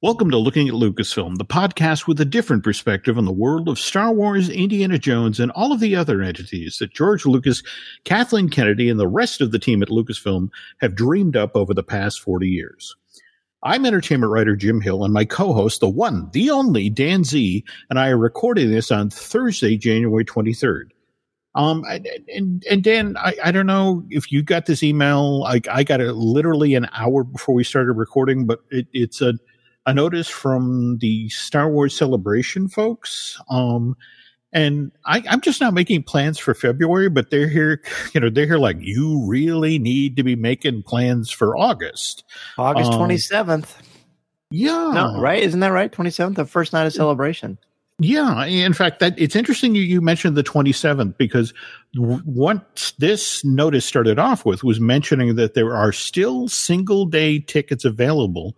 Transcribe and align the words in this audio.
Welcome 0.00 0.30
to 0.30 0.38
Looking 0.38 0.68
at 0.68 0.74
Lucasfilm, 0.74 1.38
the 1.38 1.44
podcast 1.44 2.06
with 2.06 2.20
a 2.20 2.24
different 2.24 2.62
perspective 2.62 3.18
on 3.18 3.24
the 3.24 3.32
world 3.32 3.68
of 3.68 3.80
Star 3.80 4.12
Wars, 4.12 4.48
Indiana 4.48 4.96
Jones, 4.96 5.40
and 5.40 5.50
all 5.56 5.72
of 5.72 5.80
the 5.80 5.96
other 5.96 6.22
entities 6.22 6.76
that 6.78 6.94
George 6.94 7.26
Lucas, 7.26 7.64
Kathleen 8.04 8.48
Kennedy, 8.48 8.88
and 8.88 9.00
the 9.00 9.08
rest 9.08 9.40
of 9.40 9.50
the 9.50 9.58
team 9.58 9.82
at 9.82 9.88
Lucasfilm 9.88 10.50
have 10.80 10.94
dreamed 10.94 11.36
up 11.36 11.56
over 11.56 11.74
the 11.74 11.82
past 11.82 12.20
40 12.20 12.48
years. 12.48 12.94
I'm 13.64 13.84
entertainment 13.84 14.30
writer 14.30 14.54
Jim 14.54 14.80
Hill, 14.80 15.02
and 15.02 15.12
my 15.12 15.24
co 15.24 15.52
host, 15.52 15.80
the 15.80 15.88
one, 15.88 16.30
the 16.32 16.48
only 16.48 16.88
Dan 16.88 17.24
Zehr, 17.24 17.64
and 17.90 17.98
I 17.98 18.10
are 18.10 18.18
recording 18.18 18.70
this 18.70 18.92
on 18.92 19.10
Thursday, 19.10 19.76
January 19.76 20.24
23rd. 20.24 20.90
Um, 21.56 21.82
and, 21.88 22.64
and 22.70 22.84
Dan, 22.84 23.16
I, 23.16 23.34
I 23.42 23.50
don't 23.50 23.66
know 23.66 24.04
if 24.10 24.30
you 24.30 24.44
got 24.44 24.66
this 24.66 24.84
email. 24.84 25.42
I, 25.44 25.60
I 25.68 25.82
got 25.82 26.00
it 26.00 26.12
literally 26.12 26.76
an 26.76 26.88
hour 26.92 27.24
before 27.24 27.56
we 27.56 27.64
started 27.64 27.94
recording, 27.94 28.46
but 28.46 28.60
it, 28.70 28.86
it's 28.92 29.20
a, 29.20 29.34
a 29.88 29.94
notice 29.94 30.28
from 30.28 30.98
the 30.98 31.30
Star 31.30 31.70
Wars 31.70 31.96
Celebration 31.96 32.68
folks. 32.68 33.40
Um, 33.48 33.96
and 34.52 34.92
I, 35.06 35.22
am 35.26 35.40
just 35.40 35.62
not 35.62 35.72
making 35.72 36.02
plans 36.02 36.38
for 36.38 36.52
February, 36.52 37.08
but 37.08 37.30
they're 37.30 37.48
here, 37.48 37.80
you 38.14 38.20
know, 38.20 38.28
they're 38.28 38.44
here 38.44 38.58
like, 38.58 38.76
you 38.80 39.24
really 39.26 39.78
need 39.78 40.16
to 40.16 40.22
be 40.22 40.36
making 40.36 40.82
plans 40.82 41.30
for 41.30 41.56
August. 41.56 42.24
August 42.58 42.92
um, 42.92 43.00
27th. 43.08 43.76
Yeah. 44.50 44.90
No, 44.92 45.18
right? 45.18 45.42
Isn't 45.42 45.60
that 45.60 45.72
right? 45.72 45.90
27th, 45.90 46.34
the 46.34 46.44
first 46.44 46.74
night 46.74 46.84
of 46.84 46.92
celebration. 46.92 47.56
Yeah, 48.00 48.44
in 48.44 48.74
fact, 48.74 49.00
that 49.00 49.18
it's 49.18 49.34
interesting 49.34 49.74
you, 49.74 49.82
you 49.82 50.00
mentioned 50.00 50.36
the 50.36 50.44
27th 50.44 51.16
because 51.16 51.52
what 51.96 52.92
this 52.98 53.44
notice 53.44 53.84
started 53.84 54.20
off 54.20 54.44
with 54.44 54.62
was 54.62 54.78
mentioning 54.78 55.34
that 55.34 55.54
there 55.54 55.74
are 55.74 55.92
still 55.92 56.46
single 56.46 57.06
day 57.06 57.40
tickets 57.40 57.84
available 57.84 58.54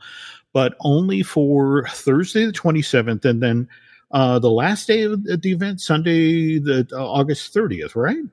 but 0.52 0.74
only 0.80 1.22
for 1.22 1.86
Thursday 1.88 2.46
the 2.46 2.52
27th 2.52 3.24
and 3.24 3.42
then 3.42 3.68
uh, 4.12 4.38
the 4.38 4.50
last 4.50 4.88
day 4.88 5.02
of 5.02 5.22
the 5.24 5.52
event, 5.52 5.80
Sunday 5.80 6.58
the 6.58 6.86
uh, 6.92 7.04
August 7.04 7.54
30th, 7.54 7.94
right? 7.94 8.24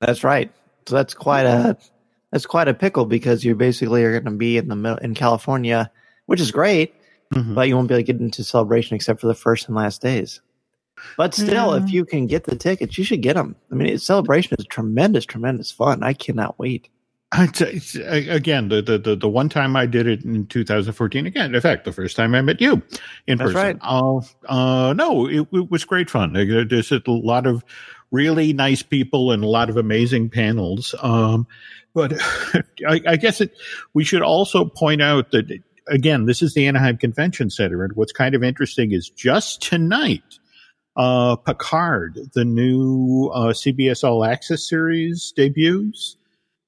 That's 0.00 0.22
right. 0.22 0.52
So 0.86 0.94
that's 0.94 1.14
quite 1.14 1.46
a 1.46 1.76
that's 2.30 2.46
quite 2.46 2.68
a 2.68 2.74
pickle 2.74 3.06
because 3.06 3.44
you 3.44 3.54
basically 3.54 4.04
are 4.04 4.12
going 4.12 4.24
to 4.24 4.30
be 4.30 4.56
in 4.56 4.68
the 4.68 4.76
middle 4.76 4.98
in 4.98 5.14
California, 5.14 5.90
which 6.26 6.40
is 6.40 6.52
great, 6.52 6.94
mm-hmm. 7.34 7.54
but 7.54 7.68
you 7.68 7.74
won't 7.74 7.88
be 7.88 7.94
able 7.94 8.04
to 8.04 8.12
get 8.12 8.20
into 8.20 8.44
celebration 8.44 8.94
except 8.94 9.20
for 9.20 9.26
the 9.26 9.34
first 9.34 9.66
and 9.66 9.76
last 9.76 10.00
days. 10.00 10.40
But 11.16 11.34
still, 11.34 11.74
if 11.74 11.90
you 11.90 12.04
can 12.04 12.26
get 12.26 12.44
the 12.44 12.56
tickets, 12.56 12.96
you 12.96 13.04
should 13.04 13.20
get 13.20 13.34
them. 13.34 13.54
I 13.70 13.74
mean, 13.74 13.98
celebration 13.98 14.56
is 14.58 14.64
tremendous, 14.66 15.26
tremendous 15.26 15.70
fun. 15.70 16.02
I 16.02 16.14
cannot 16.14 16.58
wait. 16.58 16.88
again, 17.32 18.68
the, 18.68 19.00
the, 19.02 19.16
the 19.16 19.28
one 19.28 19.48
time 19.48 19.74
I 19.76 19.86
did 19.86 20.06
it 20.06 20.24
in 20.24 20.46
2014. 20.46 21.26
Again, 21.26 21.54
in 21.54 21.60
fact, 21.60 21.84
the 21.84 21.92
first 21.92 22.16
time 22.16 22.34
I 22.34 22.40
met 22.40 22.60
you 22.60 22.82
in 23.26 23.38
That's 23.38 23.52
person. 23.52 23.54
Right. 23.54 23.78
Uh, 23.82 24.20
uh, 24.48 24.92
no, 24.92 25.26
it, 25.26 25.46
it, 25.52 25.70
was 25.70 25.84
great 25.84 26.08
fun. 26.08 26.32
There's 26.32 26.92
a 26.92 27.02
lot 27.06 27.46
of 27.46 27.64
really 28.12 28.52
nice 28.52 28.82
people 28.82 29.32
and 29.32 29.42
a 29.42 29.48
lot 29.48 29.70
of 29.70 29.76
amazing 29.76 30.30
panels. 30.30 30.94
Um, 31.02 31.46
but 31.94 32.12
I, 32.88 33.00
I, 33.06 33.16
guess 33.16 33.40
it, 33.40 33.52
we 33.92 34.04
should 34.04 34.22
also 34.22 34.64
point 34.64 35.02
out 35.02 35.32
that 35.32 35.50
again, 35.88 36.26
this 36.26 36.42
is 36.42 36.54
the 36.54 36.66
Anaheim 36.66 36.96
Convention 36.96 37.50
Center, 37.50 37.84
and 37.84 37.92
what's 37.94 38.12
kind 38.12 38.34
of 38.34 38.42
interesting 38.42 38.92
is 38.92 39.08
just 39.10 39.62
tonight. 39.62 40.38
Uh, 40.96 41.36
Picard, 41.36 42.18
the 42.32 42.44
new 42.44 43.30
uh, 43.34 43.48
CBS 43.48 44.02
All 44.02 44.24
Access 44.24 44.66
series 44.66 45.32
debuts. 45.36 46.16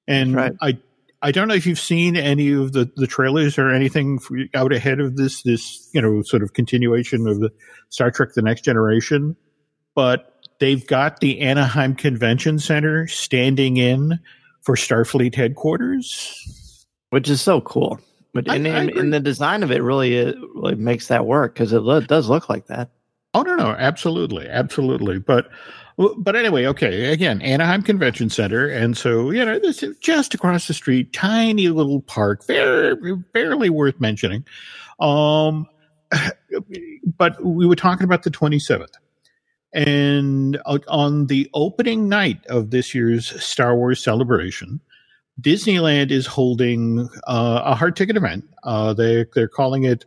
And 0.09 0.35
right. 0.35 0.53
I 0.59 0.77
I 1.21 1.31
don't 1.31 1.47
know 1.47 1.53
if 1.53 1.65
you've 1.65 1.79
seen 1.79 2.17
any 2.17 2.51
of 2.51 2.71
the, 2.71 2.91
the 2.95 3.07
trailers 3.07 3.57
or 3.57 3.69
anything 3.71 4.19
out 4.53 4.73
ahead 4.73 4.99
of 4.99 5.15
this 5.15 5.43
this 5.43 5.89
you 5.93 6.01
know 6.01 6.21
sort 6.23 6.43
of 6.43 6.53
continuation 6.53 7.27
of 7.27 7.39
the 7.39 7.51
Star 7.89 8.09
Trek: 8.09 8.33
The 8.33 8.41
Next 8.41 8.65
Generation, 8.65 9.35
but 9.95 10.33
they've 10.59 10.85
got 10.85 11.19
the 11.19 11.41
Anaheim 11.41 11.95
Convention 11.95 12.57
Center 12.57 13.07
standing 13.07 13.77
in 13.77 14.19
for 14.61 14.75
Starfleet 14.75 15.35
headquarters, 15.35 16.85
which 17.11 17.29
is 17.29 17.39
so 17.39 17.61
cool. 17.61 17.99
But 18.33 18.47
and, 18.47 18.67
I, 18.67 18.71
I 18.71 18.83
and 18.83 19.13
the 19.13 19.19
design 19.19 19.63
of 19.63 19.71
it 19.71 19.83
really 19.83 20.19
uh, 20.19 20.33
really 20.55 20.75
makes 20.75 21.07
that 21.07 21.25
work 21.25 21.53
because 21.53 21.71
it, 21.71 21.79
lo- 21.79 22.01
does 22.01 22.29
look 22.29 22.49
like 22.49 22.67
that. 22.67 22.89
Oh 23.33 23.43
no, 23.43 23.55
no, 23.55 23.67
absolutely, 23.67 24.47
absolutely. 24.47 25.19
But 25.19 25.49
but 26.17 26.35
anyway, 26.35 26.65
okay. 26.65 27.11
Again, 27.11 27.41
Anaheim 27.41 27.81
Convention 27.81 28.29
Center, 28.29 28.67
and 28.67 28.97
so 28.97 29.31
you 29.31 29.43
know 29.43 29.59
this 29.59 29.83
is 29.83 29.97
just 29.97 30.33
across 30.33 30.67
the 30.67 30.73
street, 30.73 31.11
tiny 31.11 31.67
little 31.67 32.01
park, 32.01 32.45
very 32.45 33.15
barely 33.33 33.69
worth 33.69 33.99
mentioning. 33.99 34.45
Um, 34.99 35.67
but 37.17 37.43
we 37.43 37.67
were 37.67 37.75
talking 37.75 38.05
about 38.05 38.23
the 38.23 38.29
twenty 38.29 38.59
seventh, 38.59 38.95
and 39.73 40.57
on 40.65 41.27
the 41.27 41.49
opening 41.53 42.07
night 42.07 42.45
of 42.47 42.71
this 42.71 42.95
year's 42.95 43.41
Star 43.43 43.75
Wars 43.75 44.01
celebration, 44.01 44.79
Disneyland 45.41 46.11
is 46.11 46.25
holding 46.25 47.09
uh, 47.27 47.61
a 47.65 47.75
hard 47.75 47.97
ticket 47.97 48.15
event. 48.15 48.45
Uh, 48.63 48.93
they 48.93 49.25
they're 49.33 49.49
calling 49.49 49.83
it 49.83 50.05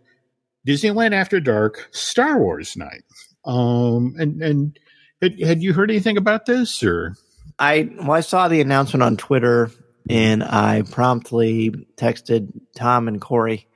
Disneyland 0.66 1.12
After 1.12 1.38
Dark 1.38 1.88
Star 1.90 2.38
Wars 2.38 2.78
Night. 2.78 3.04
Um, 3.44 4.14
and 4.18 4.42
and 4.42 4.78
had, 5.22 5.40
had 5.40 5.62
you 5.62 5.72
heard 5.72 5.90
anything 5.90 6.16
about 6.16 6.46
this 6.46 6.82
or? 6.82 7.14
I 7.58 7.90
well, 7.98 8.12
I 8.12 8.20
saw 8.20 8.48
the 8.48 8.60
announcement 8.60 9.02
on 9.02 9.16
Twitter 9.16 9.70
and 10.10 10.42
I 10.42 10.82
promptly 10.90 11.70
texted 11.96 12.52
Tom 12.76 13.08
and 13.08 13.20
Corey 13.20 13.68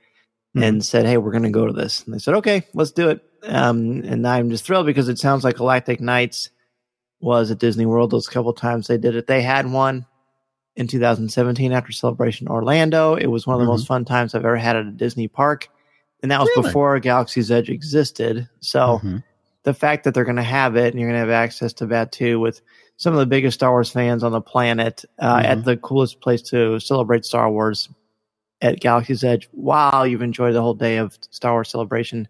mm-hmm. 0.55 0.63
and 0.63 0.85
said, 0.85 1.05
"Hey, 1.05 1.17
we're 1.17 1.31
going 1.31 1.43
to 1.43 1.49
go 1.49 1.67
to 1.67 1.73
this." 1.73 2.03
And 2.03 2.13
they 2.13 2.19
said, 2.19 2.35
"Okay, 2.35 2.63
let's 2.73 2.91
do 2.91 3.09
it." 3.09 3.21
Um, 3.43 4.03
and 4.03 4.27
I'm 4.27 4.49
just 4.49 4.65
thrilled 4.65 4.87
because 4.87 5.09
it 5.09 5.19
sounds 5.19 5.43
like 5.43 5.57
Galactic 5.57 6.01
Nights 6.01 6.49
was 7.21 7.49
at 7.49 7.59
Disney 7.59 7.85
World. 7.85 8.11
Those 8.11 8.27
couple 8.27 8.51
times 8.53 8.87
they 8.87 8.97
did 8.97 9.15
it, 9.15 9.27
they 9.27 9.41
had 9.41 9.71
one 9.71 10.05
in 10.75 10.87
2017 10.87 11.71
after 11.71 11.91
Celebration 11.91 12.47
Orlando. 12.47 13.15
It 13.15 13.27
was 13.27 13.47
one 13.47 13.55
of 13.55 13.59
the 13.59 13.63
mm-hmm. 13.63 13.71
most 13.71 13.87
fun 13.87 14.05
times 14.05 14.35
I've 14.35 14.45
ever 14.45 14.57
had 14.57 14.75
at 14.75 14.85
a 14.85 14.91
Disney 14.91 15.27
park, 15.27 15.69
and 16.21 16.31
that 16.31 16.39
was 16.39 16.49
really? 16.57 16.67
before 16.67 16.99
Galaxy's 16.99 17.51
Edge 17.51 17.69
existed. 17.69 18.49
So. 18.59 18.79
Mm-hmm 18.79 19.17
the 19.67 19.73
fact 19.73 20.05
that 20.05 20.13
they're 20.13 20.23
going 20.23 20.37
to 20.37 20.43
have 20.43 20.77
it 20.77 20.93
and 20.93 20.97
you're 20.97 21.09
going 21.09 21.21
to 21.21 21.29
have 21.29 21.43
access 21.43 21.73
to 21.73 21.85
that 21.87 22.13
too 22.13 22.39
with 22.39 22.61
some 22.95 23.11
of 23.13 23.19
the 23.19 23.25
biggest 23.25 23.55
Star 23.55 23.71
Wars 23.71 23.89
fans 23.89 24.23
on 24.23 24.31
the 24.31 24.39
planet 24.39 25.03
uh, 25.19 25.35
mm-hmm. 25.35 25.45
at 25.45 25.65
the 25.65 25.75
coolest 25.75 26.21
place 26.21 26.41
to 26.43 26.79
celebrate 26.79 27.25
Star 27.25 27.51
Wars 27.51 27.89
at 28.61 28.79
Galaxy's 28.79 29.25
Edge 29.25 29.49
while 29.51 30.07
you've 30.07 30.21
enjoyed 30.21 30.55
the 30.55 30.61
whole 30.61 30.73
day 30.73 30.95
of 30.95 31.17
Star 31.31 31.51
Wars 31.51 31.67
celebration. 31.67 32.29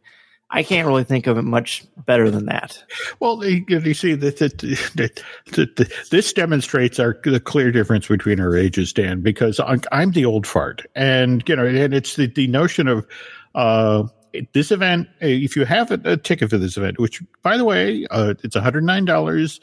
I 0.49 0.63
can't 0.63 0.87
really 0.87 1.03
think 1.03 1.27
of 1.27 1.37
it 1.37 1.43
much 1.43 1.85
better 2.07 2.31
than 2.31 2.47
that. 2.47 2.83
Well, 3.19 3.45
you, 3.45 3.93
see 3.93 4.15
that, 4.15 5.93
this 6.09 6.33
demonstrates 6.33 6.99
our 6.99 7.19
the 7.23 7.39
clear 7.39 7.71
difference 7.71 8.07
between 8.07 8.39
our 8.39 8.55
ages, 8.55 8.93
Dan. 8.93 9.21
Because 9.21 9.59
I'm, 9.59 9.81
I'm 9.91 10.11
the 10.11 10.25
old 10.25 10.47
fart, 10.47 10.87
and 10.95 11.47
you 11.47 11.55
know, 11.55 11.67
and 11.67 11.93
it's 11.93 12.15
the, 12.15 12.25
the 12.27 12.47
notion 12.47 12.87
of 12.87 13.05
uh, 13.53 14.07
this 14.53 14.71
event, 14.71 15.07
uh, 15.21 15.27
if 15.27 15.55
you 15.55 15.65
have 15.65 15.91
a, 15.91 15.99
a, 16.03 16.17
ticket 16.17 16.49
for 16.49 16.57
this 16.57 16.77
event, 16.77 16.99
which 16.99 17.21
by 17.43 17.57
the 17.57 17.65
way, 17.65 18.05
uh, 18.09 18.33
it's 18.43 18.55
$109 18.55 19.59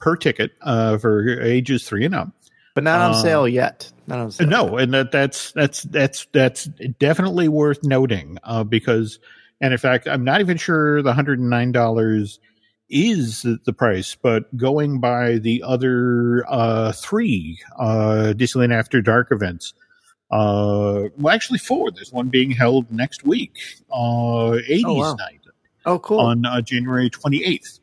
per 0.00 0.16
ticket 0.16 0.52
uh, 0.62 0.98
for 0.98 1.40
ages 1.40 1.88
three 1.88 2.04
and 2.04 2.14
up. 2.14 2.28
But 2.74 2.84
not 2.84 3.00
on 3.00 3.10
uh, 3.12 3.22
sale 3.22 3.48
yet. 3.48 3.90
Not 4.06 4.18
on 4.20 4.30
sale. 4.30 4.46
No, 4.46 4.76
and 4.76 4.94
that, 4.94 5.10
that's 5.10 5.52
that's 5.52 5.82
that's 5.82 6.26
that's 6.32 6.64
definitely 7.00 7.48
worth 7.48 7.82
noting 7.82 8.38
uh, 8.44 8.62
because, 8.62 9.18
and 9.60 9.72
in 9.72 9.78
fact, 9.78 10.06
I'm 10.06 10.22
not 10.22 10.40
even 10.40 10.58
sure 10.58 11.02
the 11.02 11.12
hundred 11.12 11.40
and 11.40 11.50
nine 11.50 11.72
dollars 11.72 12.38
is 12.88 13.42
the 13.42 13.72
price, 13.72 14.14
but 14.14 14.56
going 14.56 15.00
by 15.00 15.38
the 15.38 15.62
other 15.66 16.44
uh, 16.48 16.92
three 16.92 17.58
Disneyland 17.78 18.72
After 18.72 19.02
Dark 19.02 19.32
events, 19.32 19.74
uh, 20.30 21.08
well, 21.16 21.34
actually, 21.34 21.58
four. 21.58 21.90
There's 21.90 22.12
one 22.12 22.28
being 22.28 22.50
held 22.50 22.90
next 22.90 23.24
week, 23.24 23.58
uh, 23.90 24.58
80s 24.68 24.82
oh, 24.86 24.94
wow. 24.94 25.14
night. 25.14 25.40
Oh, 25.86 25.98
cool. 25.98 26.20
On 26.20 26.44
uh, 26.44 26.60
January 26.60 27.08
28th. 27.10 27.80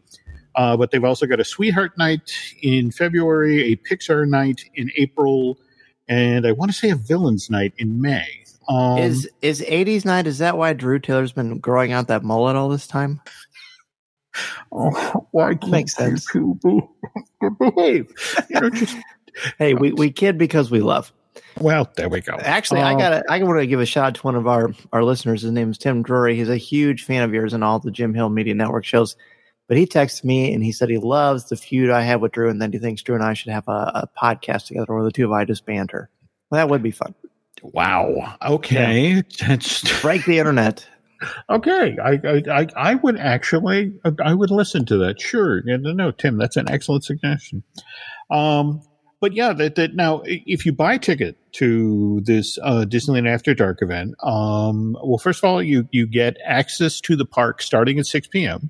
Uh, 0.55 0.77
but 0.77 0.91
they've 0.91 1.03
also 1.03 1.25
got 1.25 1.39
a 1.39 1.43
Sweetheart 1.43 1.97
Night 1.97 2.31
in 2.61 2.91
February, 2.91 3.73
a 3.73 3.75
Pixar 3.75 4.27
Night 4.27 4.63
in 4.75 4.89
April, 4.95 5.59
and 6.07 6.47
I 6.47 6.53
want 6.53 6.71
to 6.71 6.77
say 6.77 6.91
a 6.91 6.95
Villains 6.95 7.49
Night 7.49 7.73
in 7.77 8.01
May. 8.01 8.27
Um, 8.67 8.97
is 8.97 9.29
is 9.41 9.61
80s 9.61 10.05
Night? 10.05 10.27
Is 10.27 10.37
that 10.37 10.57
why 10.57 10.73
Drew 10.73 10.97
Taylor's 10.97 11.33
been 11.33 11.59
growing 11.59 11.91
out 11.91 12.07
that 12.07 12.23
mullet 12.23 12.55
all 12.55 12.69
this 12.69 12.87
time? 12.87 13.21
Oh, 14.71 15.27
why 15.31 15.57
makes 15.67 15.93
sense. 15.95 16.25
behave? 16.31 18.11
You 18.49 18.61
know, 18.61 18.69
just 18.69 18.97
hey, 19.57 19.73
we 19.73 19.91
we 19.91 20.11
kid 20.11 20.37
because 20.37 20.71
we 20.71 20.79
love. 20.79 21.11
Well, 21.59 21.89
there 21.95 22.09
we 22.09 22.21
go. 22.21 22.33
Actually, 22.33 22.81
I 22.81 22.95
got 22.95 23.23
I 23.29 23.41
want 23.43 23.59
to 23.59 23.67
give 23.67 23.79
a 23.79 23.85
shout 23.85 24.05
out 24.05 24.15
to 24.15 24.21
one 24.21 24.35
of 24.35 24.47
our 24.47 24.71
our 24.91 25.03
listeners. 25.03 25.41
His 25.41 25.51
name 25.51 25.71
is 25.71 25.77
Tim 25.77 26.03
Drury. 26.03 26.35
He's 26.35 26.49
a 26.49 26.57
huge 26.57 27.03
fan 27.03 27.23
of 27.23 27.33
yours 27.33 27.53
and 27.53 27.63
all 27.63 27.79
the 27.79 27.91
Jim 27.91 28.13
Hill 28.13 28.29
Media 28.29 28.53
Network 28.53 28.85
shows. 28.85 29.15
But 29.67 29.77
he 29.77 29.87
texted 29.87 30.23
me 30.23 30.53
and 30.53 30.63
he 30.63 30.71
said 30.71 30.89
he 30.89 30.97
loves 30.97 31.45
the 31.45 31.55
feud 31.55 31.89
I 31.89 32.01
have 32.01 32.21
with 32.21 32.33
Drew, 32.33 32.49
and 32.49 32.61
then 32.61 32.71
he 32.71 32.77
thinks 32.77 33.01
Drew 33.01 33.15
and 33.15 33.23
I 33.23 33.33
should 33.33 33.51
have 33.51 33.67
a, 33.67 33.71
a 33.71 34.09
podcast 34.21 34.67
together, 34.67 34.93
or 34.93 35.03
the 35.03 35.11
two 35.11 35.25
of 35.25 35.31
I 35.31 35.45
just 35.45 35.65
banter. 35.65 36.09
Well, 36.49 36.59
that 36.59 36.69
would 36.69 36.83
be 36.83 36.91
fun. 36.91 37.15
Wow. 37.63 38.35
Okay. 38.45 39.23
Yeah. 39.39 39.57
break 40.01 40.25
the 40.25 40.39
internet. 40.39 40.87
okay, 41.49 41.97
I, 42.03 42.19
I 42.51 42.67
I 42.75 42.95
would 42.95 43.17
actually 43.17 43.93
I 44.23 44.33
would 44.33 44.51
listen 44.51 44.85
to 44.85 44.97
that. 44.97 45.19
Sure, 45.21 45.61
no, 45.63 45.77
no, 45.77 46.11
Tim, 46.11 46.37
that's 46.37 46.57
an 46.57 46.69
excellent 46.69 47.03
suggestion. 47.03 47.63
Um, 48.29 48.81
but 49.25 49.33
yeah, 49.33 49.53
that, 49.53 49.73
that 49.73 49.95
now 49.95 50.21
if 50.23 50.67
you 50.67 50.71
buy 50.71 50.93
a 50.93 50.99
ticket 50.99 51.35
to 51.53 52.21
this 52.25 52.59
uh, 52.61 52.85
Disneyland 52.87 53.27
After 53.27 53.55
Dark 53.55 53.81
event, 53.81 54.13
um, 54.21 54.95
well, 55.03 55.17
first 55.17 55.43
of 55.43 55.49
all, 55.49 55.63
you 55.63 55.89
you 55.89 56.05
get 56.05 56.37
access 56.45 57.01
to 57.01 57.15
the 57.15 57.25
park 57.25 57.63
starting 57.63 57.97
at 57.97 58.05
six 58.05 58.27
p.m. 58.27 58.69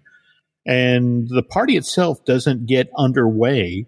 and 0.65 1.27
the 1.27 1.43
party 1.43 1.75
itself 1.75 2.23
doesn't 2.23 2.67
get 2.67 2.89
underway 2.97 3.85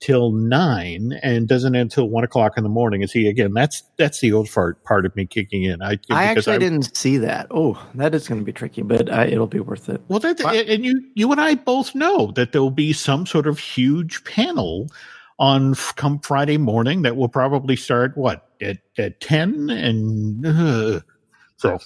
till 0.00 0.32
nine 0.32 1.18
and 1.22 1.48
doesn't 1.48 1.74
end 1.74 1.92
until 1.92 2.08
one 2.08 2.24
o'clock 2.24 2.54
in 2.56 2.62
the 2.62 2.70
morning. 2.70 3.02
And 3.02 3.10
see, 3.10 3.28
again, 3.28 3.52
that's 3.52 3.82
that's 3.98 4.20
the 4.20 4.32
old 4.32 4.48
fart 4.48 4.82
part 4.84 5.04
of 5.04 5.14
me 5.16 5.26
kicking 5.26 5.64
in. 5.64 5.82
I 5.82 5.98
I 6.10 6.24
actually 6.24 6.56
I, 6.56 6.58
didn't 6.60 6.96
see 6.96 7.18
that. 7.18 7.46
Oh, 7.50 7.86
that 7.96 8.14
is 8.14 8.26
going 8.26 8.40
to 8.40 8.44
be 8.44 8.54
tricky, 8.54 8.80
but 8.80 9.10
uh, 9.10 9.26
it'll 9.28 9.46
be 9.46 9.60
worth 9.60 9.90
it. 9.90 10.00
Well, 10.08 10.20
that, 10.20 10.40
and 10.40 10.82
you 10.82 11.04
you 11.14 11.30
and 11.30 11.42
I 11.42 11.56
both 11.56 11.94
know 11.94 12.32
that 12.36 12.52
there 12.52 12.62
will 12.62 12.70
be 12.70 12.94
some 12.94 13.26
sort 13.26 13.46
of 13.46 13.58
huge 13.58 14.24
panel 14.24 14.88
on 15.38 15.74
come 15.96 16.18
Friday 16.20 16.58
morning 16.58 17.02
that 17.02 17.16
will 17.16 17.28
probably 17.28 17.76
start 17.76 18.16
what 18.16 18.48
at 18.60 18.78
at 18.98 19.20
ten 19.20 19.70
and 19.70 20.46
uh, 20.46 21.00
so. 21.56 21.78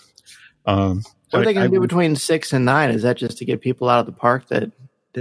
Um, 0.67 1.03
what 1.31 1.43
are 1.43 1.45
they 1.45 1.55
going 1.55 1.71
to 1.71 1.77
do 1.77 1.81
between 1.81 2.17
six 2.17 2.53
and 2.53 2.65
nine? 2.65 2.91
Is 2.91 3.03
that 3.03 3.17
just 3.17 3.39
to 3.39 3.45
get 3.45 3.61
people 3.61 3.89
out 3.89 4.01
of 4.01 4.07
the 4.07 4.13
park 4.13 4.49
that? 4.49 4.71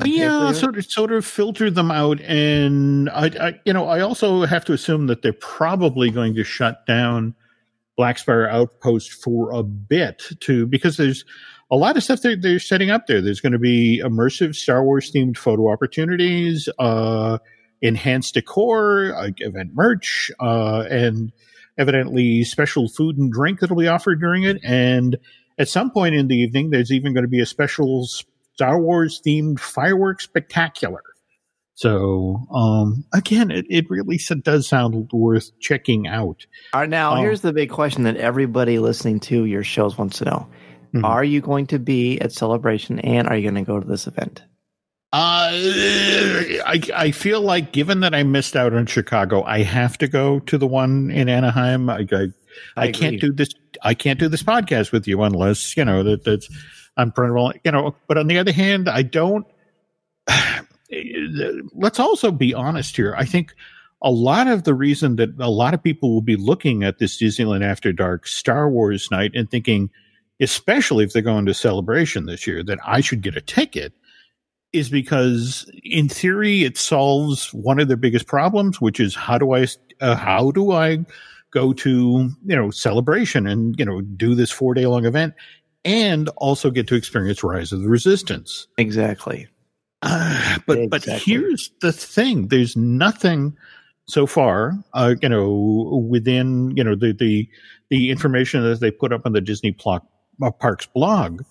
Yeah, 0.05 0.51
sort 0.51 0.77
of, 0.77 0.85
sort 0.85 1.11
of 1.11 1.25
filter 1.25 1.71
them 1.71 1.89
out, 1.89 2.21
and 2.21 3.09
I, 3.09 3.25
I, 3.41 3.59
you 3.65 3.73
know, 3.73 3.87
I 3.87 4.01
also 4.01 4.45
have 4.45 4.63
to 4.65 4.73
assume 4.73 5.07
that 5.07 5.23
they're 5.23 5.33
probably 5.33 6.11
going 6.11 6.35
to 6.35 6.43
shut 6.43 6.85
down 6.85 7.33
Black 7.97 8.19
Spire 8.19 8.47
Outpost 8.47 9.13
for 9.13 9.49
a 9.51 9.63
bit 9.63 10.21
too, 10.41 10.67
because 10.67 10.97
there's 10.97 11.25
a 11.71 11.75
lot 11.75 11.97
of 11.97 12.03
stuff 12.03 12.21
they're, 12.21 12.35
they're 12.35 12.59
setting 12.59 12.91
up 12.91 13.07
there. 13.07 13.19
There's 13.19 13.41
going 13.41 13.53
to 13.53 13.57
be 13.57 13.99
immersive 14.05 14.55
Star 14.55 14.83
Wars 14.83 15.11
themed 15.11 15.37
photo 15.37 15.71
opportunities. 15.71 16.69
Uh, 16.77 17.39
enhanced 17.81 18.33
decor, 18.33 19.13
like 19.15 19.35
event 19.39 19.71
merch, 19.73 20.31
uh, 20.39 20.85
and 20.89 21.31
evidently 21.77 22.43
special 22.43 22.89
food 22.89 23.17
and 23.17 23.31
drink 23.31 23.59
that'll 23.59 23.77
be 23.77 23.87
offered 23.87 24.19
during 24.19 24.43
it. 24.43 24.59
And 24.63 25.17
at 25.57 25.69
some 25.69 25.91
point 25.91 26.15
in 26.15 26.27
the 26.27 26.37
evening, 26.37 26.69
there's 26.69 26.91
even 26.91 27.13
going 27.13 27.23
to 27.23 27.29
be 27.29 27.41
a 27.41 27.45
special 27.45 28.07
Star 28.53 28.79
Wars 28.79 29.21
themed 29.25 29.59
fireworks 29.59 30.25
spectacular. 30.25 31.01
So, 31.75 32.45
um, 32.53 33.05
again, 33.13 33.51
it, 33.51 33.65
it 33.69 33.89
really 33.89 34.19
does 34.43 34.67
sound 34.67 35.09
worth 35.13 35.57
checking 35.61 36.07
out. 36.07 36.45
All 36.73 36.81
right, 36.81 36.89
now, 36.89 37.13
um, 37.13 37.19
here's 37.19 37.39
the 37.39 37.53
big 37.53 37.69
question 37.69 38.03
that 38.03 38.17
everybody 38.17 38.79
listening 38.79 39.21
to 39.21 39.45
your 39.45 39.63
shows 39.63 39.97
wants 39.97 40.17
to 40.17 40.25
know. 40.25 40.47
Mm-hmm. 40.93 41.05
Are 41.05 41.23
you 41.23 41.39
going 41.39 41.67
to 41.67 41.79
be 41.79 42.19
at 42.19 42.33
Celebration 42.33 42.99
and 42.99 43.29
are 43.29 43.37
you 43.37 43.43
going 43.43 43.63
to 43.63 43.71
go 43.71 43.79
to 43.79 43.87
this 43.87 44.07
event? 44.07 44.43
Uh, 45.11 45.49
I 45.51 46.81
I 46.93 47.11
feel 47.11 47.41
like 47.41 47.71
given 47.71 48.01
that 48.01 48.13
I 48.13 48.21
missed 48.21 48.55
out 48.55 48.73
on 48.73 48.85
Chicago, 48.85 49.41
I 49.43 49.63
have 49.63 49.97
to 49.99 50.07
go 50.07 50.39
to 50.41 50.57
the 50.57 50.67
one 50.67 51.09
in 51.09 51.27
Anaheim. 51.27 51.89
I 51.89 52.07
I, 52.11 52.27
I, 52.77 52.83
I 52.83 52.91
can't 52.91 53.19
do 53.19 53.33
this. 53.33 53.49
I 53.81 53.95
can't 53.95 54.19
do 54.19 54.27
this 54.27 54.43
podcast 54.43 54.91
with 54.91 55.07
you 55.07 55.23
unless 55.23 55.75
you 55.75 55.83
know 55.83 56.03
that 56.03 56.25
that's 56.25 56.47
I'm 56.95 57.11
you 57.63 57.71
know. 57.71 57.95
But 58.07 58.19
on 58.19 58.27
the 58.27 58.37
other 58.37 58.51
hand, 58.51 58.87
I 58.87 59.01
don't. 59.01 59.47
Let's 61.73 61.99
also 61.99 62.31
be 62.31 62.53
honest 62.53 62.95
here. 62.95 63.15
I 63.17 63.25
think 63.25 63.55
a 64.03 64.11
lot 64.11 64.47
of 64.47 64.63
the 64.63 64.75
reason 64.75 65.15
that 65.15 65.29
a 65.39 65.49
lot 65.49 65.73
of 65.73 65.81
people 65.81 66.13
will 66.13 66.21
be 66.21 66.35
looking 66.35 66.83
at 66.83 66.99
this 66.99 67.19
Disneyland 67.19 67.63
After 67.63 67.91
Dark 67.91 68.27
Star 68.27 68.69
Wars 68.69 69.09
night 69.09 69.31
and 69.33 69.49
thinking, 69.49 69.89
especially 70.39 71.03
if 71.03 71.13
they're 71.13 71.21
going 71.23 71.47
to 71.47 71.53
celebration 71.55 72.27
this 72.27 72.45
year, 72.45 72.63
that 72.63 72.79
I 72.85 73.01
should 73.01 73.21
get 73.21 73.35
a 73.35 73.41
ticket 73.41 73.93
is 74.73 74.89
because 74.89 75.69
in 75.83 76.07
theory 76.07 76.63
it 76.63 76.77
solves 76.77 77.53
one 77.53 77.79
of 77.79 77.87
their 77.87 77.97
biggest 77.97 78.27
problems, 78.27 78.79
which 78.79 78.99
is 78.99 79.15
how 79.15 79.37
do 79.37 79.53
I 79.53 79.67
uh, 80.01 80.15
how 80.15 80.51
do 80.51 80.71
I 80.71 81.05
go 81.51 81.73
to 81.73 82.29
you 82.45 82.55
know 82.55 82.69
celebration 82.71 83.47
and 83.47 83.77
you 83.79 83.85
know 83.85 84.01
do 84.01 84.35
this 84.35 84.51
four 84.51 84.73
day 84.73 84.85
long 84.85 85.05
event 85.05 85.33
and 85.85 86.29
also 86.37 86.69
get 86.69 86.87
to 86.87 86.95
experience 86.95 87.43
Rise 87.43 87.71
of 87.71 87.81
the 87.81 87.89
Resistance. 87.89 88.67
Exactly. 88.77 89.47
Uh, 90.01 90.57
but 90.65 90.77
exactly. 90.77 90.87
but 90.87 91.21
here's 91.21 91.71
the 91.81 91.91
thing: 91.91 92.47
there's 92.47 92.77
nothing 92.77 93.53
so 94.07 94.25
far, 94.25 94.73
uh, 94.93 95.15
you 95.21 95.27
know, 95.27 96.05
within 96.09 96.71
you 96.77 96.85
know 96.85 96.95
the 96.95 97.11
the 97.11 97.49
the 97.89 98.09
information 98.09 98.63
that 98.63 98.79
they 98.79 98.91
put 98.91 99.11
up 99.11 99.25
on 99.25 99.33
the 99.33 99.41
Disney 99.41 99.75
uh, 99.85 100.51
Parks 100.51 100.85
blog 100.85 101.41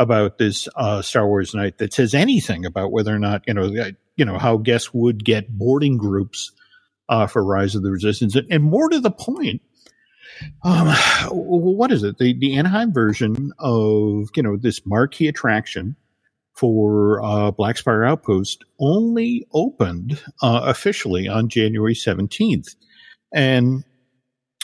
about 0.00 0.38
this 0.38 0.66
uh, 0.76 1.02
Star 1.02 1.26
Wars 1.26 1.54
night 1.54 1.76
that 1.78 1.92
says 1.92 2.14
anything 2.14 2.64
about 2.64 2.90
whether 2.90 3.14
or 3.14 3.18
not 3.18 3.42
you 3.46 3.52
know 3.52 3.70
you 4.16 4.24
know 4.24 4.38
how 4.38 4.56
guests 4.56 4.92
would 4.94 5.24
get 5.24 5.56
boarding 5.56 5.98
groups 5.98 6.50
uh, 7.10 7.26
for 7.26 7.44
Rise 7.44 7.74
of 7.74 7.82
the 7.82 7.90
Resistance, 7.90 8.34
and, 8.34 8.64
more 8.64 8.88
to 8.88 8.98
the 8.98 9.10
point. 9.10 9.60
Um, 10.64 10.88
what 11.30 11.92
is 11.92 12.02
it? 12.02 12.16
The 12.16 12.32
the 12.38 12.56
Anaheim 12.56 12.94
version 12.94 13.52
of 13.58 14.30
you 14.34 14.42
know 14.42 14.56
this 14.56 14.86
marquee 14.86 15.28
attraction 15.28 15.96
for 16.54 17.22
uh, 17.22 17.50
Black 17.50 17.76
Spire 17.76 18.04
Outpost 18.04 18.64
only 18.80 19.46
opened 19.52 20.22
uh, 20.42 20.62
officially 20.64 21.28
on 21.28 21.50
January 21.50 21.94
seventeenth, 21.94 22.74
and 23.34 23.84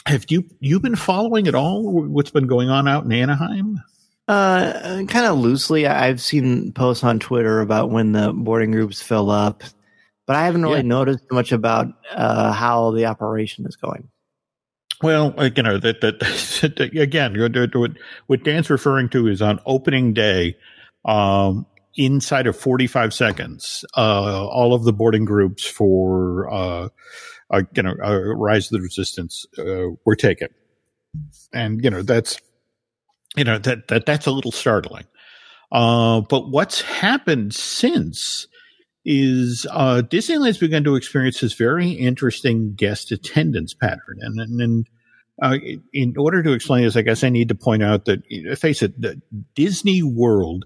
have 0.07 0.25
you 0.29 0.45
you 0.59 0.79
been 0.79 0.95
following 0.95 1.47
at 1.47 1.53
all 1.53 1.83
what's 2.07 2.31
been 2.31 2.47
going 2.47 2.69
on 2.69 2.87
out 2.87 3.05
in 3.05 3.11
Anaheim? 3.11 3.79
Uh, 4.27 5.05
kind 5.07 5.25
of 5.25 5.37
loosely. 5.37 5.87
I've 5.87 6.21
seen 6.21 6.73
posts 6.73 7.03
on 7.03 7.19
Twitter 7.19 7.61
about 7.61 7.89
when 7.89 8.11
the 8.11 8.33
boarding 8.33 8.71
groups 8.71 9.01
fill 9.01 9.31
up, 9.31 9.63
but 10.25 10.35
I 10.35 10.45
haven't 10.45 10.63
really 10.63 10.77
yeah. 10.77 10.81
noticed 10.81 11.23
much 11.31 11.51
about 11.51 11.87
uh, 12.11 12.51
how 12.51 12.91
the 12.91 13.05
operation 13.05 13.65
is 13.65 13.75
going. 13.77 14.09
Well, 15.01 15.33
you 15.55 15.63
know 15.63 15.77
that 15.77 16.01
that 16.01 16.91
again, 16.99 17.39
what, 17.39 17.91
what 18.25 18.43
Dan's 18.43 18.69
referring 18.69 19.09
to 19.09 19.27
is 19.27 19.41
on 19.41 19.59
opening 19.65 20.13
day. 20.13 20.57
Um, 21.05 21.65
inside 21.97 22.47
of 22.47 22.55
45 22.55 23.13
seconds, 23.13 23.83
uh, 23.97 24.45
all 24.47 24.73
of 24.73 24.83
the 24.83 24.93
boarding 24.93 25.25
groups 25.25 25.65
for, 25.65 26.47
uh, 26.53 26.89
uh 27.49 27.63
you 27.75 27.83
know, 27.83 27.95
uh, 28.03 28.19
Rise 28.35 28.67
of 28.67 28.77
the 28.77 28.81
Resistance, 28.81 29.45
uh, 29.57 29.95
were 30.05 30.15
taken. 30.15 30.49
And, 31.51 31.83
you 31.83 31.89
know, 31.89 32.03
that's, 32.03 32.39
you 33.37 33.43
know 33.43 33.57
that, 33.59 33.87
that 33.87 34.05
that's 34.05 34.25
a 34.25 34.31
little 34.31 34.51
startling. 34.51 35.05
Uh, 35.71 36.21
but 36.21 36.49
what's 36.49 36.81
happened 36.81 37.53
since 37.53 38.47
is 39.05 39.65
uh, 39.71 40.01
Disneyland's 40.05 40.57
begun 40.57 40.83
to 40.83 40.95
experience 40.95 41.39
this 41.39 41.53
very 41.53 41.91
interesting 41.91 42.73
guest 42.75 43.11
attendance 43.11 43.73
pattern, 43.73 44.17
and 44.19 44.39
and, 44.39 44.61
and 44.61 44.89
uh, 45.41 45.57
in 45.93 46.15
order 46.17 46.41
to 46.41 46.51
explain 46.51 46.83
this, 46.83 46.95
I 46.95 47.03
guess 47.03 47.23
I 47.23 47.29
need 47.29 47.49
to 47.49 47.55
point 47.55 47.83
out 47.83 48.05
that 48.05 48.23
face 48.59 48.81
it, 48.81 48.95
Disney 49.53 50.01
World 50.01 50.65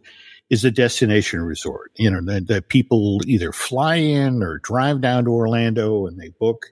is 0.49 0.63
a 0.65 0.71
destination 0.71 1.41
resort. 1.41 1.91
You 1.95 2.11
know 2.11 2.21
that, 2.25 2.47
that 2.47 2.69
people 2.69 3.19
either 3.25 3.51
fly 3.51 3.95
in 3.95 4.41
or 4.41 4.59
drive 4.59 5.01
down 5.01 5.25
to 5.25 5.31
Orlando 5.31 6.07
and 6.07 6.19
they 6.19 6.29
book 6.29 6.67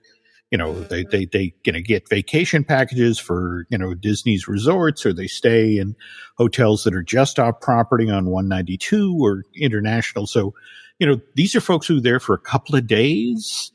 you 0.52 0.58
know 0.58 0.74
they 0.74 1.04
they 1.04 1.26
they 1.26 1.54
know 1.68 1.80
get 1.82 2.10
vacation 2.10 2.64
packages 2.64 3.20
for 3.20 3.66
you 3.70 3.78
know 3.78 3.94
Disney's 3.94 4.48
resorts 4.48 5.06
or 5.06 5.14
they 5.14 5.28
stay 5.28 5.78
in 5.78 5.96
hotels 6.38 6.84
that 6.84 6.96
are 6.96 7.04
just 7.04 7.40
off 7.40 7.62
property 7.62 8.10
on 8.10 8.30
192 8.30 9.18
or 9.20 9.44
international. 9.56 10.26
So 10.26 10.54
you 10.98 11.08
know 11.08 11.22
these 11.36 11.56
are 11.56 11.62
folks 11.62 11.88
who 11.88 11.98
are 11.98 12.02
there 12.02 12.20
for 12.20 12.34
a 12.34 12.40
couple 12.40 12.76
of 12.76 12.88
days. 12.88 13.72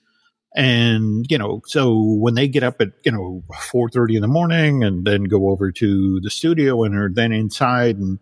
And 0.57 1.27
you 1.31 1.39
know 1.39 1.63
so 1.67 2.01
when 2.01 2.35
they 2.35 2.49
get 2.49 2.63
up 2.63 2.81
at 2.81 2.89
you 3.05 3.13
know 3.13 3.43
4:30 3.71 4.17
in 4.17 4.23
the 4.23 4.29
morning 4.29 4.85
and 4.85 5.05
then 5.05 5.25
go 5.25 5.49
over 5.51 5.73
to 5.73 6.21
the 6.21 6.31
studio 6.31 6.85
and 6.85 6.97
are 6.97 7.11
then 7.13 7.33
inside 7.33 7.97
and 7.97 8.19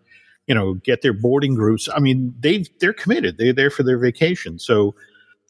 you 0.47 0.55
know 0.55 0.75
get 0.75 1.03
their 1.03 1.13
boarding 1.13 1.55
groups 1.55 1.91
i 1.95 2.01
mean 2.01 2.35
they 2.41 2.65
they're 2.81 2.95
committed. 2.95 3.37
They're 3.39 3.53
there 3.53 3.71
for 3.71 3.83
their 3.83 3.99
vacation. 3.99 4.59
So 4.59 4.95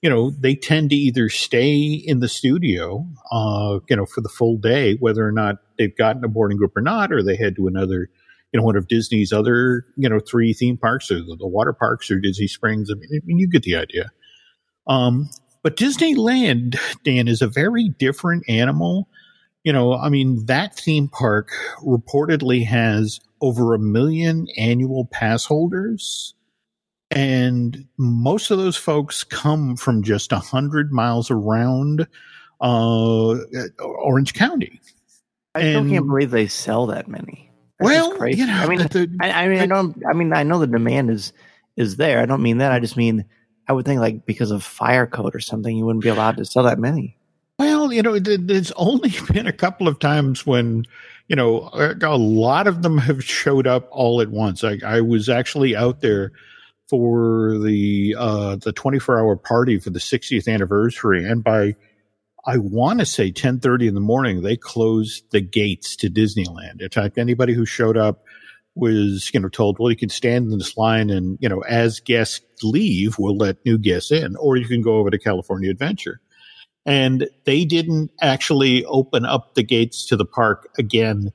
you 0.02 0.10
know, 0.10 0.30
they 0.30 0.56
tend 0.56 0.90
to 0.90 0.96
either 0.96 1.28
stay 1.28 1.80
in 1.80 2.18
the 2.18 2.28
studio, 2.28 3.06
uh, 3.30 3.78
you 3.88 3.96
know, 3.96 4.04
for 4.04 4.20
the 4.20 4.28
full 4.28 4.58
day, 4.58 4.96
whether 4.96 5.26
or 5.26 5.30
not 5.30 5.58
they've 5.78 5.96
gotten 5.96 6.24
a 6.24 6.28
boarding 6.28 6.58
group 6.58 6.76
or 6.76 6.82
not, 6.82 7.12
or 7.12 7.22
they 7.22 7.36
head 7.36 7.54
to 7.56 7.68
another, 7.68 8.10
you 8.52 8.58
know, 8.58 8.66
one 8.66 8.76
of 8.76 8.88
Disney's 8.88 9.32
other, 9.32 9.86
you 9.96 10.08
know, 10.08 10.18
three 10.18 10.52
theme 10.52 10.76
parks 10.76 11.08
or 11.10 11.20
the, 11.20 11.36
the 11.38 11.46
water 11.46 11.72
parks 11.72 12.10
or 12.10 12.18
Disney 12.18 12.48
Springs. 12.48 12.90
I 12.90 12.94
mean, 12.94 13.08
I 13.14 13.20
mean, 13.24 13.38
you 13.38 13.48
get 13.48 13.62
the 13.62 13.76
idea. 13.76 14.10
Um, 14.88 15.30
but 15.62 15.76
Disneyland, 15.76 16.76
Dan, 17.04 17.28
is 17.28 17.40
a 17.40 17.46
very 17.46 17.88
different 17.88 18.42
animal. 18.48 19.08
You 19.62 19.72
know, 19.72 19.94
I 19.94 20.08
mean, 20.08 20.46
that 20.46 20.74
theme 20.74 21.06
park 21.06 21.50
reportedly 21.80 22.66
has 22.66 23.20
over 23.40 23.72
a 23.72 23.78
million 23.78 24.48
annual 24.58 25.06
pass 25.12 25.44
holders 25.44 26.34
and 27.12 27.86
most 27.98 28.50
of 28.50 28.58
those 28.58 28.76
folks 28.76 29.24
come 29.24 29.76
from 29.76 30.02
just 30.02 30.32
a 30.32 30.38
hundred 30.38 30.92
miles 30.92 31.30
around 31.30 32.06
uh, 32.60 33.36
Orange 33.80 34.34
County. 34.34 34.80
I 35.54 35.60
still 35.60 35.88
can't 35.88 36.06
believe 36.06 36.30
they 36.30 36.46
sell 36.46 36.86
that 36.86 37.08
many. 37.08 37.50
well, 37.78 38.16
crazy. 38.16 38.40
You 38.40 38.46
know, 38.46 38.54
I 38.54 38.66
mean, 38.66 38.78
the, 38.78 39.16
I, 39.20 39.44
I, 39.44 39.48
mean, 39.48 39.58
I 39.58 39.66
don't. 39.66 40.02
I 40.08 40.14
mean, 40.14 40.32
I 40.32 40.42
know 40.42 40.58
the 40.58 40.66
demand 40.66 41.10
is 41.10 41.32
is 41.76 41.96
there. 41.96 42.20
I 42.20 42.26
don't 42.26 42.42
mean 42.42 42.58
that. 42.58 42.72
I 42.72 42.80
just 42.80 42.96
mean 42.96 43.26
I 43.68 43.72
would 43.72 43.84
think 43.84 44.00
like 44.00 44.26
because 44.26 44.50
of 44.50 44.62
fire 44.62 45.06
code 45.06 45.34
or 45.34 45.40
something, 45.40 45.76
you 45.76 45.84
wouldn't 45.84 46.02
be 46.02 46.08
allowed 46.08 46.38
to 46.38 46.44
sell 46.44 46.64
that 46.64 46.78
many. 46.78 47.16
Well, 47.58 47.92
you 47.92 48.02
know, 48.02 48.18
there's 48.18 48.72
only 48.72 49.12
been 49.32 49.46
a 49.46 49.52
couple 49.52 49.88
of 49.88 49.98
times 49.98 50.46
when, 50.46 50.84
you 51.28 51.36
know, 51.36 51.70
a 51.72 52.16
lot 52.16 52.66
of 52.66 52.82
them 52.82 52.98
have 52.98 53.22
showed 53.22 53.66
up 53.66 53.88
all 53.90 54.20
at 54.20 54.30
once. 54.30 54.64
I, 54.64 54.78
I 54.84 55.00
was 55.00 55.28
actually 55.28 55.76
out 55.76 56.00
there 56.00 56.32
for 56.92 57.56
the 57.58 58.14
uh, 58.18 58.56
the 58.56 58.70
24 58.70 59.18
hour 59.18 59.34
party 59.34 59.78
for 59.78 59.88
the 59.88 59.98
60th 59.98 60.46
anniversary, 60.46 61.24
and 61.24 61.42
by 61.42 61.74
I 62.44 62.58
want 62.58 62.98
to 62.98 63.06
say 63.06 63.32
10:30 63.32 63.88
in 63.88 63.94
the 63.94 64.00
morning, 64.00 64.42
they 64.42 64.58
closed 64.58 65.24
the 65.30 65.40
gates 65.40 65.96
to 65.96 66.10
Disneyland. 66.10 66.82
In 66.82 66.90
fact, 66.90 67.16
anybody 67.16 67.54
who 67.54 67.64
showed 67.64 67.96
up 67.96 68.24
was, 68.74 69.30
you 69.32 69.40
know, 69.40 69.48
told, 69.48 69.78
well, 69.78 69.90
you 69.90 69.96
can 69.96 70.10
stand 70.10 70.52
in 70.52 70.58
this 70.58 70.76
line 70.76 71.08
and, 71.08 71.38
you 71.40 71.48
know, 71.48 71.60
as 71.60 71.98
guests 72.00 72.62
leave, 72.62 73.18
we'll 73.18 73.38
let 73.38 73.64
new 73.64 73.78
guests 73.78 74.12
in, 74.12 74.36
or 74.36 74.56
you 74.58 74.66
can 74.66 74.82
go 74.82 74.96
over 74.96 75.08
to 75.08 75.18
California 75.18 75.70
Adventure. 75.70 76.20
And 76.84 77.26
they 77.44 77.64
didn't 77.64 78.10
actually 78.20 78.84
open 78.84 79.24
up 79.24 79.54
the 79.54 79.62
gates 79.62 80.06
to 80.08 80.16
the 80.16 80.26
park 80.26 80.68
again 80.78 81.32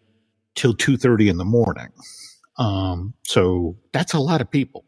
till 0.53 0.75
2.30 0.75 1.31
in 1.31 1.37
the 1.37 1.45
morning. 1.45 1.89
Um, 2.57 3.15
so 3.23 3.77
that's 3.91 4.13
a 4.13 4.19
lot 4.19 4.41
of 4.41 4.51
people. 4.51 4.83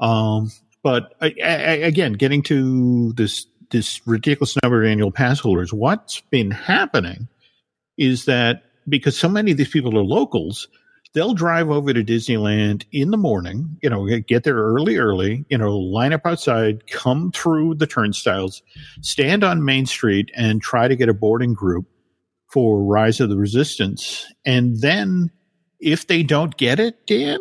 Um, 0.00 0.50
but 0.82 1.14
I, 1.20 1.34
I, 1.42 1.50
again, 1.84 2.14
getting 2.14 2.42
to 2.44 3.12
this 3.14 3.46
this 3.70 4.00
ridiculous 4.06 4.56
number 4.62 4.82
of 4.82 4.88
annual 4.88 5.10
pass 5.10 5.40
holders. 5.40 5.72
What's 5.72 6.20
been 6.20 6.50
happening 6.50 7.28
is 7.98 8.24
that 8.24 8.62
because 8.88 9.18
so 9.18 9.28
many 9.28 9.50
of 9.50 9.58
these 9.58 9.68
people 9.68 9.98
are 9.98 10.02
locals, 10.02 10.68
they'll 11.12 11.34
drive 11.34 11.68
over 11.68 11.92
to 11.92 12.04
Disneyland 12.04 12.84
in 12.92 13.10
the 13.10 13.16
morning, 13.16 13.76
you 13.82 13.90
know, 13.90 14.06
get 14.20 14.44
there 14.44 14.56
early, 14.56 14.96
early, 14.96 15.44
you 15.48 15.58
know, 15.58 15.76
line 15.76 16.12
up 16.12 16.22
outside, 16.24 16.86
come 16.86 17.32
through 17.32 17.74
the 17.74 17.86
turnstiles, 17.86 18.62
stand 19.02 19.44
on 19.44 19.64
Main 19.64 19.86
Street 19.86 20.30
and 20.34 20.62
try 20.62 20.88
to 20.88 20.96
get 20.96 21.08
a 21.08 21.14
boarding 21.14 21.54
group 21.54 21.86
for 22.50 22.82
Rise 22.82 23.20
of 23.20 23.28
the 23.28 23.36
Resistance. 23.36 24.26
And 24.46 24.80
then 24.80 25.30
if 25.80 26.06
they 26.06 26.22
don't 26.22 26.56
get 26.56 26.80
it, 26.80 27.06
Dan, 27.06 27.40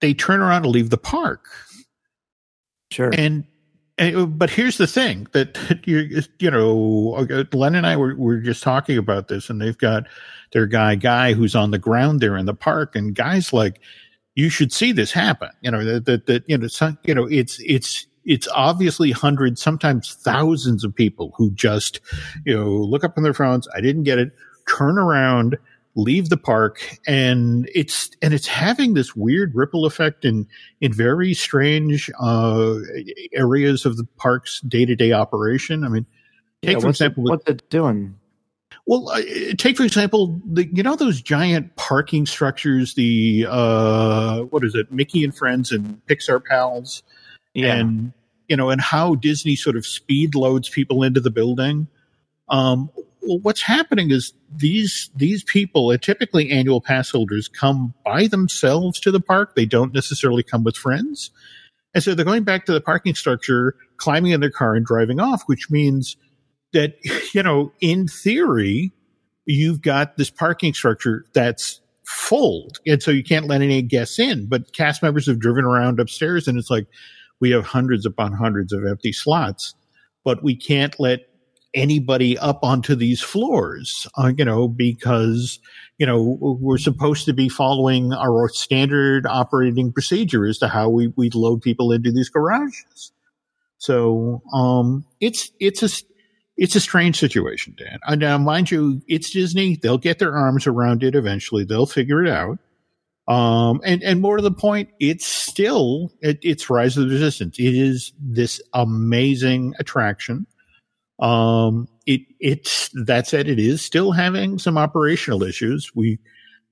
they 0.00 0.14
turn 0.14 0.40
around 0.40 0.64
and 0.64 0.72
leave 0.72 0.90
the 0.90 0.98
park. 0.98 1.46
Sure. 2.90 3.10
And 3.16 3.44
uh, 3.98 4.26
but 4.26 4.50
here's 4.50 4.78
the 4.78 4.86
thing 4.86 5.26
that 5.32 5.58
you 5.86 6.22
you 6.38 6.50
know 6.50 7.26
Len 7.52 7.74
and 7.74 7.86
I 7.86 7.96
were, 7.96 8.14
were 8.14 8.38
just 8.38 8.62
talking 8.62 8.98
about 8.98 9.28
this, 9.28 9.48
and 9.48 9.60
they've 9.60 9.78
got 9.78 10.04
their 10.52 10.66
guy 10.66 10.94
guy 10.94 11.32
who's 11.32 11.54
on 11.54 11.70
the 11.70 11.78
ground 11.78 12.20
there 12.20 12.36
in 12.36 12.46
the 12.46 12.54
park, 12.54 12.94
and 12.94 13.14
guys 13.14 13.52
like 13.52 13.80
you 14.34 14.50
should 14.50 14.72
see 14.72 14.92
this 14.92 15.12
happen. 15.12 15.50
You 15.62 15.70
know 15.70 15.84
that 15.84 16.04
that, 16.04 16.26
that 16.26 16.44
you 16.46 16.58
know 16.58 16.66
some, 16.68 16.98
you 17.04 17.14
know 17.14 17.26
it's 17.26 17.58
it's 17.64 18.06
it's 18.24 18.48
obviously 18.54 19.12
hundreds, 19.12 19.62
sometimes 19.62 20.14
thousands 20.14 20.84
of 20.84 20.94
people 20.94 21.32
who 21.36 21.50
just 21.52 22.00
you 22.44 22.54
know 22.54 22.68
look 22.68 23.02
up 23.02 23.14
on 23.16 23.22
their 23.22 23.34
phones. 23.34 23.66
I 23.74 23.80
didn't 23.80 24.02
get 24.02 24.18
it. 24.18 24.32
Turn 24.68 24.98
around 24.98 25.56
leave 25.96 26.28
the 26.28 26.36
park 26.36 26.98
and 27.06 27.68
it's 27.74 28.10
and 28.20 28.34
it's 28.34 28.46
having 28.46 28.92
this 28.94 29.16
weird 29.16 29.54
ripple 29.54 29.86
effect 29.86 30.24
in 30.24 30.46
in 30.82 30.92
very 30.92 31.32
strange 31.32 32.10
uh, 32.20 32.74
areas 33.32 33.86
of 33.86 33.96
the 33.96 34.06
park's 34.18 34.60
day-to-day 34.60 35.12
operation. 35.12 35.84
I 35.84 35.88
mean 35.88 36.06
take 36.62 36.74
yeah, 36.74 36.80
for 36.80 36.88
example 36.90 37.26
it, 37.26 37.30
what's 37.30 37.48
it 37.48 37.70
doing? 37.70 38.14
Well 38.86 39.08
uh, 39.08 39.22
take 39.56 39.78
for 39.78 39.84
example 39.84 40.38
the 40.44 40.66
you 40.66 40.82
know 40.82 40.96
those 40.96 41.22
giant 41.22 41.74
parking 41.76 42.26
structures 42.26 42.94
the 42.94 43.46
uh 43.48 44.42
what 44.42 44.64
is 44.64 44.74
it 44.74 44.92
mickey 44.92 45.24
and 45.24 45.34
friends 45.34 45.72
and 45.72 46.00
pixar 46.06 46.44
pals? 46.44 47.02
Yeah. 47.54 47.74
and 47.74 48.12
you 48.48 48.56
know 48.56 48.68
and 48.68 48.82
how 48.82 49.14
disney 49.14 49.56
sort 49.56 49.76
of 49.76 49.86
speed 49.86 50.34
loads 50.34 50.68
people 50.68 51.02
into 51.02 51.20
the 51.20 51.30
building. 51.30 51.88
Um, 52.48 52.90
what's 53.26 53.62
happening 53.62 54.10
is 54.10 54.32
these 54.54 55.10
these 55.14 55.44
people, 55.44 55.90
uh, 55.90 55.98
typically 55.98 56.50
annual 56.50 56.80
pass 56.80 57.10
holders, 57.10 57.48
come 57.48 57.94
by 58.04 58.26
themselves 58.26 59.00
to 59.00 59.10
the 59.10 59.20
park. 59.20 59.54
They 59.54 59.66
don't 59.66 59.94
necessarily 59.94 60.42
come 60.42 60.64
with 60.64 60.76
friends, 60.76 61.30
and 61.94 62.02
so 62.02 62.14
they're 62.14 62.24
going 62.24 62.44
back 62.44 62.66
to 62.66 62.72
the 62.72 62.80
parking 62.80 63.14
structure, 63.14 63.74
climbing 63.96 64.32
in 64.32 64.40
their 64.40 64.50
car, 64.50 64.74
and 64.74 64.86
driving 64.86 65.20
off. 65.20 65.42
Which 65.46 65.70
means 65.70 66.16
that 66.72 66.94
you 67.34 67.42
know, 67.42 67.72
in 67.80 68.08
theory, 68.08 68.92
you've 69.44 69.82
got 69.82 70.16
this 70.16 70.30
parking 70.30 70.74
structure 70.74 71.24
that's 71.34 71.80
full, 72.04 72.70
and 72.86 73.02
so 73.02 73.10
you 73.10 73.24
can't 73.24 73.46
let 73.46 73.62
any 73.62 73.82
guests 73.82 74.18
in. 74.18 74.48
But 74.48 74.72
cast 74.72 75.02
members 75.02 75.26
have 75.26 75.40
driven 75.40 75.64
around 75.64 76.00
upstairs, 76.00 76.48
and 76.48 76.58
it's 76.58 76.70
like 76.70 76.86
we 77.40 77.50
have 77.50 77.66
hundreds 77.66 78.06
upon 78.06 78.32
hundreds 78.32 78.72
of 78.72 78.84
empty 78.84 79.12
slots, 79.12 79.74
but 80.24 80.42
we 80.42 80.56
can't 80.56 80.98
let 80.98 81.20
anybody 81.76 82.36
up 82.38 82.60
onto 82.64 82.96
these 82.96 83.20
floors, 83.20 84.08
uh, 84.16 84.32
you 84.36 84.44
know, 84.44 84.66
because, 84.66 85.60
you 85.98 86.06
know, 86.06 86.38
we're 86.40 86.78
supposed 86.78 87.26
to 87.26 87.32
be 87.32 87.48
following 87.48 88.12
our 88.12 88.48
standard 88.48 89.26
operating 89.26 89.92
procedure 89.92 90.46
as 90.46 90.58
to 90.58 90.68
how 90.68 90.88
we, 90.88 91.12
we 91.16 91.30
load 91.30 91.62
people 91.62 91.92
into 91.92 92.10
these 92.10 92.30
garages. 92.30 93.12
So, 93.78 94.42
um, 94.52 95.04
it's, 95.20 95.52
it's 95.60 95.82
a, 95.82 96.04
it's 96.56 96.74
a 96.74 96.80
strange 96.80 97.18
situation, 97.18 97.76
Dan. 97.76 98.18
Now, 98.18 98.38
mind 98.38 98.70
you, 98.70 99.02
it's 99.06 99.30
Disney. 99.30 99.76
They'll 99.76 99.98
get 99.98 100.18
their 100.18 100.34
arms 100.34 100.66
around 100.66 101.04
it 101.04 101.14
eventually. 101.14 101.64
They'll 101.64 101.86
figure 101.86 102.24
it 102.24 102.30
out. 102.30 102.58
Um, 103.28 103.80
and, 103.84 104.02
and 104.02 104.22
more 104.22 104.36
to 104.36 104.42
the 104.42 104.52
point, 104.52 104.88
it's 104.98 105.26
still, 105.26 106.12
it, 106.22 106.38
it's 106.42 106.70
Rise 106.70 106.96
of 106.96 107.08
the 107.08 107.14
Resistance. 107.14 107.58
It 107.58 107.74
is 107.74 108.12
this 108.18 108.62
amazing 108.72 109.74
attraction 109.78 110.46
um, 111.18 111.88
it 112.06 112.22
it's 112.40 112.90
that 113.04 113.26
said, 113.26 113.48
it 113.48 113.58
is 113.58 113.82
still 113.82 114.12
having 114.12 114.58
some 114.58 114.78
operational 114.78 115.42
issues. 115.42 115.90
We 115.94 116.18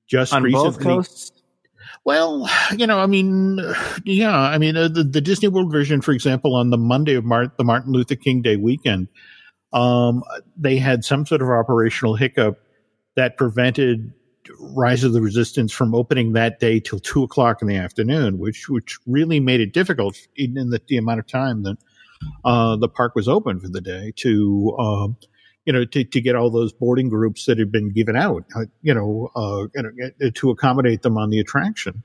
just 0.07 0.33
on 0.33 0.43
recently, 0.43 0.71
both 0.71 0.81
coasts. 0.81 1.43
Well, 2.05 2.49
you 2.77 2.87
know, 2.87 2.99
I 2.99 3.07
mean, 3.07 3.61
yeah, 4.05 4.39
I 4.39 4.59
mean, 4.59 4.77
uh, 4.77 4.89
the, 4.89 5.05
the 5.05 5.21
Disney 5.21 5.49
World 5.49 5.73
version, 5.73 6.03
for 6.03 6.13
example, 6.13 6.55
on 6.55 6.71
the 6.71 6.77
Monday 6.77 7.15
of 7.15 7.25
Mar- 7.25 7.53
the 7.57 7.65
Martin 7.65 7.93
Luther 7.93 8.17
King 8.17 8.43
Day 8.43 8.57
weekend, 8.57 9.09
um, 9.73 10.23
they 10.57 10.77
had 10.77 11.05
some 11.05 11.25
sort 11.25 11.41
of 11.41 11.49
operational 11.49 12.15
hiccup 12.15 12.59
that 13.17 13.37
prevented 13.37 14.13
Rise 14.61 15.05
of 15.05 15.15
the 15.15 15.23
Resistance 15.23 15.73
from 15.73 15.95
opening 15.95 16.35
that 16.35 16.61
day 16.61 16.79
till 16.79 16.99
two 16.99 17.23
o'clock 17.23 17.63
in 17.63 17.69
the 17.69 17.77
afternoon, 17.77 18.39
which 18.39 18.69
which 18.69 18.99
really 19.07 19.41
made 19.41 19.61
it 19.61 19.73
difficult, 19.73 20.19
even 20.37 20.59
in 20.59 20.71
the, 20.71 20.83
the 20.87 20.99
amount 20.99 21.21
of 21.21 21.27
time 21.27 21.63
that 21.63 21.79
uh, 22.45 22.77
the 22.77 22.89
park 22.89 23.15
was 23.15 23.29
open 23.29 23.61
for 23.61 23.69
the 23.69 23.81
day 23.81 24.13
to, 24.17 24.77
um, 24.79 25.17
you 25.65 25.73
know, 25.73 25.85
to, 25.85 26.05
to 26.05 26.21
get 26.21 26.37
all 26.37 26.51
those 26.51 26.73
boarding 26.73 27.09
groups 27.09 27.47
that 27.47 27.59
had 27.59 27.73
been 27.73 27.91
given 27.91 28.17
out, 28.17 28.45
uh, 28.57 28.65
you 28.83 28.95
know, 28.95 29.31
uh, 29.35 29.67
to 30.35 30.51
accommodate 30.51 31.03
them 31.03 31.17
on 31.17 31.31
the 31.31 31.41
attraction. 31.41 32.03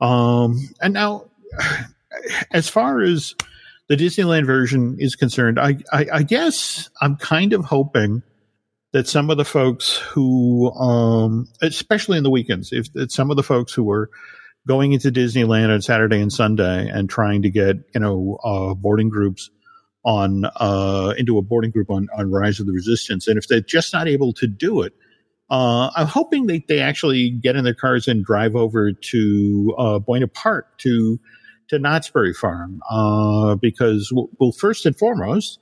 Um, 0.00 0.68
and 0.80 0.94
now, 0.94 1.26
as 2.52 2.68
far 2.68 3.00
as 3.00 3.34
the 3.88 3.96
Disneyland 3.96 4.46
version 4.46 4.96
is 4.98 5.16
concerned, 5.16 5.58
I, 5.58 5.78
I, 5.92 6.06
I 6.12 6.22
guess 6.22 6.90
I'm 7.00 7.16
kind 7.16 7.52
of 7.52 7.64
hoping 7.64 8.22
that 8.92 9.08
some 9.08 9.30
of 9.30 9.38
the 9.38 9.44
folks 9.44 9.96
who, 9.96 10.70
um, 10.72 11.48
especially 11.62 12.18
in 12.18 12.24
the 12.24 12.30
weekends, 12.30 12.72
if 12.72 12.88
some 13.10 13.30
of 13.30 13.36
the 13.36 13.42
folks 13.42 13.72
who 13.72 13.84
were 13.84 14.10
going 14.66 14.92
into 14.92 15.10
Disneyland 15.10 15.72
on 15.72 15.82
Saturday 15.82 16.20
and 16.20 16.32
Sunday 16.32 16.88
and 16.88 17.08
trying 17.08 17.42
to 17.42 17.50
get 17.50 17.76
you 17.94 18.00
know 18.00 18.38
uh, 18.44 18.74
boarding 18.74 19.08
groups 19.08 19.50
on 20.04 20.44
uh, 20.56 21.14
into 21.16 21.38
a 21.38 21.42
boarding 21.42 21.70
group 21.70 21.90
on, 21.90 22.08
on 22.16 22.30
Rise 22.30 22.60
of 22.60 22.66
the 22.66 22.72
Resistance, 22.72 23.28
and 23.28 23.38
if 23.38 23.48
they're 23.48 23.60
just 23.60 23.92
not 23.92 24.08
able 24.08 24.32
to 24.34 24.46
do 24.46 24.82
it, 24.82 24.92
uh, 25.50 25.90
I'm 25.94 26.06
hoping 26.06 26.46
they 26.46 26.64
they 26.66 26.80
actually 26.80 27.30
get 27.30 27.56
in 27.56 27.64
their 27.64 27.74
cars 27.74 28.08
and 28.08 28.24
drive 28.24 28.56
over 28.56 28.92
to 28.92 29.74
uh, 29.78 29.98
Buena 29.98 30.28
Park 30.28 30.78
to 30.78 31.20
to 31.68 31.78
Knott's 31.78 32.10
Berry 32.10 32.34
Farm 32.34 32.80
uh, 32.90 33.54
because 33.56 34.12
well, 34.12 34.52
first 34.52 34.86
and 34.86 34.96
foremost 34.96 35.60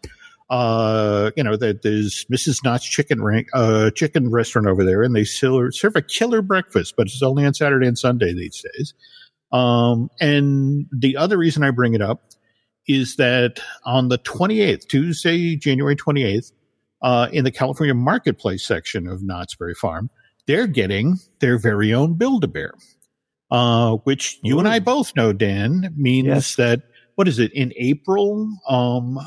uh, 0.50 1.30
you 1.36 1.44
know, 1.44 1.56
that 1.56 1.82
there's 1.82 2.26
Mrs. 2.30 2.64
Knott's 2.64 2.84
chicken 2.84 3.22
rank, 3.22 3.48
uh, 3.54 3.90
chicken 3.90 4.30
restaurant 4.30 4.66
over 4.66 4.84
there, 4.84 5.02
and 5.02 5.14
they 5.14 5.24
serve, 5.24 5.74
serve 5.74 5.94
a 5.94 6.02
killer 6.02 6.42
breakfast, 6.42 6.94
but 6.96 7.06
it's 7.06 7.22
only 7.22 7.46
on 7.46 7.54
Saturday 7.54 7.86
and 7.86 7.96
Sunday 7.96 8.34
these 8.34 8.62
days. 8.74 8.92
Um, 9.52 10.10
and 10.20 10.86
the 10.92 11.16
other 11.16 11.38
reason 11.38 11.62
I 11.62 11.70
bring 11.70 11.94
it 11.94 12.02
up 12.02 12.22
is 12.88 13.16
that 13.16 13.60
on 13.84 14.08
the 14.08 14.18
28th, 14.18 14.88
Tuesday, 14.88 15.54
January 15.54 15.94
28th, 15.94 16.50
uh, 17.02 17.28
in 17.32 17.44
the 17.44 17.52
California 17.52 17.94
Marketplace 17.94 18.66
section 18.66 19.06
of 19.06 19.22
Knott's 19.22 19.54
Berry 19.54 19.74
Farm, 19.74 20.10
they're 20.46 20.66
getting 20.66 21.18
their 21.38 21.58
very 21.58 21.94
own 21.94 22.14
Build-A-Bear, 22.14 22.74
uh, 23.52 23.96
which 23.98 24.38
you 24.42 24.56
Ooh. 24.56 24.58
and 24.58 24.68
I 24.68 24.80
both 24.80 25.14
know, 25.14 25.32
Dan, 25.32 25.94
means 25.96 26.26
yes. 26.26 26.56
that 26.56 26.82
what 27.14 27.28
is 27.28 27.38
it 27.38 27.52
in 27.52 27.72
April? 27.76 28.48
Um, 28.68 29.18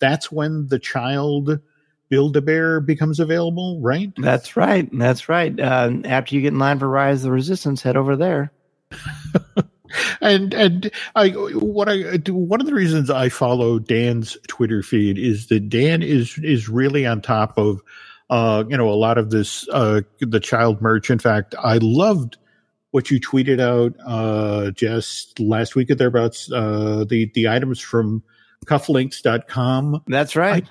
that's 0.00 0.30
when 0.30 0.68
the 0.68 0.78
child 0.78 1.60
Build 2.08 2.36
a 2.36 2.40
Bear 2.40 2.80
becomes 2.80 3.20
available, 3.20 3.80
right? 3.80 4.12
That's 4.16 4.56
right. 4.56 4.88
That's 4.92 5.28
right. 5.28 5.58
Uh, 5.58 5.92
after 6.04 6.34
you 6.34 6.40
get 6.40 6.52
in 6.54 6.58
line 6.58 6.78
for 6.78 6.88
Rise 6.88 7.18
of 7.18 7.24
the 7.24 7.32
Resistance, 7.32 7.82
head 7.82 7.96
over 7.96 8.16
there. 8.16 8.52
and 10.20 10.54
and 10.54 10.90
I 11.14 11.30
what 11.30 11.88
I 11.88 12.16
do 12.16 12.34
one 12.34 12.60
of 12.60 12.66
the 12.66 12.74
reasons 12.74 13.10
I 13.10 13.28
follow 13.28 13.78
Dan's 13.78 14.36
Twitter 14.48 14.82
feed 14.82 15.18
is 15.18 15.48
that 15.48 15.68
Dan 15.68 16.02
is 16.02 16.38
is 16.38 16.68
really 16.68 17.06
on 17.06 17.20
top 17.20 17.58
of 17.58 17.80
uh 18.30 18.64
you 18.68 18.76
know 18.76 18.88
a 18.88 18.96
lot 18.96 19.18
of 19.18 19.30
this 19.30 19.68
uh 19.70 20.00
the 20.20 20.40
child 20.40 20.80
merch. 20.80 21.10
In 21.10 21.18
fact, 21.18 21.54
I 21.62 21.78
loved 21.78 22.38
what 22.90 23.10
you 23.10 23.20
tweeted 23.20 23.60
out 23.60 23.94
uh 24.06 24.70
just 24.70 25.38
last 25.38 25.74
week 25.74 25.90
at 25.90 25.98
thereabouts 25.98 26.50
uh 26.52 27.04
the 27.08 27.30
the 27.34 27.48
items 27.48 27.80
from 27.80 28.22
cufflinks.com. 28.66 30.02
That's 30.06 30.36
right. 30.36 30.64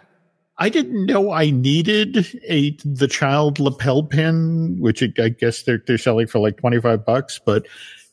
I, 0.57 0.65
I 0.65 0.69
didn't 0.69 1.05
know 1.05 1.31
I 1.31 1.51
needed 1.51 2.27
a 2.47 2.75
the 2.83 3.07
child 3.07 3.59
lapel 3.59 4.03
pin, 4.03 4.77
which 4.79 5.03
I 5.19 5.29
guess 5.29 5.63
they're 5.63 5.83
they're 5.85 5.97
selling 5.97 6.27
for 6.27 6.39
like 6.39 6.57
twenty 6.57 6.81
five 6.81 7.05
bucks, 7.05 7.39
but 7.43 7.67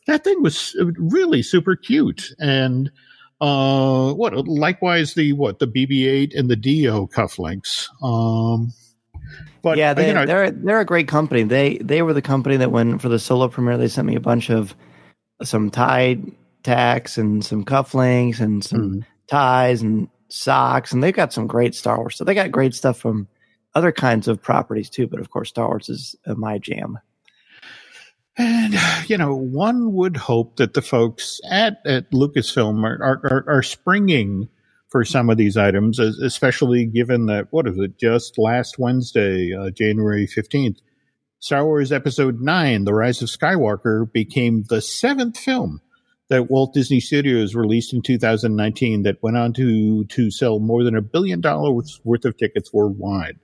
that 0.07 0.23
thing 0.23 0.41
was 0.41 0.75
really 0.97 1.41
super 1.41 1.75
cute. 1.75 2.31
And 2.39 2.91
uh, 3.41 4.13
what 4.13 4.33
likewise 4.47 5.13
the 5.15 5.33
what 5.33 5.59
the 5.59 5.67
BB-8 5.67 6.37
and 6.37 6.49
the 6.49 6.55
DO 6.55 7.07
cufflinks. 7.07 7.87
Um, 8.03 8.73
but 9.61 9.77
yeah, 9.77 9.93
they, 9.93 10.07
you 10.07 10.13
know, 10.13 10.25
they're 10.25 10.51
they're 10.51 10.79
a 10.79 10.85
great 10.85 11.07
company. 11.07 11.43
They 11.43 11.77
they 11.77 12.01
were 12.01 12.13
the 12.13 12.21
company 12.21 12.57
that 12.57 12.71
when 12.71 12.99
for 12.99 13.09
the 13.09 13.19
solo 13.19 13.47
premiere 13.47 13.77
they 13.77 13.87
sent 13.87 14.07
me 14.07 14.15
a 14.15 14.19
bunch 14.19 14.49
of 14.49 14.75
some 15.43 15.69
tie 15.69 16.17
tacks 16.63 17.17
and 17.17 17.43
some 17.43 17.65
cufflinks 17.65 18.39
and 18.39 18.63
some 18.63 18.79
mm-hmm. 18.79 18.99
ties 19.27 19.81
and 19.81 20.07
socks, 20.29 20.91
and 20.91 21.03
they've 21.03 21.15
got 21.15 21.33
some 21.33 21.47
great 21.47 21.75
Star 21.75 21.97
Wars. 21.97 22.15
So 22.15 22.23
they 22.23 22.33
got 22.33 22.51
great 22.51 22.73
stuff 22.73 22.97
from 22.97 23.27
other 23.73 23.91
kinds 23.91 24.27
of 24.27 24.41
properties 24.41 24.89
too. 24.89 25.07
But 25.07 25.19
of 25.19 25.29
course, 25.29 25.49
Star 25.49 25.67
Wars 25.67 25.89
is 25.89 26.15
uh, 26.25 26.35
my 26.35 26.57
jam. 26.57 26.99
And, 28.37 28.75
you 29.07 29.17
know, 29.17 29.33
one 29.33 29.93
would 29.93 30.17
hope 30.17 30.57
that 30.57 30.73
the 30.73 30.81
folks 30.81 31.39
at, 31.49 31.77
at 31.85 32.11
Lucasfilm 32.11 32.83
are, 32.83 33.21
are, 33.23 33.45
are 33.47 33.63
springing 33.63 34.49
for 34.95 35.03
some 35.03 35.29
of 35.29 35.35
these 35.35 35.57
items, 35.57 35.99
especially 35.99 36.85
given 36.85 37.25
that, 37.25 37.47
what 37.51 37.67
is 37.67 37.77
it, 37.77 37.99
just 37.99 38.37
last 38.37 38.79
Wednesday, 38.79 39.53
uh, 39.53 39.69
January 39.69 40.25
15th, 40.25 40.77
Star 41.39 41.65
Wars 41.65 41.91
Episode 41.91 42.39
9, 42.39 42.85
The 42.85 42.93
Rise 42.93 43.21
of 43.21 43.27
Skywalker, 43.27 44.09
became 44.09 44.63
the 44.69 44.81
seventh 44.81 45.37
film 45.37 45.81
that 46.29 46.49
Walt 46.49 46.73
Disney 46.73 47.01
Studios 47.01 47.55
released 47.55 47.91
in 47.91 48.03
2019 48.03 49.03
that 49.03 49.21
went 49.21 49.35
on 49.35 49.51
to, 49.55 50.05
to 50.05 50.31
sell 50.31 50.59
more 50.59 50.85
than 50.85 50.95
a 50.95 51.01
billion 51.01 51.41
dollars 51.41 51.99
worth 52.05 52.23
of 52.23 52.37
tickets 52.37 52.71
worldwide. 52.71 53.37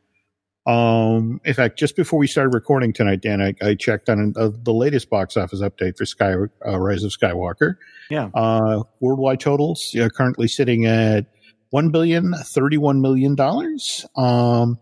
Um, 0.65 1.41
in 1.43 1.53
fact, 1.53 1.77
just 1.77 1.97
before 1.97 2.17
we 2.17 2.27
started 2.27 2.53
recording 2.53 2.93
tonight, 2.93 3.19
Dan, 3.19 3.41
I, 3.41 3.55
I 3.61 3.75
checked 3.75 4.09
on 4.09 4.33
uh, 4.37 4.51
the 4.53 4.73
latest 4.73 5.09
box 5.09 5.35
office 5.35 5.59
update 5.59 5.97
for 5.97 6.05
Sky 6.05 6.33
uh, 6.65 6.79
Rise 6.79 7.03
of 7.03 7.11
Skywalker. 7.11 7.75
Yeah. 8.09 8.29
Uh, 8.33 8.83
worldwide 9.01 9.41
totals 9.41 9.93
uh, 10.01 10.07
currently 10.07 10.47
sitting 10.47 10.85
at 10.85 11.25
one 11.71 11.89
billion 11.89 12.33
thirty-one 12.33 13.01
million 13.01 13.35
dollars. 13.35 14.05
Um, 14.15 14.79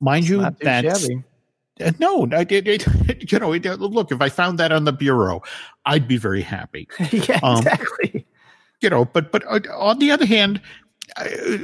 mind 0.00 0.28
you, 0.28 0.44
that's 0.60 1.08
uh, 1.80 1.92
no, 1.98 2.28
I, 2.32 2.46
it, 2.48 3.32
you 3.32 3.38
know, 3.38 3.52
it, 3.52 3.64
look, 3.64 4.12
if 4.12 4.20
I 4.20 4.28
found 4.28 4.58
that 4.58 4.72
on 4.72 4.84
the 4.84 4.92
bureau, 4.92 5.42
I'd 5.86 6.06
be 6.06 6.16
very 6.16 6.42
happy. 6.42 6.88
yeah, 7.10 7.40
um, 7.42 7.58
exactly. 7.58 8.26
You 8.80 8.90
know, 8.90 9.04
but 9.04 9.32
but 9.32 9.44
uh, 9.46 9.60
on 9.76 9.98
the 9.98 10.10
other 10.10 10.26
hand, 10.26 10.60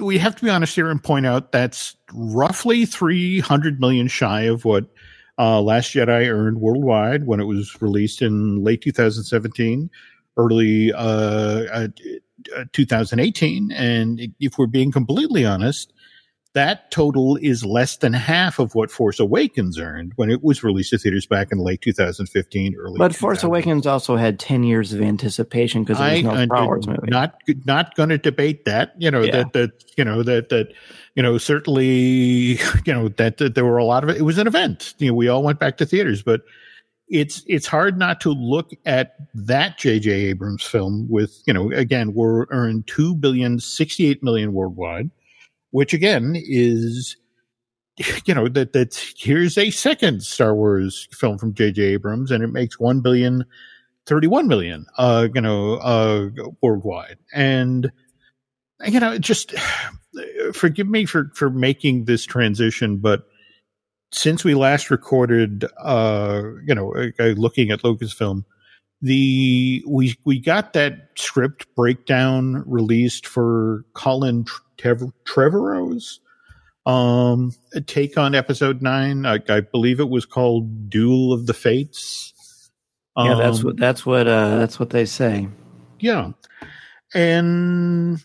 we 0.01 0.19
have 0.19 0.37
to 0.37 0.45
be 0.45 0.51
honest 0.51 0.75
here 0.75 0.91
and 0.91 1.03
point 1.03 1.27
out 1.27 1.53
that's 1.53 1.97
roughly 2.13 2.87
300 2.87 3.81
million 3.81 4.09
shy 4.09 4.43
of 4.43 4.65
what 4.65 4.87
uh, 5.39 5.61
Last 5.61 5.95
Jedi 5.95 6.29
earned 6.29 6.61
worldwide 6.61 7.27
when 7.27 7.41
it 7.41 7.45
was 7.45 7.81
released 7.81 8.21
in 8.21 8.63
late 8.63 8.83
2017, 8.83 9.91
early 10.37 10.93
uh, 10.93 10.99
uh, 11.01 11.65
uh 11.73 11.89
Uh, 12.57 12.65
2018. 12.73 13.73
And 13.73 14.21
if 14.41 14.59
we're 14.59 14.67
being 14.67 14.93
completely 14.93 15.45
honest, 15.45 15.93
that 16.53 16.91
total 16.91 17.37
is 17.37 17.65
less 17.65 17.99
than 17.99 18.13
half 18.13 18.59
of 18.59 18.75
what 18.75 18.91
Force 18.91 19.21
Awakens 19.21 19.79
earned 19.79 20.13
when 20.17 20.31
it 20.31 20.43
was 20.43 20.65
released 20.65 20.91
to 20.91 20.99
theaters 20.99 21.25
back 21.25 21.53
in 21.53 21.59
late 21.59 21.81
2015, 21.81 22.75
early. 22.75 22.99
But 22.99 23.15
Force 23.15 23.45
Awakens 23.45 23.87
also 23.87 24.17
had 24.17 24.41
10 24.41 24.65
years 24.65 24.93
of 24.93 25.01
anticipation 25.01 25.85
because 25.85 26.01
it 26.01 26.25
was 26.25 26.37
no 26.37 26.45
Star 26.47 26.67
Wars 26.67 26.89
movie. 26.89 27.09
Not 27.09 27.41
not 27.67 27.95
going 27.95 28.09
to 28.09 28.19
debate 28.19 28.65
that. 28.65 28.95
You 28.99 29.13
know 29.13 29.23
yeah. 29.23 29.31
that 29.31 29.53
that 29.53 29.85
you 29.97 30.05
know 30.05 30.25
that 30.25 30.49
that 30.49 30.73
you 31.15 31.23
know 31.23 31.39
certainly 31.39 31.87
you 32.85 32.93
know 32.93 33.09
that, 33.09 33.37
that 33.37 33.55
there 33.55 33.65
were 33.65 33.79
a 33.79 33.85
lot 33.85 34.03
of 34.03 34.11
it. 34.11 34.17
It 34.17 34.23
was 34.23 34.39
an 34.39 34.49
event. 34.49 34.95
You 34.99 35.09
know, 35.09 35.15
we 35.15 35.29
all 35.29 35.45
went 35.45 35.61
back 35.61 35.77
to 35.77 35.87
theaters, 35.87 36.23
but 36.23 36.43
it's 37.11 37.43
it's 37.47 37.67
hard 37.67 37.99
not 37.99 38.21
to 38.21 38.31
look 38.31 38.71
at 38.87 39.17
that 39.35 39.79
J.J. 39.79 40.11
Abrams 40.11 40.65
film 40.65 41.07
with 41.11 41.43
you 41.47 41.53
know 41.53 41.71
again 41.73 42.15
we're 42.15 42.47
earned 42.51 42.87
two 42.87 43.15
billion 43.15 43.59
sixty 43.59 44.07
eight 44.07 44.23
million 44.23 44.53
worldwide 44.53 45.11
which 45.71 45.93
again 45.93 46.35
is 46.37 47.17
you 48.25 48.35
know 48.35 48.49
that 48.49 48.73
that 48.73 48.95
here's 49.17 49.59
a 49.59 49.71
second 49.71 50.23
Star 50.23 50.55
Wars 50.55 51.09
film 51.13 51.39
from 51.39 51.55
J.J. 51.55 51.83
Abrams, 51.83 52.31
and 52.31 52.43
it 52.43 52.49
makes 52.49 52.79
one 52.79 53.01
billion 53.01 53.45
thirty 54.07 54.27
one 54.27 54.49
million, 54.49 54.87
uh, 54.99 55.29
you 55.35 55.41
know, 55.41 55.75
uh, 55.75 56.29
worldwide, 56.63 57.19
and 57.35 57.91
you 58.87 59.01
know, 59.01 59.19
just 59.19 59.55
forgive 60.53 60.89
me 60.89 61.05
for 61.05 61.31
for 61.35 61.51
making 61.51 62.05
this 62.05 62.25
transition, 62.25 62.99
but 62.99 63.25
since 64.13 64.45
we 64.45 64.55
last 64.55 64.91
recorded, 64.91 65.65
uh, 65.79 66.43
you 66.67 66.75
know, 66.75 66.95
uh, 67.19 67.25
looking 67.37 67.71
at 67.71 67.83
Lucasfilm, 67.83 68.45
the 69.03 69.83
we 69.87 70.17
we 70.25 70.39
got 70.39 70.73
that 70.75 71.11
script 71.17 71.67
breakdown 71.75 72.63
released 72.67 73.27
for 73.27 73.85
Colin 73.95 74.45
Trevorrow's 74.77 76.21
um, 76.87 77.53
take 77.87 78.17
on 78.17 78.35
episode 78.35 78.83
nine. 78.83 79.27
I, 79.27 79.39
I, 79.49 79.61
believe 79.61 80.01
it 80.01 80.09
was 80.09 80.25
called 80.25 80.89
Duel 80.89 81.33
of 81.33 81.47
the 81.47 81.55
Fates. 81.55 82.33
Yeah, 83.17 83.35
that's 83.35 83.59
um, 83.59 83.65
what 83.65 83.77
that's 83.77 84.07
what 84.07 84.27
uh, 84.27 84.57
that's 84.57 84.79
what 84.79 84.91
they 84.91 85.05
say. 85.05 85.49
Yeah, 85.99 86.33
and 87.15 88.23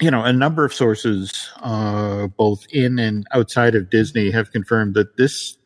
you 0.00 0.10
know, 0.10 0.24
a 0.24 0.32
number 0.32 0.64
of 0.64 0.72
sources, 0.72 1.50
uh, 1.60 2.26
both 2.28 2.66
in 2.70 2.98
and 2.98 3.26
outside 3.32 3.74
of 3.74 3.90
Disney, 3.90 4.30
have 4.30 4.50
confirmed 4.50 4.94
that 4.94 5.16
this 5.16 5.56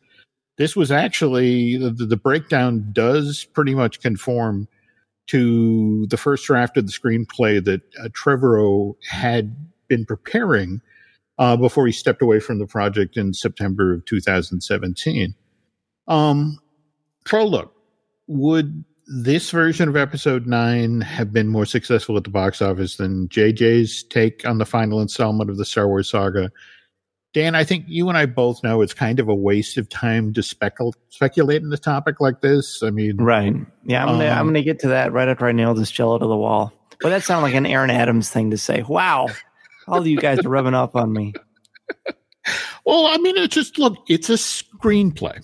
this 0.57 0.75
was 0.75 0.91
actually 0.91 1.77
the, 1.77 1.91
the 1.91 2.17
breakdown 2.17 2.89
does 2.91 3.45
pretty 3.53 3.73
much 3.73 4.01
conform 4.01 4.67
to 5.27 6.05
the 6.07 6.17
first 6.17 6.45
draft 6.45 6.77
of 6.77 6.85
the 6.85 6.91
screenplay 6.91 7.63
that 7.63 7.81
uh, 7.99 8.07
Trevorrow 8.09 8.95
had 9.09 9.55
been 9.87 10.05
preparing 10.05 10.81
uh, 11.39 11.57
before 11.57 11.85
he 11.85 11.91
stepped 11.91 12.21
away 12.21 12.39
from 12.39 12.59
the 12.59 12.67
project 12.67 13.17
in 13.17 13.33
September 13.33 13.93
of 13.93 14.05
2017. 14.05 15.33
Um, 16.07 16.59
prologue 17.25 17.71
would 18.27 18.85
this 19.07 19.51
version 19.51 19.87
of 19.87 19.95
episode 19.95 20.47
nine 20.47 21.01
have 21.01 21.31
been 21.31 21.47
more 21.47 21.65
successful 21.65 22.17
at 22.17 22.23
the 22.23 22.29
box 22.29 22.61
office 22.61 22.97
than 22.97 23.27
JJ's 23.29 24.03
take 24.03 24.45
on 24.47 24.57
the 24.57 24.65
final 24.65 25.01
installment 25.01 25.49
of 25.49 25.57
the 25.57 25.65
Star 25.65 25.87
Wars 25.87 26.09
saga? 26.09 26.51
Dan, 27.33 27.53
I 27.53 27.65
think 27.65 27.85
you 27.87 28.07
and 28.07 28.17
I 28.17 28.25
both 28.25 28.63
know 28.63 28.81
it's 28.81 28.93
kind 28.93 29.19
of 29.19 29.27
a 29.27 29.35
waste 29.35 29.77
of 29.77 29.89
time 29.89 30.33
to 30.33 30.41
specul- 30.41 30.93
speculate 31.09 31.61
in 31.61 31.71
a 31.73 31.77
topic 31.77 32.21
like 32.21 32.41
this. 32.41 32.81
I 32.81 32.91
mean, 32.91 33.17
right? 33.17 33.53
Yeah, 33.83 34.03
I'm 34.03 34.13
gonna 34.13 34.29
um, 34.29 34.37
I'm 34.37 34.45
gonna 34.47 34.63
get 34.63 34.79
to 34.79 34.87
that 34.89 35.11
right 35.11 35.27
after 35.27 35.45
I 35.45 35.51
nail 35.51 35.73
this 35.73 35.91
jello 35.91 36.17
to 36.17 36.25
the 36.25 36.35
wall. 36.37 36.71
But 37.01 37.09
that 37.09 37.23
sounds 37.23 37.43
like 37.43 37.53
an 37.53 37.65
Aaron 37.65 37.89
Adams 37.89 38.29
thing 38.29 38.51
to 38.51 38.57
say. 38.57 38.83
Wow, 38.83 39.27
all 39.87 39.99
of 39.99 40.07
you 40.07 40.17
guys 40.17 40.39
are 40.45 40.49
rubbing 40.49 40.73
off 40.73 40.95
on 40.95 41.11
me. 41.11 41.33
Well, 42.85 43.07
I 43.07 43.17
mean, 43.17 43.35
it's 43.37 43.55
just 43.55 43.79
look, 43.79 43.97
it's 44.07 44.29
a 44.29 44.33
screenplay. 44.33 45.43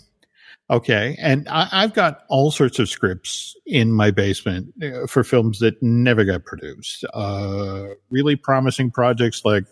Okay. 0.72 1.18
And 1.20 1.50
I, 1.50 1.82
have 1.82 1.94
got 1.94 2.24
all 2.30 2.50
sorts 2.50 2.80
of 2.80 2.88
scripts 2.88 3.58
in 3.66 3.92
my 3.92 4.10
basement 4.10 4.74
uh, 4.82 5.06
for 5.06 5.24
films 5.24 5.60
that 5.60 5.82
never 5.84 6.24
got 6.24 6.46
produced. 6.46 7.04
Uh, 7.14 7.88
really 8.10 8.38
promising 8.38 8.90
projects 8.90 9.44
like 9.44 9.66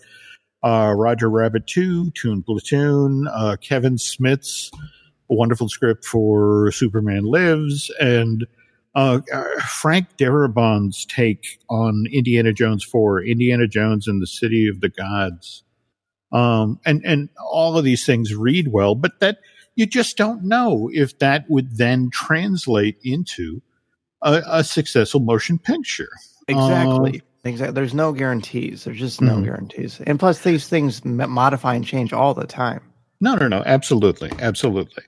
uh, 0.61 0.93
Roger 0.95 1.29
Rabbit 1.29 1.67
2, 1.67 2.11
Toon 2.11 2.43
Platoon, 2.43 3.29
uh, 3.29 3.55
Kevin 3.61 3.97
Smith's 3.97 4.71
wonderful 5.29 5.69
script 5.69 6.05
for 6.05 6.71
Superman 6.71 7.23
Lives, 7.23 7.93
and 7.99 8.45
uh, 8.95 9.21
Frank 9.67 10.17
Darabont's 10.17 11.05
take 11.05 11.59
on 11.69 12.05
Indiana 12.11 12.51
Jones 12.51 12.83
4, 12.83 13.23
Indiana 13.23 13.67
Jones 13.67 14.07
and 14.07 14.21
the 14.21 14.27
City 14.27 14.67
of 14.67 14.81
the 14.81 14.89
Gods. 14.89 15.63
Um, 16.31 16.79
and, 16.85 17.03
and 17.05 17.29
all 17.51 17.77
of 17.77 17.83
these 17.83 18.05
things 18.05 18.35
read 18.35 18.69
well, 18.69 18.95
but 18.95 19.19
that 19.19 19.39
you 19.79 19.85
just 19.85 20.17
don't 20.17 20.43
know 20.43 20.89
if 20.91 21.17
that 21.19 21.49
would 21.49 21.77
then 21.77 22.09
translate 22.11 22.97
into 23.01 23.61
a, 24.21 24.41
a 24.45 24.61
successful 24.61 25.21
motion 25.21 25.57
picture. 25.57 26.09
Exactly. 26.47 27.19
Uh, 27.19 27.25
Exactly. 27.45 27.73
There's 27.73 27.93
no 27.93 28.11
guarantees. 28.11 28.83
There's 28.83 28.99
just 28.99 29.21
no 29.21 29.35
mm-hmm. 29.35 29.45
guarantees. 29.45 30.01
And 30.05 30.19
plus, 30.19 30.41
these 30.41 30.67
things 30.67 31.05
modify 31.05 31.73
and 31.73 31.85
change 31.85 32.11
all 32.11 32.33
the 32.33 32.45
time. 32.45 32.81
No, 33.21 33.35
no, 33.35 33.47
no. 33.47 33.63
Absolutely, 33.65 34.29
absolutely. 34.39 35.03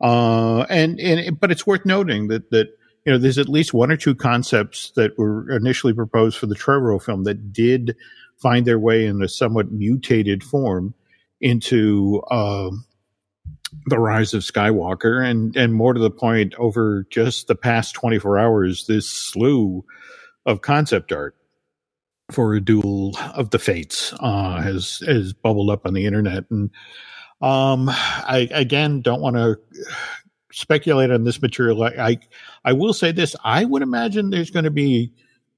Uh, 0.00 0.62
and 0.62 0.98
and 0.98 1.38
but 1.38 1.52
it's 1.52 1.64
worth 1.64 1.86
noting 1.86 2.26
that 2.26 2.50
that 2.50 2.66
you 3.04 3.12
know 3.12 3.18
there's 3.18 3.38
at 3.38 3.48
least 3.48 3.72
one 3.72 3.92
or 3.92 3.96
two 3.96 4.16
concepts 4.16 4.90
that 4.96 5.16
were 5.16 5.48
initially 5.52 5.92
proposed 5.92 6.36
for 6.36 6.46
the 6.46 6.56
Trevorrow 6.56 7.00
film 7.00 7.22
that 7.22 7.52
did 7.52 7.94
find 8.36 8.66
their 8.66 8.80
way 8.80 9.06
in 9.06 9.22
a 9.22 9.28
somewhat 9.28 9.70
mutated 9.70 10.42
form 10.42 10.92
into 11.40 12.20
uh, 12.32 12.70
the 13.86 13.98
rise 13.98 14.34
of 14.34 14.42
Skywalker, 14.42 15.24
and 15.24 15.56
and 15.56 15.74
more 15.74 15.92
to 15.94 16.00
the 16.00 16.10
point, 16.10 16.54
over 16.56 17.06
just 17.10 17.46
the 17.46 17.54
past 17.54 17.94
24 17.94 18.38
hours, 18.38 18.86
this 18.86 19.08
slew 19.08 19.84
of 20.46 20.62
concept 20.62 21.12
art 21.12 21.36
for 22.30 22.54
a 22.54 22.60
duel 22.60 23.16
of 23.34 23.50
the 23.50 23.58
fates 23.58 24.12
uh, 24.20 24.60
has 24.60 25.02
has 25.06 25.32
bubbled 25.32 25.70
up 25.70 25.86
on 25.86 25.94
the 25.94 26.06
internet, 26.06 26.44
and 26.50 26.70
um, 27.40 27.88
I 27.88 28.48
again 28.52 29.00
don't 29.02 29.20
want 29.20 29.36
to 29.36 29.58
speculate 30.52 31.10
on 31.10 31.24
this 31.24 31.42
material. 31.42 31.82
I, 31.82 31.88
I, 31.88 32.18
I 32.64 32.72
will 32.72 32.94
say 32.94 33.12
this: 33.12 33.36
I 33.44 33.64
would 33.64 33.82
imagine 33.82 34.30
there's 34.30 34.50
going 34.50 34.64
to 34.64 34.70
be 34.70 35.12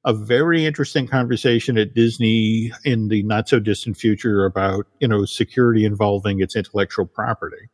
a 0.04 0.12
very 0.12 0.64
interesting 0.64 1.06
conversation 1.06 1.76
at 1.78 1.94
Disney 1.94 2.72
in 2.84 3.08
the 3.08 3.22
not 3.24 3.48
so 3.48 3.58
distant 3.58 3.96
future 3.96 4.44
about 4.44 4.86
you 5.00 5.08
know 5.08 5.24
security 5.24 5.84
involving 5.84 6.40
its 6.40 6.56
intellectual 6.56 7.06
property. 7.06 7.68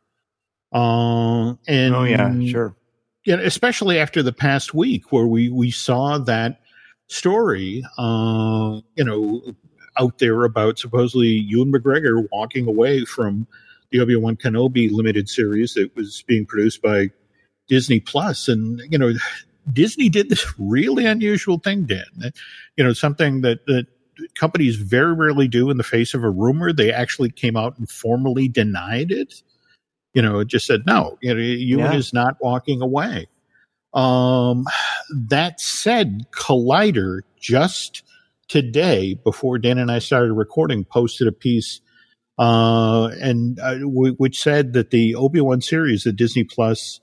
Uh, 0.75 1.55
and 1.69 1.95
oh 1.95 2.03
yeah, 2.03 2.37
sure. 2.45 2.75
Yeah, 3.25 3.37
especially 3.37 3.97
after 3.97 4.21
the 4.21 4.33
past 4.33 4.73
week 4.73 5.09
where 5.11 5.25
we 5.25 5.49
we 5.49 5.71
saw 5.71 6.17
that 6.17 6.59
story, 7.07 7.81
uh, 7.97 8.81
you 8.95 9.03
know, 9.05 9.41
out 9.97 10.19
there 10.19 10.43
about 10.43 10.77
supposedly 10.77 11.29
Ewan 11.29 11.71
McGregor 11.71 12.27
walking 12.29 12.67
away 12.67 13.05
from 13.05 13.47
the 13.89 14.01
Obi 14.01 14.17
Wan 14.17 14.35
Kenobi 14.35 14.91
limited 14.91 15.29
series 15.29 15.75
that 15.75 15.95
was 15.95 16.23
being 16.27 16.45
produced 16.45 16.81
by 16.81 17.09
Disney 17.69 18.01
Plus, 18.01 18.49
and 18.49 18.81
you 18.89 18.97
know, 18.97 19.13
Disney 19.71 20.09
did 20.09 20.29
this 20.29 20.45
really 20.59 21.05
unusual 21.05 21.57
thing, 21.57 21.85
Dan. 21.85 22.33
You 22.75 22.83
know, 22.83 22.91
something 22.91 23.41
that 23.41 23.65
that 23.67 23.87
companies 24.37 24.75
very 24.75 25.13
rarely 25.13 25.47
do 25.47 25.69
in 25.69 25.77
the 25.77 25.83
face 25.83 26.13
of 26.13 26.21
a 26.21 26.29
rumor. 26.29 26.73
They 26.73 26.91
actually 26.91 27.29
came 27.29 27.55
out 27.55 27.77
and 27.77 27.89
formally 27.89 28.49
denied 28.49 29.11
it. 29.11 29.41
You 30.15 30.21
know, 30.21 30.39
it 30.39 30.47
just 30.47 30.65
said 30.65 30.85
no. 30.87 31.17
You 31.21 31.35
know, 31.35 31.39
Ewan 31.41 31.91
yeah. 31.91 31.97
is 31.97 32.13
not 32.13 32.37
walking 32.41 32.81
away. 32.81 33.27
Um, 33.93 34.65
that 35.29 35.59
said, 35.59 36.25
Collider 36.31 37.21
just 37.39 38.03
today, 38.47 39.13
before 39.13 39.57
Dan 39.59 39.77
and 39.77 39.91
I 39.91 39.99
started 39.99 40.33
recording, 40.33 40.83
posted 40.85 41.27
a 41.27 41.31
piece 41.31 41.81
uh, 42.37 43.09
and 43.21 43.59
uh, 43.59 43.75
w- 43.75 44.15
which 44.15 44.41
said 44.41 44.73
that 44.73 44.91
the 44.91 45.15
Obi 45.15 45.41
Wan 45.41 45.61
series 45.61 46.05
at 46.05 46.15
Disney 46.15 46.43
Plus 46.43 46.99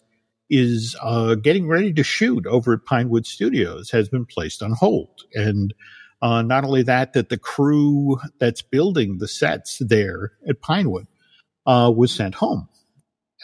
is 0.51 0.95
uh, 1.01 1.35
getting 1.37 1.67
ready 1.67 1.93
to 1.95 2.03
shoot 2.03 2.47
over 2.47 2.75
at 2.75 2.85
Pinewood 2.85 3.27
Studios 3.27 3.91
has 3.91 4.09
been 4.09 4.27
placed 4.27 4.63
on 4.63 4.73
hold, 4.73 5.23
and 5.35 5.73
uh, 6.21 6.43
not 6.43 6.65
only 6.65 6.83
that, 6.83 7.15
that 7.15 7.31
the 7.31 7.39
crew 7.39 8.19
that's 8.39 8.63
building 8.63 9.19
the 9.19 9.29
sets 9.29 9.79
there 9.81 10.33
at 10.47 10.61
Pinewood 10.61 11.07
uh, 11.67 11.91
was 11.95 12.13
sent 12.13 12.35
home. 12.35 12.69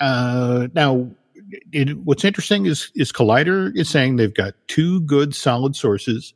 Uh, 0.01 0.69
now, 0.75 1.11
it, 1.73 1.97
what's 1.99 2.25
interesting 2.25 2.67
is 2.67 2.91
is 2.95 3.13
Collider 3.13 3.73
is 3.77 3.89
saying 3.89 4.17
they've 4.17 4.35
got 4.35 4.55
two 4.67 5.01
good 5.03 5.35
solid 5.35 5.75
sources 5.77 6.35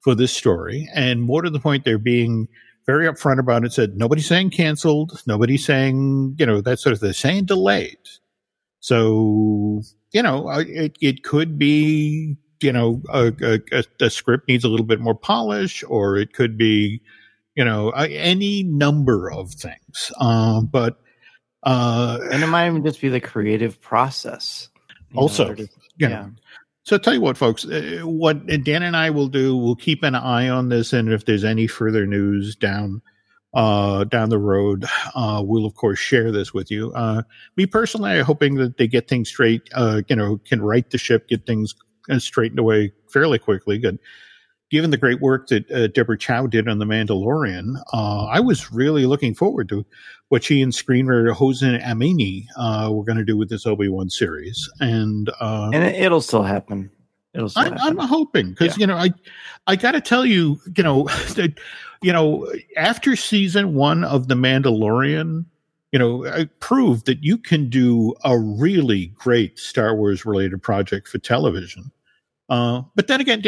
for 0.00 0.14
this 0.14 0.32
story, 0.32 0.88
and 0.94 1.22
more 1.22 1.42
to 1.42 1.50
the 1.50 1.60
point, 1.60 1.84
they're 1.84 1.98
being 1.98 2.48
very 2.86 3.06
upfront 3.06 3.38
about 3.38 3.64
it. 3.64 3.72
Said 3.72 3.96
nobody's 3.96 4.26
saying 4.26 4.50
canceled, 4.50 5.22
nobody's 5.26 5.64
saying 5.64 6.36
you 6.38 6.46
know 6.46 6.60
that 6.60 6.78
sort 6.78 6.92
of 6.92 7.00
thing. 7.00 7.12
Saying 7.12 7.44
delayed. 7.46 7.98
So 8.80 9.82
you 10.12 10.22
know 10.22 10.48
it 10.50 10.96
it 11.00 11.22
could 11.22 11.58
be 11.58 12.36
you 12.60 12.72
know 12.72 13.02
a, 13.10 13.60
a, 13.72 13.84
a 14.00 14.10
script 14.10 14.48
needs 14.48 14.64
a 14.64 14.68
little 14.68 14.86
bit 14.86 15.00
more 15.00 15.14
polish, 15.14 15.84
or 15.86 16.16
it 16.16 16.32
could 16.32 16.56
be 16.56 17.00
you 17.54 17.64
know 17.64 17.90
any 17.90 18.62
number 18.62 19.30
of 19.30 19.52
things. 19.52 20.12
Um, 20.20 20.66
but 20.66 21.00
uh, 21.68 22.18
and 22.32 22.42
it 22.42 22.46
might 22.46 22.66
even 22.66 22.82
just 22.82 22.98
be 22.98 23.10
the 23.10 23.20
creative 23.20 23.78
process. 23.82 24.70
Also, 25.14 25.54
know, 25.54 25.66
yeah. 25.98 26.28
So 26.84 26.96
tell 26.96 27.12
you 27.12 27.20
what, 27.20 27.36
folks, 27.36 27.66
uh, 27.66 28.00
what 28.04 28.46
Dan 28.46 28.82
and 28.82 28.96
I 28.96 29.10
will 29.10 29.28
do, 29.28 29.54
we'll 29.54 29.76
keep 29.76 30.02
an 30.02 30.14
eye 30.14 30.48
on 30.48 30.70
this, 30.70 30.94
and 30.94 31.12
if 31.12 31.26
there's 31.26 31.44
any 31.44 31.66
further 31.66 32.06
news 32.06 32.56
down 32.56 33.02
uh, 33.52 34.04
down 34.04 34.30
the 34.30 34.38
road, 34.38 34.86
uh, 35.14 35.42
we'll 35.44 35.66
of 35.66 35.74
course 35.74 35.98
share 35.98 36.32
this 36.32 36.54
with 36.54 36.70
you. 36.70 36.90
Uh, 36.94 37.20
me 37.56 37.66
personally, 37.66 38.12
I'm 38.12 38.24
hoping 38.24 38.54
that 38.54 38.78
they 38.78 38.86
get 38.86 39.06
things 39.06 39.28
straight. 39.28 39.68
Uh, 39.74 40.00
you 40.08 40.16
know, 40.16 40.38
can 40.46 40.62
right 40.62 40.88
the 40.88 40.96
ship, 40.96 41.28
get 41.28 41.44
things 41.44 41.74
uh, 42.08 42.18
straightened 42.18 42.60
away 42.60 42.92
fairly 43.12 43.38
quickly. 43.38 43.76
Good 43.76 43.98
given 44.70 44.90
the 44.90 44.96
great 44.96 45.20
work 45.20 45.48
that 45.48 45.70
uh, 45.70 45.86
Deborah 45.88 46.18
Chow 46.18 46.46
did 46.46 46.68
on 46.68 46.78
The 46.78 46.84
Mandalorian, 46.84 47.76
uh, 47.92 48.26
I 48.26 48.40
was 48.40 48.72
really 48.72 49.06
looking 49.06 49.34
forward 49.34 49.68
to 49.70 49.84
what 50.28 50.44
she 50.44 50.60
and 50.60 50.72
screenwriter 50.72 51.32
Hossein 51.32 51.80
Amini 51.80 52.44
uh, 52.56 52.90
were 52.92 53.04
going 53.04 53.18
to 53.18 53.24
do 53.24 53.36
with 53.36 53.48
this 53.48 53.66
Obi 53.66 53.88
Wan 53.88 54.10
series, 54.10 54.70
and 54.80 55.30
uh, 55.40 55.70
and 55.72 55.84
it'll 55.84 56.20
still 56.20 56.42
happen. 56.42 56.90
It'll 57.34 57.48
still 57.48 57.64
I'm, 57.64 57.72
happen. 57.72 58.00
I'm 58.00 58.08
hoping 58.08 58.50
because 58.50 58.76
yeah. 58.76 58.80
you 58.82 58.86
know 58.86 58.96
I 58.96 59.10
I 59.66 59.76
got 59.76 59.92
to 59.92 60.00
tell 60.00 60.26
you 60.26 60.60
you 60.76 60.82
know 60.82 61.04
that 61.34 61.58
you 62.02 62.12
know 62.12 62.50
after 62.76 63.16
season 63.16 63.74
one 63.74 64.04
of 64.04 64.28
The 64.28 64.34
Mandalorian. 64.34 65.44
You 65.90 65.98
know, 65.98 66.26
I 66.26 66.44
proved 66.60 67.06
that 67.06 67.24
you 67.24 67.38
can 67.38 67.70
do 67.70 68.14
a 68.22 68.38
really 68.38 69.06
great 69.14 69.58
Star 69.58 69.96
Wars 69.96 70.26
related 70.26 70.62
project 70.62 71.08
for 71.08 71.16
television 71.16 71.90
uh, 72.48 72.82
but 72.94 73.06
then 73.08 73.20
again, 73.20 73.40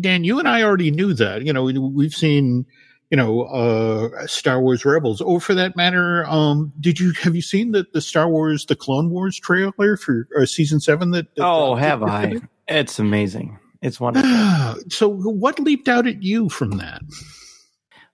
Dan, 0.00 0.24
you 0.24 0.38
and 0.38 0.48
I 0.48 0.62
already 0.62 0.90
knew 0.90 1.14
that. 1.14 1.42
You 1.44 1.52
know, 1.52 1.64
we've 1.64 2.14
seen, 2.14 2.66
you 3.10 3.16
know, 3.16 3.42
uh, 3.42 4.26
Star 4.26 4.60
Wars 4.60 4.84
Rebels. 4.84 5.20
Or 5.20 5.40
for 5.40 5.54
that 5.54 5.76
matter, 5.76 6.26
um, 6.26 6.72
did 6.80 6.98
you 6.98 7.12
have 7.22 7.36
you 7.36 7.42
seen 7.42 7.72
the 7.72 7.86
the 7.92 8.00
Star 8.00 8.28
Wars 8.28 8.66
the 8.66 8.76
Clone 8.76 9.10
Wars 9.10 9.38
trailer 9.38 9.96
for 9.96 10.28
uh, 10.38 10.44
season 10.44 10.80
seven? 10.80 11.12
That, 11.12 11.34
that 11.36 11.44
oh, 11.44 11.74
have 11.74 12.02
I? 12.02 12.36
It's 12.70 12.98
amazing. 12.98 13.58
It's 13.80 13.98
wonderful. 14.00 14.90
so, 14.90 15.08
what 15.08 15.58
leaped 15.58 15.88
out 15.88 16.06
at 16.06 16.22
you 16.22 16.50
from 16.50 16.72
that? 16.72 17.00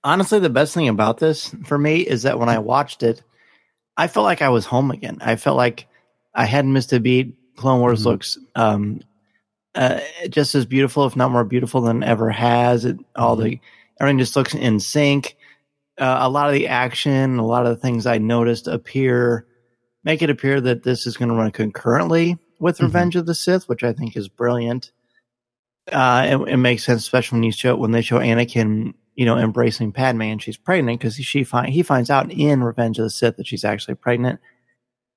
Honestly, 0.05 0.39
the 0.39 0.51
best 0.51 0.75
thing 0.75 0.89
about 0.89 1.19
this 1.19 1.53
for 1.65 1.79
me 1.79 2.03
is 2.03 2.23
that 2.23 2.39
when 2.39 2.49
I 2.49 2.59
watched 2.59 3.03
it, 3.03 3.23
I 3.97 4.07
felt 4.07 4.25
like 4.25 4.43
I 4.43 4.51
was 4.51 4.67
home 4.67 4.91
again. 4.91 5.19
I 5.23 5.37
felt 5.37 5.57
like 5.57 5.89
I 6.35 6.45
hadn't 6.45 6.73
missed 6.73 6.93
a 6.93 7.01
beat. 7.01 7.35
Clone 7.57 7.81
Wars 7.81 8.01
mm-hmm. 8.01 8.09
looks 8.11 8.39
um, 8.55 9.01
uh, 9.75 10.01
just 10.29 10.55
as 10.55 10.67
beautiful, 10.67 11.07
if 11.07 11.17
not 11.17 11.33
more 11.33 11.45
beautiful 11.45 11.81
than 11.81 12.03
ever 12.03 12.31
has. 12.31 12.85
It, 12.85 12.99
all 13.17 13.37
the 13.37 13.57
mm-hmm. 13.57 13.65
everything 14.01 14.19
just 14.19 14.37
looks 14.37 14.55
in 14.55 14.81
sync. 14.81 15.37
Uh, 15.99 16.19
a 16.21 16.29
lot 16.29 16.49
of 16.49 16.55
the 16.55 16.69
action, 16.69 17.39
a 17.39 17.47
lot 17.47 17.67
of 17.67 17.71
the 17.71 17.81
things 17.81 18.07
I 18.07 18.19
noticed 18.19 18.67
appear, 18.67 19.47
make 20.03 20.23
it 20.23 20.31
appear 20.31 20.61
that 20.61 20.83
this 20.83 21.07
is 21.07 21.17
going 21.17 21.29
to 21.29 21.35
run 21.35 21.53
concurrently 21.53 22.39
with 22.59 22.77
mm-hmm. 22.77 22.87
Revenge 22.87 23.17
of 23.17 23.27
the 23.27 23.35
Sith, 23.35 23.69
which 23.69 23.85
I 23.85 23.93
think 23.93 24.17
is 24.17 24.29
brilliant. 24.29 24.91
Uh, 25.91 26.27
it, 26.31 26.53
it, 26.53 26.57
makes 26.57 26.85
sense, 26.85 27.03
especially 27.03 27.37
when 27.37 27.43
you 27.43 27.53
show 27.53 27.77
when 27.77 27.91
they 27.91 28.01
show 28.01 28.19
Anakin, 28.19 28.95
you 29.15 29.27
know, 29.27 29.37
embracing 29.37 29.93
Padme 29.93 30.23
and 30.23 30.43
she's 30.43 30.57
pregnant 30.57 30.99
because 30.99 31.15
she 31.17 31.45
find 31.45 31.69
he 31.69 31.83
finds 31.83 32.11
out 32.11 32.33
in 32.33 32.63
Revenge 32.63 32.99
of 32.99 33.05
the 33.05 33.11
Sith 33.11 33.37
that 33.37 33.47
she's 33.47 33.65
actually 33.65 33.97
pregnant. 33.97 34.41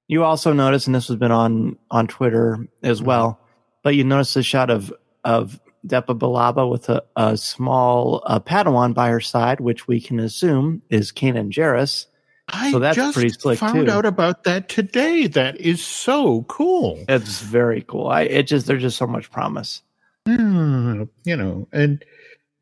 You 0.09 0.23
also 0.23 0.53
notice, 0.53 0.87
and 0.87 0.95
this 0.95 1.07
has 1.07 1.17
been 1.17 1.31
on 1.31 1.77
on 1.89 2.07
Twitter 2.07 2.67
as 2.83 2.99
mm-hmm. 2.99 3.07
well 3.07 3.46
but 3.87 3.95
you 3.95 4.03
notice 4.03 4.35
a 4.35 4.43
shot 4.43 4.69
of 4.69 4.93
of 5.23 5.61
Depa 5.87 6.19
Billaba 6.19 6.69
with 6.69 6.89
a, 6.89 7.01
a 7.15 7.37
small 7.37 8.21
uh, 8.25 8.37
Padawan 8.37 8.93
by 8.93 9.07
her 9.07 9.21
side, 9.21 9.61
which 9.61 9.87
we 9.87 10.01
can 10.01 10.19
assume 10.19 10.81
is 10.89 11.13
Kanan 11.13 11.51
Jarrus. 11.51 12.07
I 12.49 12.73
so 12.73 12.79
that's 12.79 12.97
just 12.97 13.13
pretty 13.13 13.29
slick 13.29 13.59
found 13.59 13.85
too. 13.85 13.89
out 13.93 14.05
about 14.05 14.43
that 14.43 14.67
today. 14.67 15.27
That 15.27 15.61
is 15.61 15.81
so 15.81 16.41
cool. 16.49 17.01
It's 17.07 17.39
very 17.39 17.81
cool. 17.83 18.07
I 18.07 18.23
it 18.23 18.43
just 18.43 18.67
there's 18.67 18.81
just 18.81 18.97
so 18.97 19.07
much 19.07 19.31
promise. 19.31 19.81
Mm, 20.27 21.07
you 21.23 21.37
know, 21.37 21.69
and 21.71 22.03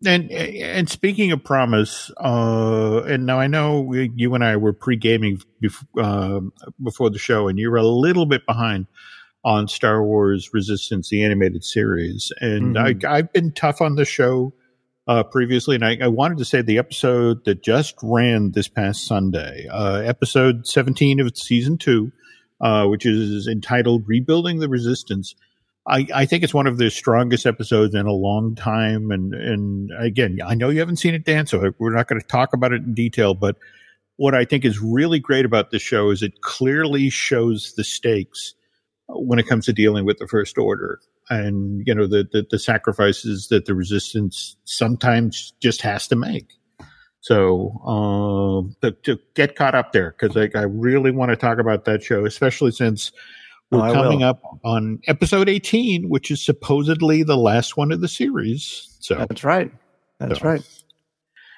and 0.05 0.31
and 0.31 0.87
speaking 0.87 1.31
of 1.31 1.43
promise, 1.43 2.11
uh, 2.23 3.01
and 3.07 3.25
now 3.25 3.39
I 3.39 3.47
know 3.47 3.91
you 3.93 4.35
and 4.35 4.43
I 4.43 4.57
were 4.57 4.73
pre 4.73 4.95
gaming 4.95 5.41
before, 5.59 5.87
uh, 5.97 6.41
before 6.83 7.09
the 7.09 7.17
show, 7.17 7.47
and 7.47 7.57
you're 7.57 7.77
a 7.77 7.81
little 7.81 8.27
bit 8.27 8.45
behind 8.45 8.85
on 9.45 9.67
Star 9.67 10.03
Wars 10.03 10.49
Resistance, 10.53 11.09
the 11.09 11.23
animated 11.23 11.63
series. 11.63 12.33
And 12.41 12.75
mm-hmm. 12.75 13.05
I, 13.07 13.17
have 13.17 13.31
been 13.31 13.51
tough 13.51 13.79
on 13.79 13.95
the 13.95 14.03
show 14.03 14.53
uh, 15.07 15.21
previously, 15.21 15.75
and 15.75 15.85
I, 15.85 15.97
I, 16.01 16.07
wanted 16.07 16.39
to 16.39 16.45
say 16.45 16.63
the 16.63 16.79
episode 16.79 17.45
that 17.45 17.61
just 17.61 17.93
ran 18.01 18.53
this 18.53 18.67
past 18.67 19.05
Sunday, 19.05 19.67
uh, 19.71 19.97
episode 19.97 20.65
17 20.65 21.19
of 21.19 21.37
season 21.37 21.77
two, 21.77 22.11
uh, 22.59 22.87
which 22.87 23.05
is 23.05 23.47
entitled 23.47 24.03
Rebuilding 24.07 24.59
the 24.59 24.67
Resistance. 24.67 25.35
I, 25.87 26.07
I 26.11 26.25
think 26.25 26.43
it's 26.43 26.55
one 26.55 26.65
of 26.65 26.79
the 26.79 26.89
strongest 26.89 27.45
episodes 27.45 27.93
in 27.93 28.07
a 28.07 28.11
long 28.11 28.55
time. 28.55 29.11
And, 29.11 29.35
and 29.35 29.91
again, 29.99 30.39
I 30.43 30.55
know 30.55 30.69
you 30.69 30.79
haven't 30.79 30.95
seen 30.95 31.13
it, 31.13 31.23
Dan, 31.23 31.45
so 31.45 31.71
we're 31.77 31.95
not 31.95 32.07
going 32.07 32.19
to 32.19 32.27
talk 32.27 32.53
about 32.53 32.73
it 32.73 32.81
in 32.81 32.95
detail. 32.95 33.35
But 33.35 33.57
what 34.15 34.33
I 34.33 34.43
think 34.43 34.65
is 34.65 34.79
really 34.79 35.19
great 35.19 35.45
about 35.45 35.69
this 35.69 35.83
show 35.83 36.09
is 36.09 36.23
it 36.23 36.41
clearly 36.41 37.11
shows 37.11 37.75
the 37.77 37.83
stakes 37.83 38.55
when 39.07 39.39
it 39.39 39.47
comes 39.47 39.65
to 39.65 39.73
dealing 39.73 40.05
with 40.05 40.17
the 40.17 40.27
First 40.27 40.57
Order 40.57 40.99
and, 41.29 41.83
you 41.85 41.93
know, 41.93 42.07
the, 42.07 42.27
the, 42.31 42.45
the 42.49 42.59
sacrifices 42.59 43.47
that 43.49 43.65
the 43.65 43.75
resistance 43.75 44.55
sometimes 44.63 45.53
just 45.61 45.81
has 45.81 46.07
to 46.07 46.15
make. 46.15 46.53
So 47.21 47.71
um, 47.85 48.75
to, 48.81 48.91
to, 49.03 49.19
get 49.33 49.55
caught 49.55 49.73
up 49.73 49.93
there 49.93 50.15
because 50.17 50.37
I, 50.37 50.49
I, 50.55 50.63
really 50.63 51.09
want 51.09 51.29
to 51.29 51.35
talk 51.35 51.57
about 51.57 51.85
that 51.85 52.03
show, 52.03 52.23
especially 52.23 52.69
since 52.69 53.11
we're 53.71 53.89
oh, 53.89 53.93
coming 53.93 54.19
will. 54.19 54.27
up 54.27 54.43
on 54.63 54.99
episode 55.07 55.49
18, 55.49 56.07
which 56.07 56.29
is 56.29 56.45
supposedly 56.45 57.23
the 57.23 57.35
last 57.35 57.77
one 57.77 57.91
of 57.91 58.01
the 58.01 58.07
series. 58.07 58.95
So 58.99 59.15
that's 59.15 59.43
right. 59.43 59.71
That's 60.19 60.39
so. 60.39 60.47
right. 60.47 60.61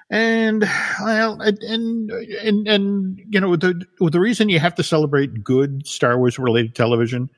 And 0.10 0.62
well, 1.04 1.42
and 1.42 2.12
and 2.12 2.68
and 2.68 3.22
you 3.30 3.42
know 3.42 3.58
the 3.58 3.86
the 4.00 4.20
reason 4.22 4.48
you 4.48 4.60
have 4.60 4.76
to 4.76 4.84
celebrate 4.84 5.44
good 5.44 5.86
Star 5.86 6.18
Wars 6.18 6.40
related 6.40 6.76
television 6.76 7.30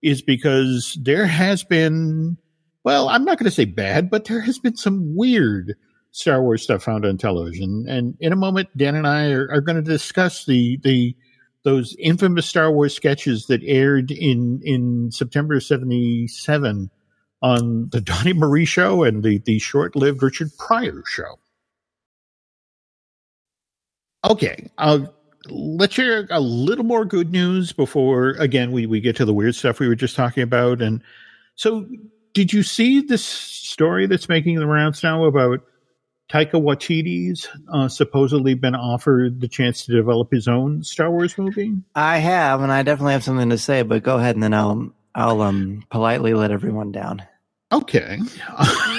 is 0.00 0.22
because 0.22 0.96
there 1.00 1.26
has 1.26 1.64
been, 1.64 2.36
well, 2.84 3.08
I'm 3.08 3.24
not 3.24 3.38
going 3.38 3.46
to 3.46 3.50
say 3.50 3.64
bad, 3.64 4.10
but 4.10 4.26
there 4.26 4.42
has 4.42 4.58
been 4.58 4.76
some 4.76 5.16
weird 5.16 5.74
Star 6.12 6.40
Wars 6.40 6.62
stuff 6.62 6.84
found 6.84 7.04
on 7.04 7.18
television. 7.18 7.86
And 7.88 8.16
in 8.20 8.32
a 8.32 8.36
moment, 8.36 8.68
Dan 8.76 8.94
and 8.94 9.06
I 9.06 9.30
are, 9.30 9.50
are 9.50 9.60
going 9.60 9.76
to 9.76 9.82
discuss 9.82 10.44
the 10.44 10.78
the 10.84 11.16
those 11.64 11.96
infamous 11.98 12.46
Star 12.46 12.70
Wars 12.70 12.94
sketches 12.94 13.46
that 13.46 13.62
aired 13.64 14.12
in 14.12 14.60
in 14.62 15.10
September 15.10 15.58
'77 15.58 16.90
on 17.42 17.88
the 17.90 18.00
Donny 18.00 18.34
Marie 18.34 18.66
show 18.66 19.02
and 19.02 19.24
the 19.24 19.38
the 19.38 19.58
short 19.58 19.96
lived 19.96 20.22
Richard 20.22 20.56
Pryor 20.58 21.02
show. 21.08 21.40
Okay, 24.24 24.70
uh, 24.78 25.00
let's 25.48 25.94
share 25.94 26.26
a 26.30 26.40
little 26.40 26.84
more 26.84 27.04
good 27.04 27.30
news 27.30 27.72
before 27.72 28.30
again 28.30 28.72
we 28.72 28.86
we 28.86 29.00
get 29.00 29.16
to 29.16 29.24
the 29.24 29.34
weird 29.34 29.54
stuff 29.54 29.78
we 29.78 29.88
were 29.88 29.94
just 29.94 30.16
talking 30.16 30.42
about. 30.42 30.80
And 30.80 31.02
so, 31.56 31.86
did 32.32 32.52
you 32.52 32.62
see 32.62 33.00
this 33.00 33.24
story 33.24 34.06
that's 34.06 34.28
making 34.28 34.58
the 34.58 34.66
rounds 34.66 35.02
now 35.02 35.24
about? 35.24 35.60
Taika 36.32 36.52
Waititi's 36.52 37.46
uh, 37.70 37.86
supposedly 37.86 38.54
been 38.54 38.74
offered 38.74 39.42
the 39.42 39.48
chance 39.48 39.84
to 39.84 39.92
develop 39.92 40.30
his 40.32 40.48
own 40.48 40.82
Star 40.82 41.10
Wars 41.10 41.36
movie. 41.36 41.74
I 41.94 42.16
have, 42.16 42.62
and 42.62 42.72
I 42.72 42.82
definitely 42.82 43.12
have 43.12 43.22
something 43.22 43.50
to 43.50 43.58
say. 43.58 43.82
But 43.82 44.02
go 44.02 44.16
ahead, 44.16 44.34
and 44.34 44.42
then 44.42 44.54
I'll 44.54 44.90
I'll 45.14 45.42
um, 45.42 45.84
politely 45.90 46.32
let 46.32 46.50
everyone 46.50 46.92
down. 46.92 47.22
Okay. 47.70 48.20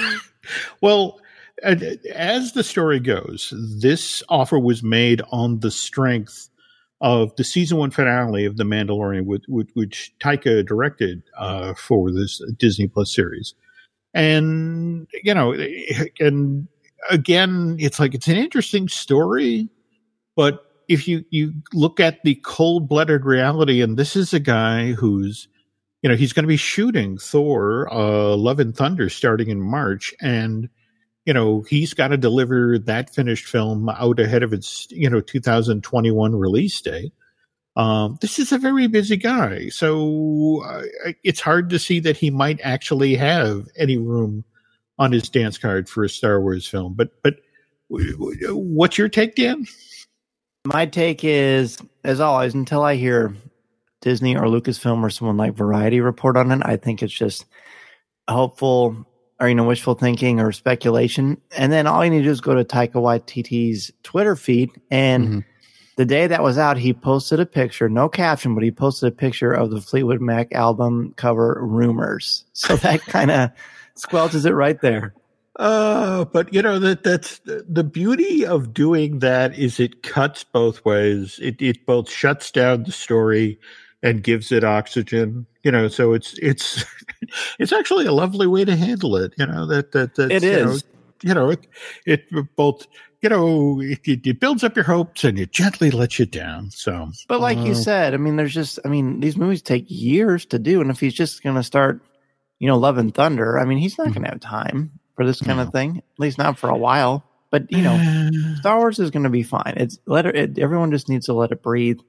well, 0.80 1.20
as 1.62 2.52
the 2.52 2.64
story 2.64 3.00
goes, 3.00 3.52
this 3.80 4.22
offer 4.28 4.58
was 4.58 4.82
made 4.82 5.22
on 5.30 5.60
the 5.60 5.70
strength 5.70 6.48
of 7.00 7.34
the 7.36 7.44
season 7.44 7.78
one 7.78 7.90
finale 7.90 8.44
of 8.44 8.56
The 8.56 8.64
Mandalorian, 8.64 9.24
which, 9.24 9.44
which 9.74 10.14
Taika 10.20 10.66
directed 10.66 11.22
uh, 11.36 11.74
for 11.74 12.10
this 12.10 12.40
Disney 12.58 12.88
Plus 12.88 13.14
series. 13.14 13.54
And 14.14 15.06
you 15.22 15.34
know, 15.34 15.54
and 16.20 16.68
again, 17.10 17.76
it's 17.78 18.00
like 18.00 18.14
it's 18.14 18.28
an 18.28 18.36
interesting 18.36 18.88
story, 18.88 19.68
but 20.34 20.64
if 20.88 21.06
you 21.06 21.24
you 21.30 21.52
look 21.74 22.00
at 22.00 22.22
the 22.22 22.36
cold 22.36 22.88
blooded 22.88 23.26
reality, 23.26 23.82
and 23.82 23.98
this 23.98 24.16
is 24.16 24.32
a 24.32 24.40
guy 24.40 24.92
who's 24.92 25.48
you 26.02 26.08
know 26.08 26.16
he's 26.16 26.32
going 26.32 26.44
to 26.44 26.48
be 26.48 26.56
shooting 26.56 27.18
Thor: 27.18 27.92
uh, 27.92 28.34
Love 28.36 28.58
and 28.58 28.74
Thunder 28.74 29.10
starting 29.10 29.50
in 29.50 29.60
March, 29.60 30.14
and 30.22 30.70
you 31.26 31.34
know 31.34 31.62
he's 31.68 31.92
got 31.92 32.08
to 32.08 32.16
deliver 32.16 32.78
that 32.78 33.14
finished 33.14 33.46
film 33.46 33.88
out 33.88 34.18
ahead 34.20 34.42
of 34.42 34.52
its 34.52 34.86
you 34.90 35.10
know 35.10 35.20
2021 35.20 36.34
release 36.34 36.80
date. 36.80 37.12
Um, 37.74 38.16
this 38.22 38.38
is 38.38 38.52
a 38.52 38.58
very 38.58 38.86
busy 38.86 39.16
guy, 39.16 39.68
so 39.68 40.62
uh, 40.64 41.10
it's 41.22 41.40
hard 41.40 41.68
to 41.70 41.78
see 41.78 42.00
that 42.00 42.16
he 42.16 42.30
might 42.30 42.58
actually 42.62 43.16
have 43.16 43.68
any 43.76 43.98
room 43.98 44.44
on 44.98 45.12
his 45.12 45.28
dance 45.28 45.58
card 45.58 45.86
for 45.88 46.04
a 46.04 46.08
Star 46.08 46.40
Wars 46.40 46.66
film. 46.66 46.94
But 46.94 47.10
but 47.22 47.34
what's 47.88 48.96
your 48.96 49.08
take, 49.08 49.34
Dan? 49.34 49.66
My 50.64 50.86
take 50.86 51.22
is, 51.22 51.78
as 52.02 52.20
always, 52.20 52.54
until 52.54 52.82
I 52.82 52.94
hear 52.94 53.34
Disney 54.00 54.36
or 54.36 54.44
Lucasfilm 54.44 55.02
or 55.02 55.10
someone 55.10 55.36
like 55.36 55.54
Variety 55.54 56.00
report 56.00 56.36
on 56.36 56.50
it, 56.50 56.62
I 56.64 56.76
think 56.76 57.02
it's 57.02 57.12
just 57.12 57.44
hopeful 58.28 59.06
or 59.40 59.48
you 59.48 59.54
know 59.54 59.64
wishful 59.64 59.94
thinking 59.94 60.40
or 60.40 60.52
speculation. 60.52 61.40
And 61.56 61.72
then 61.72 61.86
all 61.86 62.04
you 62.04 62.10
need 62.10 62.18
to 62.18 62.24
do 62.24 62.30
is 62.30 62.40
go 62.40 62.54
to 62.54 62.64
Taika 62.64 62.94
Waititi's 62.94 63.92
Twitter 64.02 64.36
feed, 64.36 64.70
and 64.90 65.28
mm-hmm. 65.28 65.38
the 65.96 66.04
day 66.04 66.26
that 66.26 66.42
was 66.42 66.58
out, 66.58 66.78
he 66.78 66.92
posted 66.92 67.40
a 67.40 67.46
picture, 67.46 67.88
no 67.88 68.08
caption, 68.08 68.54
but 68.54 68.64
he 68.64 68.70
posted 68.70 69.12
a 69.12 69.16
picture 69.16 69.52
of 69.52 69.70
the 69.70 69.80
Fleetwood 69.80 70.20
Mac 70.20 70.52
album 70.52 71.14
cover 71.16 71.58
rumors. 71.60 72.44
So 72.52 72.76
that 72.78 73.00
kind 73.02 73.30
of 73.30 73.50
squelches 73.96 74.46
it 74.46 74.54
right 74.54 74.80
there. 74.80 75.14
Uh, 75.58 76.26
but 76.26 76.52
you 76.52 76.60
know 76.60 76.78
that 76.78 77.02
that's 77.02 77.40
the 77.44 77.84
beauty 77.84 78.44
of 78.44 78.74
doing 78.74 79.20
that 79.20 79.58
is 79.58 79.80
it 79.80 80.02
cuts 80.02 80.44
both 80.44 80.84
ways. 80.84 81.38
It 81.42 81.60
it 81.60 81.86
both 81.86 82.10
shuts 82.10 82.50
down 82.50 82.82
the 82.82 82.92
story 82.92 83.58
and 84.02 84.22
gives 84.22 84.52
it 84.52 84.64
oxygen. 84.64 85.46
You 85.66 85.72
know, 85.72 85.88
so 85.88 86.12
it's 86.12 86.38
it's 86.38 86.84
it's 87.58 87.72
actually 87.72 88.06
a 88.06 88.12
lovely 88.12 88.46
way 88.46 88.64
to 88.64 88.76
handle 88.76 89.16
it. 89.16 89.34
You 89.36 89.46
know 89.46 89.66
that 89.66 89.90
that 89.92 90.14
that's, 90.14 90.32
it 90.32 90.44
is. 90.44 90.84
You 91.22 91.34
know, 91.34 91.50
you 91.50 91.50
know 91.50 91.50
it 91.50 91.66
it 92.30 92.56
both 92.56 92.86
you 93.20 93.28
know 93.28 93.80
it, 93.80 94.00
it, 94.06 94.38
builds 94.38 94.62
up 94.62 94.76
your 94.76 94.84
hopes 94.84 95.24
and 95.24 95.38
it 95.38 95.50
gently 95.50 95.90
lets 95.90 96.20
you 96.20 96.26
down. 96.26 96.70
So, 96.70 97.10
but 97.26 97.40
like 97.40 97.58
uh, 97.58 97.62
you 97.62 97.74
said, 97.74 98.14
I 98.14 98.18
mean, 98.18 98.36
there's 98.36 98.54
just 98.54 98.78
I 98.84 98.88
mean 98.88 99.18
these 99.18 99.36
movies 99.36 99.60
take 99.60 99.86
years 99.88 100.46
to 100.46 100.58
do, 100.60 100.80
and 100.80 100.88
if 100.88 101.00
he's 101.00 101.14
just 101.14 101.42
going 101.42 101.56
to 101.56 101.64
start 101.64 102.00
you 102.58 102.68
know, 102.68 102.76
Love 102.76 102.98
and 102.98 103.14
Thunder. 103.14 103.58
I 103.58 103.64
mean, 103.64 103.78
he's 103.78 103.98
not 103.98 104.08
mm-hmm. 104.08 104.14
going 104.14 104.24
to 104.24 104.30
have 104.30 104.40
time 104.40 104.92
for 105.14 105.26
this 105.26 105.40
kind 105.40 105.58
no. 105.58 105.64
of 105.64 105.72
thing, 105.72 105.98
at 105.98 106.20
least 106.20 106.38
not 106.38 106.58
for 106.58 106.70
a 106.70 106.76
while. 106.76 107.24
But 107.50 107.70
you 107.70 107.82
know, 107.82 108.30
Star 108.56 108.78
Wars 108.78 108.98
is 108.98 109.10
going 109.10 109.22
to 109.22 109.30
be 109.30 109.42
fine. 109.42 109.74
It's 109.76 109.98
let 110.06 110.26
it, 110.26 110.36
it, 110.36 110.58
Everyone 110.58 110.90
just 110.90 111.08
needs 111.08 111.26
to 111.26 111.32
let 111.32 111.52
it 111.52 111.62
breathe. 111.62 112.00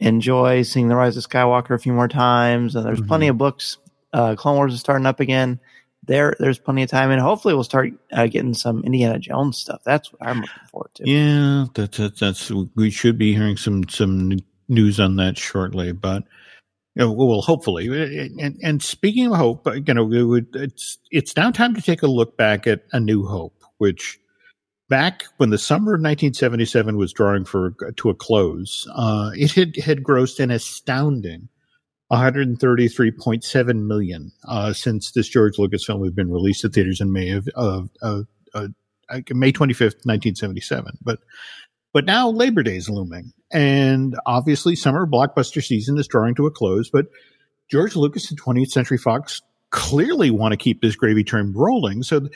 Enjoy 0.00 0.62
seeing 0.62 0.88
the 0.88 0.96
Rise 0.96 1.16
of 1.16 1.24
Skywalker 1.24 1.74
a 1.74 1.78
few 1.78 1.92
more 1.92 2.08
times. 2.08 2.76
And 2.76 2.84
there's 2.84 2.98
mm-hmm. 2.98 3.08
plenty 3.08 3.28
of 3.28 3.38
books. 3.38 3.78
Uh, 4.12 4.34
Clone 4.34 4.56
Wars 4.56 4.74
is 4.74 4.80
starting 4.80 5.06
up 5.06 5.20
again. 5.20 5.60
There, 6.04 6.36
there's 6.38 6.58
plenty 6.58 6.84
of 6.84 6.90
time, 6.90 7.10
and 7.10 7.20
hopefully, 7.20 7.54
we'll 7.54 7.64
start 7.64 7.92
uh, 8.12 8.28
getting 8.28 8.54
some 8.54 8.84
Indiana 8.84 9.18
Jones 9.18 9.58
stuff. 9.58 9.82
That's 9.84 10.12
what 10.12 10.22
I'm 10.22 10.40
looking 10.40 10.68
forward 10.70 10.90
to. 10.94 11.10
Yeah, 11.10 11.66
that's 11.74 11.98
that's, 11.98 12.20
that's 12.20 12.50
we 12.76 12.90
should 12.90 13.18
be 13.18 13.34
hearing 13.34 13.56
some 13.56 13.88
some 13.88 14.38
news 14.68 15.00
on 15.00 15.16
that 15.16 15.36
shortly. 15.36 15.90
But 15.90 16.22
well, 16.94 17.40
hopefully. 17.40 17.88
And, 17.88 18.56
and 18.62 18.82
speaking 18.82 19.26
of 19.32 19.36
hope, 19.36 19.66
you 19.66 19.94
know, 19.94 20.12
it 20.12 20.22
would, 20.22 20.46
it's 20.54 20.98
it's 21.10 21.36
now 21.36 21.50
time 21.50 21.74
to 21.74 21.82
take 21.82 22.02
a 22.02 22.06
look 22.06 22.36
back 22.36 22.66
at 22.66 22.84
A 22.92 23.00
New 23.00 23.26
Hope, 23.26 23.62
which 23.78 24.20
back 24.88 25.24
when 25.36 25.50
the 25.50 25.58
summer 25.58 25.94
of 25.94 26.00
1977 26.00 26.96
was 26.96 27.12
drawing 27.12 27.44
for 27.44 27.72
to 27.96 28.10
a 28.10 28.14
close, 28.14 28.86
uh, 28.94 29.30
it 29.34 29.52
had 29.52 29.76
had 29.76 30.02
grossed 30.02 30.40
an 30.40 30.50
astounding 30.50 31.48
133.7 32.12 33.86
million 33.86 34.32
uh, 34.46 34.72
since 34.72 35.12
this 35.12 35.28
George 35.28 35.58
Lucas 35.58 35.84
film 35.84 36.04
had 36.04 36.14
been 36.14 36.30
released 36.30 36.64
at 36.64 36.72
theaters 36.72 37.00
in 37.00 37.12
May 37.12 37.30
of, 37.30 37.48
of, 37.56 37.90
of, 38.02 38.26
of 38.54 38.72
May 39.30 39.52
25th, 39.52 40.04
1977. 40.04 40.98
But 41.02 41.18
but 41.92 42.04
now 42.04 42.28
Labor 42.28 42.62
Day 42.62 42.76
is 42.76 42.90
looming, 42.90 43.32
and 43.50 44.16
obviously 44.26 44.76
summer 44.76 45.06
blockbuster 45.06 45.64
season 45.64 45.98
is 45.98 46.06
drawing 46.06 46.34
to 46.34 46.46
a 46.46 46.50
close. 46.50 46.90
But 46.90 47.06
George 47.70 47.96
Lucas 47.96 48.30
and 48.30 48.40
20th 48.40 48.68
Century 48.68 48.98
Fox 48.98 49.40
clearly 49.70 50.30
want 50.30 50.52
to 50.52 50.58
keep 50.58 50.82
this 50.82 50.94
gravy 50.94 51.24
train 51.24 51.52
rolling, 51.54 52.02
so 52.02 52.28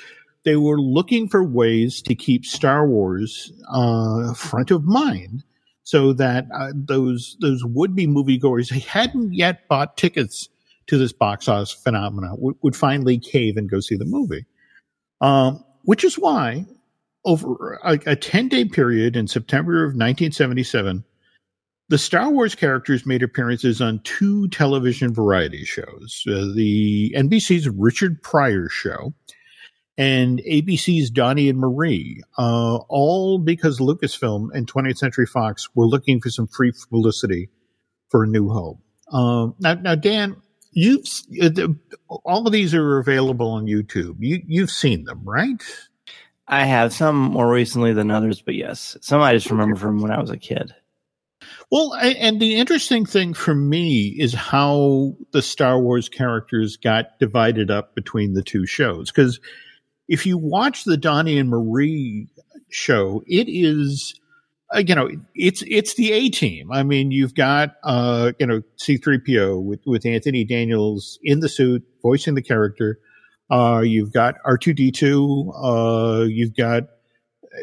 they 0.45 0.57
were 0.57 0.81
looking 0.81 1.29
for 1.29 1.45
ways 1.45 2.01
to 2.03 2.15
keep 2.15 2.45
Star 2.45 2.87
Wars 2.87 3.53
uh, 3.73 4.35
front 4.35 4.71
of 4.71 4.85
mind, 4.85 5.45
so 5.83 6.13
that 6.15 6.47
uh, 6.55 6.73
those 6.75 7.37
those 7.41 7.65
would 7.65 7.95
be 7.95 8.07
moviegoers 8.07 8.71
who 8.71 8.81
hadn't 8.81 9.35
yet 9.35 9.69
bought 9.69 9.97
tickets 9.97 10.49
to 10.87 10.99
this 10.99 11.13
box 11.13 11.49
office 11.49 11.73
phenomena 11.73 12.35
would, 12.37 12.57
would 12.63 12.77
finally 12.77 13.19
cave 13.19 13.57
and 13.57 13.71
go 13.71 13.81
see 13.81 13.97
the 13.97 14.05
movie. 14.05 14.45
Um, 15.21 15.65
which 15.85 16.05
is 16.05 16.19
why 16.19 16.67
over 17.25 17.79
a, 17.85 17.99
a 18.07 18.17
10 18.17 18.49
day 18.49 18.65
period 18.65 19.17
in 19.17 19.29
September 19.29 19.85
of 19.85 19.91
1977, 19.91 21.05
the 21.89 21.99
Star 21.99 22.31
Wars 22.31 22.55
characters 22.55 23.05
made 23.05 23.23
appearances 23.23 23.81
on 23.81 24.01
two 24.05 24.49
television 24.49 25.13
variety 25.13 25.65
shows 25.65 26.23
uh, 26.29 26.47
the 26.55 27.13
NBC's 27.17 27.69
Richard 27.69 28.23
Pryor 28.23 28.69
show 28.69 29.13
and 29.99 30.41
ABC's 30.41 31.11
Donny 31.11 31.49
and 31.49 31.59
Marie, 31.59 32.23
uh, 32.39 32.77
all 32.89 33.39
because 33.39 33.81
Lucasfilm 33.81 34.49
and 34.53 34.71
20th 34.71 34.99
Century 34.99 35.27
Fox 35.27 35.69
were 35.75 35.87
looking 35.87 36.21
for 36.21 36.31
some 36.31 36.47
free 36.47 36.73
publicity 36.91 37.51
for 38.09 38.25
A 38.25 38.27
New 38.27 38.49
Hope. 38.49 38.79
Um, 39.13 39.55
now, 39.59 39.75
now, 39.75 39.95
Dan, 39.95 40.37
you've 40.73 41.05
uh, 41.43 41.69
all 42.25 42.47
of 42.47 42.53
these 42.53 42.75
are 42.75 42.99
available 42.99 43.51
on 43.51 43.67
YouTube. 43.67 44.17
You 44.21 44.41
you've 44.47 44.71
seen 44.71 45.05
them, 45.05 45.23
right? 45.25 45.63
I 46.47 46.65
have 46.65 46.93
some 46.93 47.17
more 47.17 47.49
recently 47.49 47.93
than 47.93 48.11
others, 48.11 48.43
but 48.43 48.55
yes, 48.55 48.97
some 49.01 49.21
I 49.21 49.35
just 49.35 49.51
remember 49.51 49.77
from 49.77 50.01
when 50.01 50.11
I 50.11 50.21
was 50.21 50.31
a 50.31 50.37
kid. 50.37 50.75
Well, 51.71 51.95
and 51.95 52.41
the 52.41 52.57
interesting 52.57 53.07
thing 53.07 53.35
for 53.35 53.55
me 53.55 54.09
is 54.19 54.35
how 54.35 55.15
the 55.31 55.43
Star 55.43 55.81
Wars 55.81 56.09
characters 56.09 56.77
got 56.77 57.19
divided 57.21 57.71
up 57.71 57.95
between 57.95 58.35
the 58.35 58.43
two 58.43 58.67
shows. 58.67 59.11
Because 59.11 59.39
if 60.11 60.27
you 60.27 60.37
watch 60.37 60.85
the 60.85 60.97
Donny 60.97 61.39
and 61.39 61.49
Marie 61.49 62.27
show, 62.69 63.23
it 63.29 63.49
is, 63.49 64.21
uh, 64.75 64.81
you 64.81 64.95
know, 64.95 65.09
it's 65.37 65.63
it's 65.69 65.95
the 65.95 66.13
A 66.13 66.29
team. 66.29 66.73
I 66.73 66.83
mean, 66.83 67.13
you've 67.13 67.37
got, 67.37 67.77
uh, 67.85 68.33
you 68.41 68.47
know, 68.47 68.61
C 68.77 68.97
three 68.97 69.19
PO 69.19 69.61
with 69.61 69.81
with 69.87 70.05
Anthony 70.05 70.45
Daniels 70.45 71.19
in 71.23 71.39
the 71.39 71.49
suit 71.49 71.85
voicing 72.03 72.35
the 72.35 72.43
character. 72.43 72.99
Uh, 73.51 73.83
you've 73.85 74.13
got 74.13 74.35
R 74.45 74.59
two 74.59 74.75
D 74.75 74.91
two. 74.91 75.53
Uh, 75.57 76.25
you've 76.29 76.57
got 76.57 76.89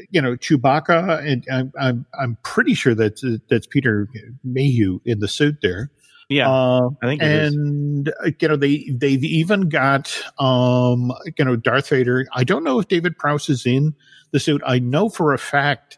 you 0.10 0.22
know 0.22 0.38
Chewbacca, 0.38 1.20
and 1.26 1.44
I'm 1.52 1.74
I'm, 1.78 2.06
I'm 2.18 2.38
pretty 2.44 2.76
sure 2.76 2.96
that's 2.96 3.26
that's 3.50 3.68
Peter 3.68 4.08
Mayhew 4.46 5.02
in 5.04 5.20
the 5.20 5.28
suit 5.28 5.58
there. 5.62 5.92
Yeah, 6.30 6.50
uh, 6.50 6.90
I 7.02 7.06
think, 7.08 7.22
and 7.24 8.10
uh, 8.10 8.32
you 8.40 8.48
know 8.50 8.58
they 8.58 8.90
they've 8.94 9.24
even 9.24 9.70
got 9.70 10.22
um 10.40 11.14
you 11.38 11.46
know 11.46 11.56
Darth 11.56 11.90
Vader. 11.90 12.26
I 12.34 12.44
don't 12.44 12.66
know 12.66 12.80
if 12.80 12.90
David 12.90 13.18
Prowse 13.18 13.50
is 13.50 13.66
in 13.66 13.96
the 14.32 14.40
suit. 14.40 14.62
I 14.66 14.80
know 14.80 15.08
for 15.08 15.34
a 15.34 15.38
fact 15.38 15.98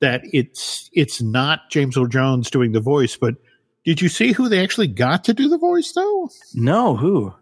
that 0.00 0.22
it's 0.32 0.88
it's 0.94 1.20
not 1.20 1.70
James 1.70 1.98
Earl 1.98 2.06
Jones 2.06 2.50
doing 2.50 2.72
the 2.72 2.80
voice, 2.80 3.16
but 3.16 3.34
did 3.84 4.00
you 4.00 4.08
see 4.08 4.32
who 4.32 4.48
they 4.48 4.62
actually 4.62 4.86
got 4.86 5.24
to 5.24 5.34
do 5.34 5.48
the 5.48 5.58
voice 5.58 5.92
though? 5.92 6.30
No, 6.54 6.96
who? 6.96 7.34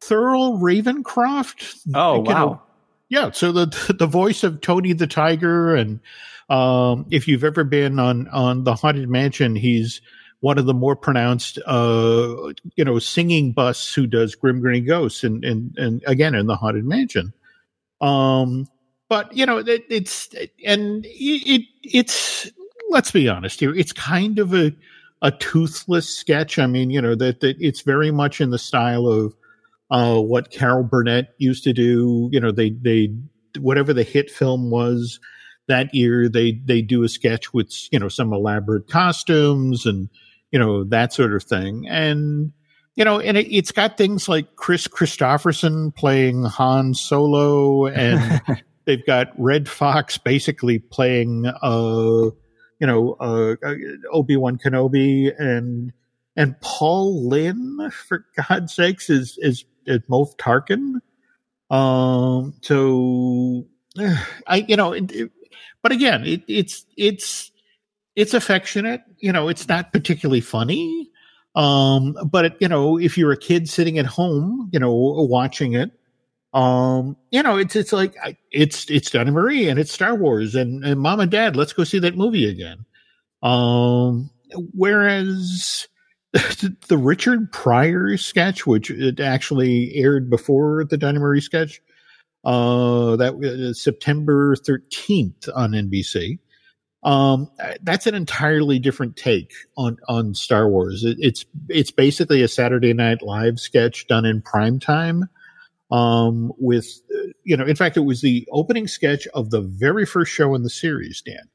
Thurl 0.00 0.58
Ravenscroft. 0.60 1.80
Oh 1.94 2.20
wow! 2.20 2.44
Know, 2.46 2.62
yeah, 3.08 3.30
so 3.32 3.52
the 3.52 3.94
the 3.98 4.06
voice 4.06 4.44
of 4.44 4.60
Tony 4.60 4.92
the 4.92 5.06
Tiger, 5.06 5.74
and 5.74 6.00
um, 6.48 7.06
if 7.10 7.28
you've 7.28 7.44
ever 7.44 7.64
been 7.64 7.98
on 7.98 8.28
on 8.28 8.64
the 8.64 8.74
Haunted 8.74 9.08
Mansion, 9.08 9.56
he's 9.56 10.00
one 10.40 10.58
of 10.58 10.66
the 10.66 10.74
more 10.74 10.96
pronounced, 10.96 11.58
uh, 11.66 12.52
you 12.76 12.84
know, 12.84 12.98
singing 12.98 13.52
busts 13.52 13.94
who 13.94 14.06
does 14.06 14.34
Grim 14.34 14.60
Grinning 14.60 14.86
Ghosts, 14.86 15.24
and 15.24 15.44
and 15.44 15.76
and 15.78 16.02
again 16.06 16.34
in 16.34 16.46
the 16.46 16.56
Haunted 16.56 16.84
Mansion. 16.84 17.32
Um, 18.00 18.68
but 19.08 19.34
you 19.36 19.46
know, 19.46 19.58
it, 19.58 19.84
it's 19.88 20.28
and 20.64 21.04
it, 21.08 21.62
it's 21.82 22.50
let's 22.90 23.10
be 23.10 23.28
honest 23.28 23.60
here, 23.60 23.74
it's 23.74 23.92
kind 23.92 24.38
of 24.38 24.54
a 24.54 24.72
a 25.22 25.30
toothless 25.30 26.08
sketch. 26.08 26.58
I 26.58 26.66
mean, 26.66 26.90
you 26.90 27.00
know 27.00 27.14
that 27.14 27.40
that 27.40 27.56
it's 27.60 27.80
very 27.80 28.10
much 28.10 28.40
in 28.40 28.50
the 28.50 28.58
style 28.58 29.06
of 29.06 29.34
uh, 29.90 30.20
what 30.20 30.50
Carol 30.50 30.84
Burnett 30.84 31.34
used 31.38 31.64
to 31.64 31.72
do. 31.72 32.28
You 32.32 32.40
know, 32.40 32.52
they 32.52 32.70
they 32.70 33.14
whatever 33.58 33.92
the 33.92 34.02
hit 34.02 34.30
film 34.30 34.70
was 34.70 35.18
that 35.68 35.94
year, 35.94 36.28
they 36.28 36.52
they 36.64 36.82
do 36.82 37.02
a 37.02 37.08
sketch 37.08 37.52
with 37.52 37.72
you 37.90 37.98
know 37.98 38.08
some 38.08 38.32
elaborate 38.32 38.88
costumes 38.88 39.86
and 39.86 40.08
you 40.50 40.58
know 40.58 40.84
that 40.84 41.12
sort 41.12 41.34
of 41.34 41.42
thing, 41.42 41.86
and 41.88 42.52
you 42.94 43.04
know, 43.04 43.20
and 43.20 43.36
it, 43.36 43.52
has 43.52 43.72
got 43.72 43.96
things 43.96 44.28
like 44.28 44.56
Kris 44.56 44.88
Kristofferson 44.88 45.94
playing 45.94 46.44
Han 46.44 46.94
Solo, 46.94 47.86
and 47.86 48.40
they've 48.84 49.04
got 49.04 49.28
Redd 49.38 49.68
Foxx 49.68 50.18
basically 50.18 50.78
playing 50.78 51.46
uh 51.46 52.30
you 52.78 52.86
know 52.86 53.16
uh, 53.20 53.56
uh 53.64 53.74
Obi 54.12 54.36
Wan 54.36 54.58
Kenobi 54.58 55.32
and 55.38 55.92
and 56.36 56.60
Paul 56.60 57.28
Lynde, 57.28 57.92
for 57.92 58.26
God's 58.36 58.74
sakes, 58.74 59.08
is 59.10 59.38
is 59.40 59.64
is 59.86 60.00
Moff 60.10 60.36
Tarkin. 60.36 61.00
Um, 61.70 62.54
so 62.62 63.66
I, 64.46 64.64
you 64.68 64.76
know, 64.76 64.92
it, 64.92 65.10
it, 65.12 65.30
but 65.82 65.92
again, 65.92 66.24
it, 66.24 66.42
it's 66.46 66.84
it's 66.96 67.50
it's 68.16 68.34
affectionate. 68.34 69.02
You 69.18 69.32
know, 69.32 69.48
it's 69.48 69.68
not 69.68 69.92
particularly 69.92 70.40
funny. 70.40 71.10
Um, 71.54 72.16
but 72.30 72.44
it, 72.44 72.56
you 72.60 72.68
know, 72.68 72.98
if 72.98 73.16
you're 73.16 73.32
a 73.32 73.36
kid 73.36 73.68
sitting 73.68 73.98
at 73.98 74.06
home, 74.06 74.68
you 74.72 74.78
know, 74.78 74.92
watching 74.92 75.74
it, 75.74 75.90
um, 76.52 77.16
you 77.30 77.42
know, 77.42 77.56
it's 77.56 77.76
it's 77.76 77.92
like 77.92 78.14
it's 78.50 78.90
it's 78.90 79.10
Donny 79.10 79.30
Marie 79.30 79.68
and 79.68 79.78
it's 79.78 79.92
Star 79.92 80.14
Wars 80.14 80.54
and, 80.54 80.84
and 80.84 81.00
Mom 81.00 81.20
and 81.20 81.30
Dad, 81.30 81.56
let's 81.56 81.72
go 81.72 81.84
see 81.84 81.98
that 81.98 82.16
movie 82.16 82.48
again. 82.48 82.84
Um, 83.42 84.30
whereas 84.74 85.88
the 86.32 86.98
Richard 86.98 87.50
Pryor 87.52 88.16
sketch, 88.16 88.66
which 88.66 88.90
it 88.90 89.20
actually 89.20 89.94
aired 89.94 90.28
before 90.28 90.84
the 90.84 90.96
Donny 90.98 91.18
Marie 91.18 91.40
sketch, 91.40 91.80
uh, 92.44 93.16
that 93.16 93.38
was 93.38 93.80
September 93.82 94.56
13th 94.56 95.48
on 95.54 95.72
NBC. 95.72 96.38
Um, 97.06 97.48
that's 97.82 98.08
an 98.08 98.16
entirely 98.16 98.80
different 98.80 99.16
take 99.16 99.52
on, 99.78 99.96
on 100.08 100.34
Star 100.34 100.68
Wars. 100.68 101.04
It, 101.04 101.16
it's, 101.20 101.46
it's 101.68 101.92
basically 101.92 102.42
a 102.42 102.48
Saturday 102.48 102.92
Night 102.92 103.22
Live 103.22 103.60
sketch 103.60 104.08
done 104.08 104.24
in 104.24 104.42
prime 104.42 104.80
time. 104.80 105.28
Um, 105.92 106.52
with, 106.58 107.00
you 107.44 107.56
know, 107.56 107.64
in 107.64 107.76
fact, 107.76 107.96
it 107.96 108.00
was 108.00 108.22
the 108.22 108.44
opening 108.50 108.88
sketch 108.88 109.28
of 109.34 109.50
the 109.50 109.60
very 109.60 110.04
first 110.04 110.32
show 110.32 110.56
in 110.56 110.64
the 110.64 110.68
series, 110.68 111.22
Dan. 111.22 111.48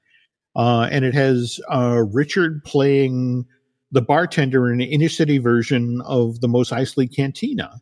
Uh, 0.56 0.88
and 0.90 1.04
it 1.04 1.14
has, 1.14 1.60
uh, 1.70 2.02
Richard 2.14 2.64
playing, 2.64 3.46
the 3.92 4.02
bartender 4.02 4.72
in 4.72 4.80
an 4.80 4.88
inner 4.88 5.10
city 5.10 5.38
version 5.38 6.02
of 6.06 6.40
the 6.40 6.48
Mos 6.48 6.72
Eisley 6.72 7.14
Cantina. 7.14 7.82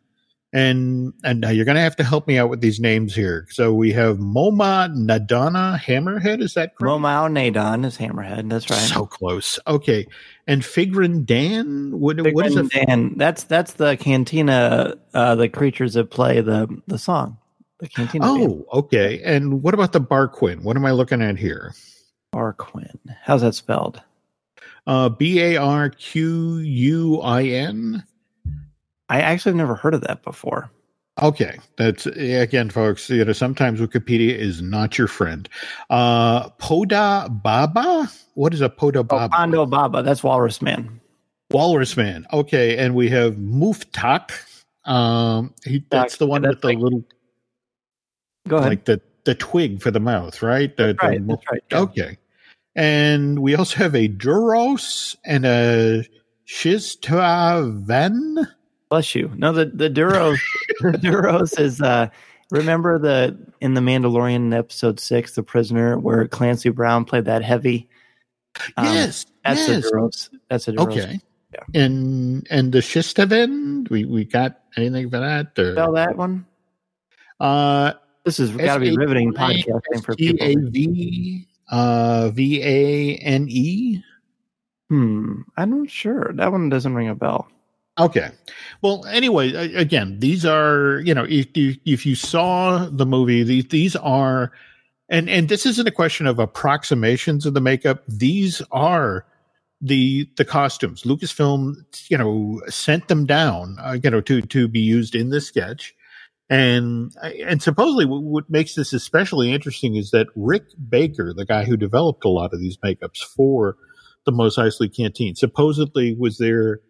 And 0.52 1.14
and 1.22 1.40
now 1.40 1.50
you're 1.50 1.64
going 1.64 1.76
to 1.76 1.80
have 1.80 1.94
to 1.96 2.04
help 2.04 2.26
me 2.26 2.36
out 2.36 2.50
with 2.50 2.60
these 2.60 2.80
names 2.80 3.14
here. 3.14 3.46
So 3.50 3.72
we 3.72 3.92
have 3.92 4.18
Momaw 4.18 4.92
Nadana 4.92 5.78
Hammerhead. 5.78 6.42
Is 6.42 6.54
that 6.54 6.74
correct? 6.74 6.90
Momaw 6.90 7.30
Nadon 7.30 7.86
is 7.86 7.96
Hammerhead. 7.96 8.50
That's 8.50 8.68
right. 8.68 8.78
So 8.78 9.06
close. 9.06 9.60
Okay. 9.68 10.08
And 10.48 10.62
Figrin 10.62 11.24
Dan. 11.24 12.00
What, 12.00 12.16
Figrin 12.16 12.34
what 12.34 12.46
is 12.46 12.56
it? 12.56 12.70
Dan. 12.70 13.14
That's 13.16 13.44
that's 13.44 13.74
the 13.74 13.96
Cantina. 13.96 14.96
Uh, 15.14 15.36
the 15.36 15.48
creatures 15.48 15.94
that 15.94 16.10
play 16.10 16.40
the 16.40 16.66
the 16.88 16.98
song. 16.98 17.38
The 17.78 17.88
Cantina. 17.88 18.24
Oh, 18.28 18.48
band. 18.48 18.64
okay. 18.72 19.22
And 19.22 19.62
what 19.62 19.74
about 19.74 19.92
the 19.92 20.00
Barquin? 20.00 20.62
What 20.62 20.76
am 20.76 20.84
I 20.84 20.90
looking 20.90 21.22
at 21.22 21.38
here? 21.38 21.74
Barquin. 22.34 22.98
How's 23.22 23.42
that 23.42 23.54
spelled? 23.54 24.02
Uh, 24.86 25.10
B 25.10 25.40
A 25.40 25.56
R 25.56 25.90
Q 25.90 26.56
U 26.58 27.20
I 27.20 27.44
N. 27.44 28.02
I 29.10 29.20
actually 29.20 29.50
have 29.50 29.56
never 29.56 29.74
heard 29.74 29.92
of 29.92 30.02
that 30.02 30.22
before. 30.22 30.70
Okay, 31.20 31.58
that's 31.76 32.06
again, 32.06 32.70
folks. 32.70 33.10
You 33.10 33.24
know, 33.24 33.32
sometimes 33.32 33.80
Wikipedia 33.80 34.36
is 34.36 34.62
not 34.62 34.96
your 34.96 35.08
friend. 35.08 35.48
Uh, 35.90 36.48
Poda 36.50 37.42
Baba. 37.42 38.08
What 38.34 38.54
is 38.54 38.60
a 38.60 38.68
Poda 38.68 39.06
Baba? 39.06 39.34
Oh, 39.34 39.38
Ponda 39.38 39.68
Baba. 39.68 40.02
That's 40.02 40.22
Walrus 40.22 40.62
Man. 40.62 41.00
Walrus 41.50 41.96
Man. 41.96 42.24
Okay, 42.32 42.78
and 42.78 42.94
we 42.94 43.10
have 43.10 43.34
Muftak. 43.34 44.30
Um, 44.84 45.52
he, 45.64 45.84
that's 45.90 46.18
the 46.18 46.28
one 46.28 46.42
that's 46.42 46.54
with 46.54 46.62
the 46.62 46.68
like, 46.68 46.78
little. 46.78 47.04
Go 48.48 48.58
ahead. 48.58 48.70
Like 48.70 48.84
the 48.84 49.00
the 49.24 49.34
twig 49.34 49.82
for 49.82 49.90
the 49.90 50.00
mouth, 50.00 50.40
right? 50.40 50.74
The, 50.76 50.94
that's 50.94 51.02
right. 51.02 51.20
The, 51.20 51.34
that's 51.34 51.46
right. 51.50 51.62
Yeah. 51.72 51.80
Okay. 51.80 52.18
And 52.76 53.40
we 53.40 53.56
also 53.56 53.76
have 53.78 53.96
a 53.96 54.08
Duros 54.08 55.16
and 55.24 55.44
a 55.44 56.04
Shistavan. 56.46 58.46
Bless 58.90 59.14
you. 59.14 59.30
No, 59.36 59.52
the, 59.52 59.66
the 59.66 59.88
Duros, 59.88 60.38
the 60.80 60.98
Duros 60.98 61.58
is, 61.58 61.80
uh, 61.80 62.08
remember 62.50 62.98
the, 62.98 63.38
in 63.60 63.74
the 63.74 63.80
Mandalorian 63.80 64.52
episode 64.56 64.98
six, 64.98 65.36
the 65.36 65.44
prisoner 65.44 65.96
where 65.96 66.26
Clancy 66.26 66.70
Brown 66.70 67.04
played 67.04 67.24
that 67.26 67.44
heavy. 67.44 67.88
Um, 68.76 68.86
yes. 68.86 69.26
That's 69.44 69.68
yes. 69.68 69.84
the 69.84 69.90
Duros. 69.90 70.30
That's 70.48 70.66
a 70.66 70.72
Duros. 70.72 70.88
Okay. 70.88 71.20
Yeah. 71.54 71.82
And, 71.82 72.46
and 72.50 72.72
the 72.72 72.80
Shistavan, 72.80 73.88
we, 73.90 74.04
we 74.04 74.24
got 74.24 74.60
anything 74.76 75.08
for 75.08 75.20
that? 75.20 75.56
Or? 75.56 75.72
Spell 75.72 75.92
that 75.92 76.16
one. 76.16 76.44
Uh, 77.38 77.92
this 78.24 78.38
has 78.38 78.50
got 78.50 78.74
to 78.74 78.80
be 78.80 78.96
riveting 78.96 79.32
podcasting 79.32 80.04
for 80.04 80.14
people. 80.14 81.46
Uh, 81.70 82.30
V 82.30 82.62
A 82.62 83.16
N 83.16 83.46
E. 83.48 84.02
Hmm. 84.88 85.42
I'm 85.56 85.78
not 85.78 85.90
sure. 85.90 86.32
That 86.34 86.50
one 86.50 86.68
doesn't 86.68 86.94
ring 86.94 87.08
a 87.08 87.14
bell. 87.14 87.48
Okay. 88.00 88.30
Well, 88.82 89.04
anyway, 89.06 89.52
again, 89.74 90.18
these 90.20 90.44
are 90.44 91.00
you 91.00 91.14
know 91.14 91.26
if 91.28 91.56
you 91.56 91.76
if 91.84 92.06
you 92.06 92.14
saw 92.14 92.88
the 92.90 93.06
movie, 93.06 93.42
these 93.42 93.68
these 93.68 93.96
are, 93.96 94.52
and 95.08 95.28
and 95.28 95.48
this 95.48 95.66
isn't 95.66 95.86
a 95.86 95.92
question 95.92 96.26
of 96.26 96.38
approximations 96.38 97.44
of 97.46 97.54
the 97.54 97.60
makeup. 97.60 98.02
These 98.08 98.62
are 98.72 99.26
the 99.80 100.28
the 100.36 100.44
costumes. 100.44 101.02
Lucasfilm, 101.02 101.74
you 102.08 102.16
know, 102.18 102.60
sent 102.68 103.08
them 103.08 103.26
down, 103.26 103.76
uh, 103.80 103.98
you 104.02 104.10
know, 104.10 104.20
to 104.22 104.40
to 104.42 104.68
be 104.68 104.80
used 104.80 105.14
in 105.14 105.30
this 105.30 105.46
sketch. 105.46 105.94
And 106.48 107.14
and 107.22 107.62
supposedly, 107.62 108.06
what 108.06 108.50
makes 108.50 108.74
this 108.74 108.92
especially 108.92 109.52
interesting 109.52 109.94
is 109.94 110.10
that 110.10 110.26
Rick 110.34 110.64
Baker, 110.88 111.32
the 111.36 111.46
guy 111.46 111.64
who 111.64 111.76
developed 111.76 112.24
a 112.24 112.28
lot 112.28 112.52
of 112.52 112.60
these 112.60 112.76
makeups 112.78 113.22
for 113.22 113.76
the 114.24 114.32
Mos 114.32 114.56
Eisley 114.56 114.94
Canteen, 114.94 115.36
supposedly 115.36 116.16
was 116.18 116.38
there 116.38 116.80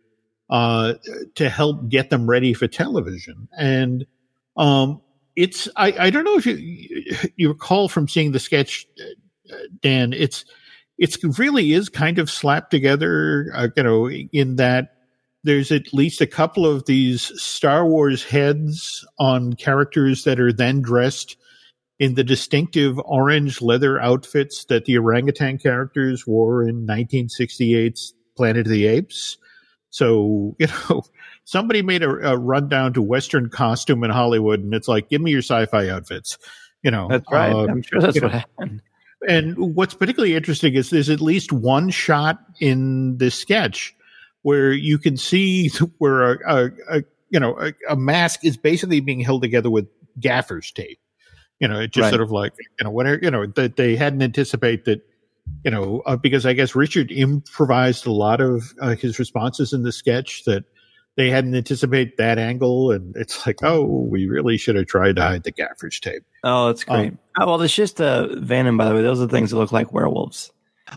uh, 0.50 0.94
to 1.36 1.48
help 1.48 1.88
get 1.88 2.10
them 2.10 2.28
ready 2.28 2.52
for 2.52 2.66
television. 2.66 3.48
And 3.56 4.04
um, 4.56 5.00
it's 5.36 5.68
I, 5.76 5.94
I 5.98 6.10
don't 6.10 6.24
know 6.24 6.36
if 6.36 6.44
you 6.44 6.56
you 7.36 7.48
recall 7.48 7.88
from 7.88 8.08
seeing 8.08 8.32
the 8.32 8.40
sketch, 8.40 8.86
uh, 9.00 9.54
Dan. 9.80 10.12
It's 10.12 10.44
it's 10.98 11.22
really 11.38 11.72
is 11.72 11.88
kind 11.88 12.18
of 12.18 12.30
slapped 12.30 12.70
together, 12.70 13.50
uh, 13.54 13.68
you 13.76 13.82
know, 13.82 14.10
in 14.10 14.56
that 14.56 14.96
there's 15.44 15.72
at 15.72 15.94
least 15.94 16.20
a 16.20 16.26
couple 16.26 16.66
of 16.66 16.84
these 16.84 17.32
Star 17.40 17.86
Wars 17.86 18.22
heads 18.22 19.06
on 19.18 19.54
characters 19.54 20.24
that 20.24 20.38
are 20.38 20.52
then 20.52 20.82
dressed 20.82 21.36
in 21.98 22.14
the 22.14 22.24
distinctive 22.24 22.98
orange 23.04 23.62
leather 23.62 24.00
outfits 24.00 24.64
that 24.66 24.84
the 24.84 24.98
orangutan 24.98 25.58
characters 25.58 26.26
wore 26.26 26.66
in 26.66 26.86
1968's 26.86 28.14
Planet 28.36 28.66
of 28.66 28.72
the 28.72 28.86
Apes. 28.86 29.38
So, 29.90 30.56
you 30.58 30.66
know, 30.66 31.02
somebody 31.44 31.82
made 31.82 32.02
a, 32.02 32.10
a 32.32 32.36
rundown 32.36 32.92
to 32.94 33.02
Western 33.02 33.50
costume 33.50 34.04
in 34.04 34.10
Hollywood, 34.10 34.60
and 34.60 34.74
it's 34.74 34.88
like, 34.88 35.08
give 35.08 35.20
me 35.20 35.30
your 35.30 35.42
sci-fi 35.42 35.88
outfits. 35.88 36.38
You 36.82 36.90
know, 36.90 37.08
that's 37.08 37.30
right. 37.30 37.52
Uh, 37.52 37.66
I'm 37.66 37.82
sure 37.82 38.00
that's 38.00 38.20
what 38.20 38.32
know. 38.32 38.38
happened. 38.38 38.82
And 39.28 39.74
what's 39.74 39.92
particularly 39.92 40.34
interesting 40.34 40.74
is 40.74 40.88
there's 40.88 41.10
at 41.10 41.20
least 41.20 41.52
one 41.52 41.90
shot 41.90 42.38
in 42.58 43.18
this 43.18 43.34
sketch 43.34 43.94
where 44.42 44.72
you 44.72 44.98
can 44.98 45.16
see 45.16 45.68
where 45.98 46.32
a, 46.32 46.38
a, 46.46 46.70
a 46.88 47.04
you 47.28 47.38
know 47.38 47.58
a, 47.60 47.72
a, 47.88 47.96
mask 47.96 48.44
is 48.44 48.56
basically 48.56 49.00
being 49.00 49.20
held 49.20 49.42
together 49.42 49.70
with 49.70 49.88
gaffer's 50.18 50.72
tape. 50.72 50.98
You 51.58 51.68
know, 51.68 51.80
it 51.80 51.92
just 51.92 52.04
right. 52.04 52.10
sort 52.10 52.22
of 52.22 52.30
like 52.30 52.54
you 52.78 52.84
know 52.84 52.90
whatever 52.90 53.18
you 53.22 53.30
know 53.30 53.46
that 53.46 53.76
they 53.76 53.96
hadn't 53.96 54.22
anticipate 54.22 54.86
that 54.86 55.02
you 55.64 55.70
know 55.70 56.02
uh, 56.06 56.16
because 56.16 56.46
I 56.46 56.52
guess 56.52 56.74
Richard 56.74 57.10
improvised 57.10 58.06
a 58.06 58.12
lot 58.12 58.40
of 58.40 58.72
uh, 58.80 58.94
his 58.96 59.18
responses 59.18 59.72
in 59.72 59.82
the 59.82 59.92
sketch 59.92 60.44
that 60.44 60.64
they 61.16 61.30
hadn't 61.30 61.54
anticipated 61.54 62.14
that 62.18 62.38
angle, 62.38 62.92
and 62.92 63.14
it's 63.16 63.46
like, 63.46 63.58
oh, 63.62 63.84
we 63.84 64.26
really 64.26 64.56
should 64.56 64.76
have 64.76 64.86
tried 64.86 65.16
to 65.16 65.22
hide 65.22 65.42
the 65.42 65.50
gaffer's 65.50 65.98
tape. 66.00 66.22
Oh, 66.44 66.68
that's 66.68 66.84
great. 66.84 67.12
Um, 67.12 67.18
oh, 67.38 67.46
well, 67.46 67.62
it's 67.62 67.74
just 67.74 68.00
uh, 68.00 68.28
Venom, 68.36 68.76
by 68.76 68.88
the 68.88 68.94
way. 68.94 69.02
Those 69.02 69.20
are 69.20 69.26
the 69.26 69.36
things 69.36 69.50
that 69.50 69.56
look 69.56 69.72
like 69.72 69.92
werewolves. 69.92 70.50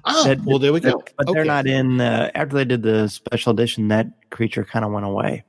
Oh, 0.06 0.24
that, 0.24 0.44
well, 0.44 0.60
there 0.60 0.74
we 0.74 0.80
go. 0.80 1.04
But 1.18 1.28
okay. 1.28 1.34
they're 1.34 1.46
not 1.46 1.68
in. 1.68 2.00
Uh, 2.00 2.32
after 2.36 2.56
they 2.56 2.66
did 2.66 2.84
the 2.84 3.08
special 3.08 3.52
edition, 3.52 3.90
that 3.90 4.08
creature 4.30 4.64
kind 4.64 4.86
of 4.86 4.92
went 4.92 5.06
away. 5.06 5.44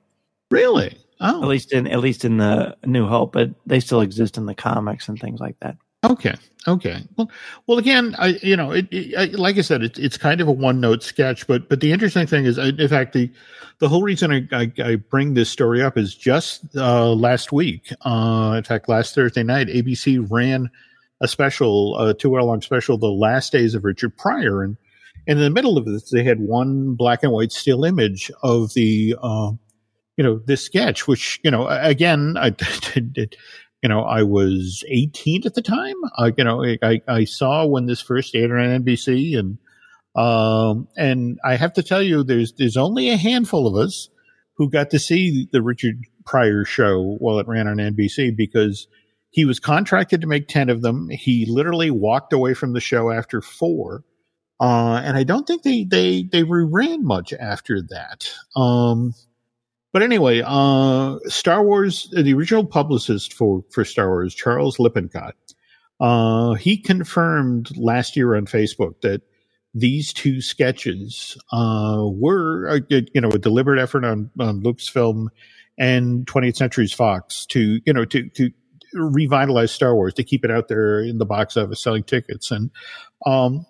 Really? 0.50 0.98
Oh. 1.20 1.42
At 1.42 1.48
least 1.48 1.72
in 1.72 1.86
at 1.86 2.00
least 2.00 2.24
in 2.24 2.38
the 2.38 2.76
New 2.84 3.06
Hope, 3.06 3.32
but 3.32 3.50
they 3.66 3.80
still 3.80 4.00
exist 4.00 4.36
in 4.36 4.46
the 4.46 4.54
comics 4.54 5.08
and 5.08 5.18
things 5.18 5.40
like 5.40 5.58
that. 5.60 5.76
Okay. 6.04 6.34
Okay. 6.66 7.02
Well, 7.16 7.30
well, 7.66 7.78
again, 7.78 8.14
I 8.18 8.38
you 8.42 8.56
know, 8.56 8.72
it, 8.72 8.86
it, 8.90 9.14
I, 9.16 9.24
like 9.36 9.58
I 9.58 9.60
said, 9.60 9.82
it, 9.82 9.98
it's 9.98 10.16
kind 10.16 10.40
of 10.40 10.48
a 10.48 10.52
one 10.52 10.80
note 10.80 11.02
sketch, 11.02 11.46
but 11.46 11.68
but 11.68 11.80
the 11.80 11.92
interesting 11.92 12.26
thing 12.26 12.46
is, 12.46 12.56
in 12.56 12.88
fact, 12.88 13.12
the 13.12 13.30
the 13.80 13.88
whole 13.88 14.02
reason 14.02 14.32
I, 14.32 14.48
I, 14.52 14.72
I 14.82 14.96
bring 14.96 15.34
this 15.34 15.50
story 15.50 15.82
up 15.82 15.98
is 15.98 16.14
just 16.14 16.64
uh, 16.76 17.12
last 17.12 17.52
week. 17.52 17.92
Uh, 18.02 18.54
in 18.56 18.64
fact, 18.64 18.88
last 18.88 19.14
Thursday 19.14 19.42
night, 19.42 19.68
ABC 19.68 20.26
ran 20.30 20.70
a 21.20 21.28
special, 21.28 21.98
a 21.98 22.14
two 22.14 22.34
hour 22.34 22.42
long 22.42 22.62
special, 22.62 22.96
the 22.96 23.08
last 23.08 23.52
days 23.52 23.74
of 23.74 23.84
Richard 23.84 24.16
Pryor, 24.16 24.62
and, 24.62 24.76
and 25.26 25.38
in 25.38 25.44
the 25.44 25.50
middle 25.50 25.76
of 25.76 25.84
this, 25.84 26.10
they 26.10 26.24
had 26.24 26.40
one 26.40 26.94
black 26.94 27.22
and 27.22 27.32
white 27.32 27.52
still 27.52 27.84
image 27.84 28.30
of 28.42 28.72
the. 28.74 29.16
Uh, 29.22 29.52
you 30.16 30.22
know 30.22 30.40
this 30.46 30.62
sketch, 30.62 31.08
which 31.08 31.40
you 31.42 31.50
know 31.50 31.66
again, 31.66 32.36
I 32.38 32.50
you 33.84 33.88
know, 33.88 34.00
I 34.00 34.22
was 34.22 34.82
18 34.88 35.42
at 35.44 35.52
the 35.52 35.60
time. 35.60 35.94
I, 36.16 36.32
you 36.38 36.42
know, 36.42 36.64
I, 36.82 37.02
I 37.06 37.24
saw 37.24 37.66
when 37.66 37.84
this 37.84 38.00
first 38.00 38.34
aired 38.34 38.50
on 38.50 38.82
NBC 38.82 39.38
and, 39.38 39.58
um, 40.16 40.88
and 40.96 41.38
I 41.44 41.56
have 41.56 41.74
to 41.74 41.82
tell 41.82 42.02
you, 42.02 42.24
there's, 42.24 42.54
there's 42.54 42.78
only 42.78 43.10
a 43.10 43.18
handful 43.18 43.66
of 43.66 43.76
us 43.76 44.08
who 44.54 44.70
got 44.70 44.88
to 44.90 44.98
see 44.98 45.48
the 45.52 45.60
Richard 45.60 46.00
Pryor 46.24 46.64
show 46.64 47.16
while 47.18 47.38
it 47.38 47.46
ran 47.46 47.68
on 47.68 47.76
NBC 47.76 48.34
because 48.34 48.88
he 49.28 49.44
was 49.44 49.60
contracted 49.60 50.22
to 50.22 50.26
make 50.26 50.48
10 50.48 50.70
of 50.70 50.80
them. 50.80 51.10
He 51.10 51.44
literally 51.44 51.90
walked 51.90 52.32
away 52.32 52.54
from 52.54 52.72
the 52.72 52.80
show 52.80 53.10
after 53.10 53.42
four. 53.42 54.02
Uh, 54.60 55.02
and 55.04 55.14
I 55.14 55.24
don't 55.24 55.46
think 55.46 55.62
they, 55.62 55.84
they, 55.84 56.22
they 56.22 56.42
reran 56.42 57.02
much 57.02 57.34
after 57.34 57.82
that. 57.82 58.32
Um, 58.56 59.12
but 59.94 60.02
anyway, 60.02 60.42
uh, 60.44 61.20
Star 61.26 61.62
Wars, 61.62 62.08
the 62.10 62.34
original 62.34 62.66
publicist 62.66 63.32
for, 63.32 63.64
for 63.70 63.84
Star 63.84 64.08
Wars, 64.08 64.34
Charles 64.34 64.80
Lippincott, 64.80 65.36
uh, 66.00 66.54
he 66.54 66.76
confirmed 66.76 67.70
last 67.76 68.16
year 68.16 68.34
on 68.34 68.46
Facebook 68.46 69.00
that 69.02 69.22
these 69.72 70.12
two 70.12 70.40
sketches 70.40 71.38
uh, 71.52 72.02
were, 72.02 72.68
uh, 72.68 72.80
you 72.90 73.20
know, 73.20 73.28
a 73.28 73.38
deliberate 73.38 73.80
effort 73.80 74.04
on, 74.04 74.32
on 74.40 74.64
Lucasfilm 74.64 75.28
and 75.78 76.26
20th 76.26 76.56
Century's 76.56 76.92
Fox 76.92 77.46
to, 77.46 77.80
you 77.86 77.92
know, 77.92 78.04
to, 78.04 78.28
to 78.30 78.50
revitalize 78.94 79.70
Star 79.70 79.94
Wars, 79.94 80.14
to 80.14 80.24
keep 80.24 80.44
it 80.44 80.50
out 80.50 80.66
there 80.66 81.02
in 81.02 81.18
the 81.18 81.24
box 81.24 81.56
office 81.56 81.80
selling 81.80 82.02
tickets. 82.02 82.50
And, 82.50 82.72
um, 83.26 83.64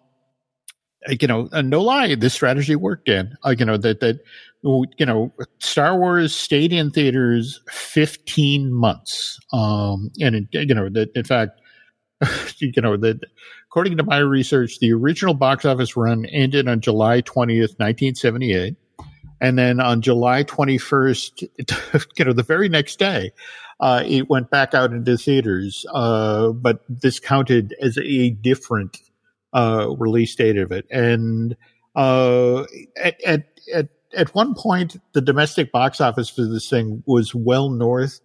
you 1.09 1.29
know, 1.29 1.49
no 1.63 1.83
lie, 1.83 2.15
this 2.15 2.35
strategy 2.35 2.77
worked, 2.77 3.07
Dan. 3.07 3.37
Uh, 3.45 3.55
you 3.59 3.65
know, 3.65 3.77
that, 3.77 4.01
that 4.01 4.21
you 4.63 5.07
know, 5.07 5.33
Star 5.59 5.99
Wars 5.99 6.35
stayed 6.35 6.73
in 6.73 6.91
theaters 6.91 7.61
15 7.71 8.73
months. 8.73 9.39
Um, 9.53 10.11
and, 10.21 10.37
it, 10.37 10.49
you 10.53 10.75
know, 10.75 10.89
that 10.89 11.11
in 11.15 11.25
fact, 11.25 11.61
you 12.59 12.73
know, 12.81 12.97
that 12.97 13.21
according 13.69 13.97
to 13.97 14.05
my 14.05 14.19
research, 14.19 14.79
the 14.79 14.93
original 14.93 15.35
box 15.35 15.65
office 15.65 15.97
run 15.97 16.25
ended 16.27 16.69
on 16.69 16.81
July 16.81 17.21
20th, 17.23 17.79
1978. 17.79 18.77
And 19.41 19.59
then 19.59 19.81
on 19.81 20.01
July 20.01 20.45
21st, 20.45 22.07
you 22.19 22.25
know, 22.25 22.33
the 22.33 22.43
very 22.43 22.69
next 22.69 22.99
day, 22.99 23.33
uh, 23.81 24.03
it 24.07 24.31
went 24.31 24.49
back 24.49 24.73
out 24.73 24.93
into 24.93 25.19
theaters. 25.19 25.85
Uh, 25.93 26.51
but 26.53 26.83
this 26.89 27.21
counted 27.21 27.75
as 27.81 27.99
a 27.99 28.31
different, 28.31 28.97
uh, 29.55 29.89
release 29.99 30.35
date 30.35 30.59
of 30.59 30.73
it. 30.73 30.87
And, 30.91 31.57
uh, 31.97 32.65
at, 32.97 33.23
at, 33.25 33.47
at 33.73 33.89
at 34.17 34.35
one 34.35 34.55
point, 34.55 34.97
the 35.13 35.21
domestic 35.21 35.73
box 35.73 36.01
office 36.01 36.29
for 36.29 36.45
this 36.45 36.69
thing 36.69 37.03
was 37.07 37.35
well 37.35 37.71
north 37.71 38.21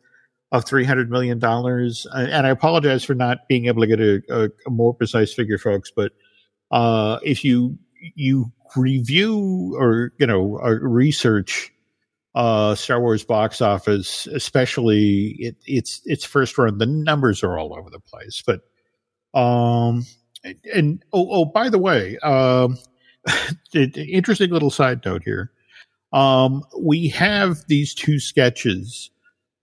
of 0.51 0.65
three 0.65 0.83
hundred 0.83 1.09
million 1.09 1.39
dollars. 1.39 2.07
And 2.11 2.45
I 2.45 2.49
apologize 2.49 3.03
for 3.03 3.15
not 3.15 3.47
being 3.47 3.65
able 3.65 3.81
to 3.81 3.87
get 3.87 3.99
a, 3.99 4.21
a, 4.29 4.49
a 4.67 4.69
more 4.69 4.93
precise 4.93 5.33
figure, 5.33 5.57
folks. 5.57 5.91
But 5.95 6.11
uh, 6.71 7.19
if 7.23 7.43
you 7.43 7.77
you 8.15 8.51
review 8.75 9.75
or 9.77 10.13
you 10.19 10.27
know 10.27 10.57
research 10.81 11.71
uh, 12.35 12.75
Star 12.75 13.01
Wars 13.01 13.23
box 13.23 13.61
office, 13.61 14.27
especially 14.27 15.35
it, 15.39 15.55
its 15.65 16.01
its 16.05 16.23
first 16.23 16.57
run, 16.57 16.77
the 16.77 16.85
numbers 16.85 17.43
are 17.43 17.57
all 17.57 17.77
over 17.77 17.89
the 17.89 17.99
place. 17.99 18.43
But 18.45 18.61
um, 19.39 20.05
and 20.43 21.03
oh, 21.13 21.27
oh 21.29 21.45
by 21.45 21.69
the 21.69 21.79
way, 21.79 22.17
um, 22.19 22.77
interesting 23.73 24.49
little 24.49 24.71
side 24.71 25.05
note 25.05 25.23
here. 25.23 25.51
Um, 26.11 26.63
we 26.79 27.07
have 27.09 27.65
these 27.67 27.93
two 27.93 28.19
sketches 28.19 29.11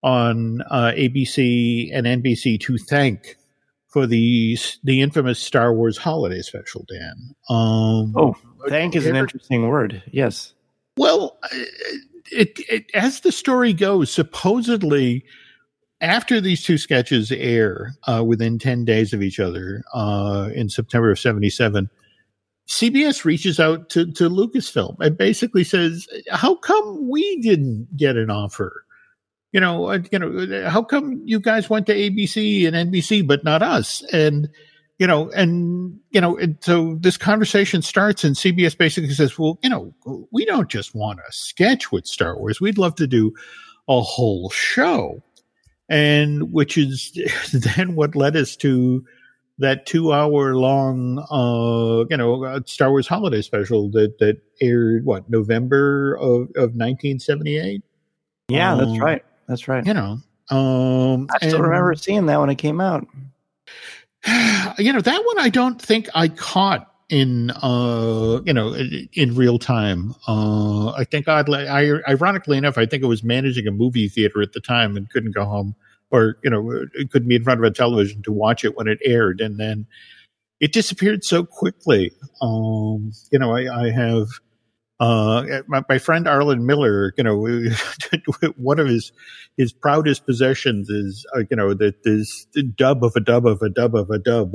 on 0.02 0.62
uh, 0.70 0.92
ABC 0.96 1.90
and 1.92 2.06
NBC 2.06 2.60
to 2.60 2.78
thank 2.78 3.36
for 3.88 4.06
the 4.06 4.58
the 4.84 5.00
infamous 5.00 5.40
Star 5.40 5.72
Wars 5.72 5.96
holiday 5.96 6.42
special, 6.42 6.84
Dan. 6.88 7.34
Um, 7.48 8.14
oh, 8.16 8.36
thank 8.68 8.94
is 8.94 9.06
an 9.06 9.16
interesting 9.16 9.68
word. 9.68 10.02
Yes. 10.12 10.52
Well, 10.96 11.38
it, 12.30 12.58
it, 12.70 12.90
as 12.94 13.20
the 13.20 13.32
story 13.32 13.72
goes, 13.72 14.10
supposedly 14.10 15.24
after 16.00 16.40
these 16.40 16.62
two 16.62 16.78
sketches 16.78 17.32
air 17.32 17.94
uh, 18.06 18.22
within 18.24 18.58
10 18.58 18.84
days 18.84 19.12
of 19.12 19.22
each 19.22 19.40
other 19.40 19.82
uh, 19.94 20.50
in 20.54 20.68
September 20.68 21.10
of 21.10 21.18
77, 21.18 21.88
CBS 22.68 23.24
reaches 23.24 23.60
out 23.60 23.88
to, 23.90 24.10
to 24.12 24.28
Lucasfilm 24.28 24.96
and 25.00 25.16
basically 25.16 25.64
says, 25.64 26.06
"How 26.30 26.56
come 26.56 27.08
we 27.08 27.40
didn't 27.40 27.96
get 27.96 28.16
an 28.16 28.28
offer? 28.28 28.84
You 29.52 29.60
know, 29.60 29.86
uh, 29.86 30.00
you 30.10 30.18
know, 30.18 30.68
how 30.68 30.82
come 30.82 31.22
you 31.24 31.38
guys 31.38 31.70
went 31.70 31.86
to 31.86 31.94
ABC 31.94 32.66
and 32.66 32.92
NBC 32.92 33.26
but 33.26 33.44
not 33.44 33.62
us?" 33.62 34.02
And 34.12 34.48
you 34.98 35.06
know, 35.06 35.30
and 35.30 36.00
you 36.10 36.20
know, 36.20 36.36
and 36.36 36.56
so 36.60 36.96
this 37.00 37.16
conversation 37.16 37.82
starts, 37.82 38.24
and 38.24 38.34
CBS 38.34 38.76
basically 38.76 39.14
says, 39.14 39.38
"Well, 39.38 39.60
you 39.62 39.70
know, 39.70 39.94
we 40.32 40.44
don't 40.44 40.68
just 40.68 40.92
want 40.92 41.20
a 41.20 41.32
sketch 41.32 41.92
with 41.92 42.06
Star 42.06 42.36
Wars; 42.36 42.60
we'd 42.60 42.78
love 42.78 42.96
to 42.96 43.06
do 43.06 43.32
a 43.88 44.00
whole 44.00 44.50
show." 44.50 45.22
And 45.88 46.52
which 46.52 46.76
is 46.76 47.12
then 47.52 47.94
what 47.94 48.16
led 48.16 48.36
us 48.36 48.56
to 48.56 49.04
that 49.58 49.86
two 49.86 50.12
hour 50.12 50.56
long, 50.56 51.18
uh, 51.30 52.04
you 52.10 52.16
know, 52.16 52.44
uh, 52.44 52.60
Star 52.66 52.90
Wars 52.90 53.08
holiday 53.08 53.40
special 53.40 53.90
that, 53.92 54.18
that 54.18 54.40
aired 54.60 55.04
what, 55.04 55.28
November 55.30 56.14
of, 56.14 56.50
of 56.56 56.74
1978? 56.74 57.82
Yeah, 58.48 58.72
um, 58.72 58.78
that's 58.78 59.00
right. 59.00 59.24
That's 59.48 59.68
right. 59.68 59.86
You 59.86 59.94
know, 59.94 60.18
um, 60.50 61.28
I 61.30 61.38
still 61.38 61.56
and, 61.56 61.64
remember 61.64 61.94
seeing 61.94 62.26
that 62.26 62.38
when 62.38 62.50
it 62.50 62.56
came 62.56 62.80
out. 62.80 63.06
You 64.78 64.92
know, 64.92 65.00
that 65.00 65.24
one 65.24 65.38
I 65.38 65.48
don't 65.48 65.80
think 65.80 66.10
I 66.14 66.28
caught 66.28 66.92
in 67.08 67.50
uh 67.62 68.40
you 68.44 68.52
know 68.52 68.74
in 68.74 69.34
real 69.34 69.58
time. 69.58 70.14
Uh 70.26 70.90
i 70.92 71.04
think 71.04 71.28
oddly 71.28 71.68
I, 71.68 72.00
ironically 72.08 72.56
enough 72.58 72.78
i 72.78 72.86
think 72.86 73.02
it 73.02 73.06
was 73.06 73.22
managing 73.22 73.66
a 73.66 73.70
movie 73.70 74.08
theater 74.08 74.42
at 74.42 74.52
the 74.52 74.60
time 74.60 74.96
and 74.96 75.08
couldn't 75.10 75.34
go 75.34 75.44
home 75.44 75.76
or 76.10 76.36
you 76.42 76.50
know 76.50 76.86
couldn't 77.10 77.28
be 77.28 77.36
in 77.36 77.44
front 77.44 77.60
of 77.60 77.64
a 77.64 77.70
television 77.70 78.22
to 78.22 78.32
watch 78.32 78.64
it 78.64 78.76
when 78.76 78.88
it 78.88 78.98
aired. 79.04 79.40
And 79.40 79.58
then 79.58 79.86
it 80.60 80.72
disappeared 80.72 81.24
so 81.24 81.44
quickly. 81.44 82.12
Um 82.42 83.12
you 83.30 83.38
know 83.38 83.54
i, 83.54 83.86
I 83.86 83.90
have 83.90 84.28
uh 84.98 85.44
my, 85.66 85.82
my 85.90 85.98
friend 85.98 86.26
arlen 86.26 86.64
miller 86.64 87.12
you 87.18 87.24
know 87.24 87.36
one 88.56 88.78
of 88.78 88.86
his 88.88 89.12
his 89.58 89.72
proudest 89.72 90.24
possessions 90.24 90.88
is 90.88 91.26
uh, 91.36 91.40
you 91.50 91.56
know 91.56 91.74
that 91.74 92.02
this 92.02 92.46
dub 92.74 93.04
of 93.04 93.12
a 93.14 93.20
dub 93.20 93.46
of 93.46 93.60
a 93.60 93.68
dub 93.68 93.94
of 93.94 94.08
a 94.10 94.18
dub 94.18 94.52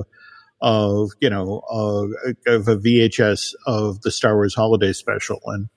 of 0.61 1.11
you 1.19 1.29
know 1.29 1.61
uh, 1.71 2.53
of 2.53 2.67
a 2.67 2.77
VHS 2.77 3.53
of 3.65 4.01
the 4.01 4.11
Star 4.11 4.35
Wars 4.35 4.53
Holiday 4.53 4.93
Special, 4.93 5.39
and 5.45 5.67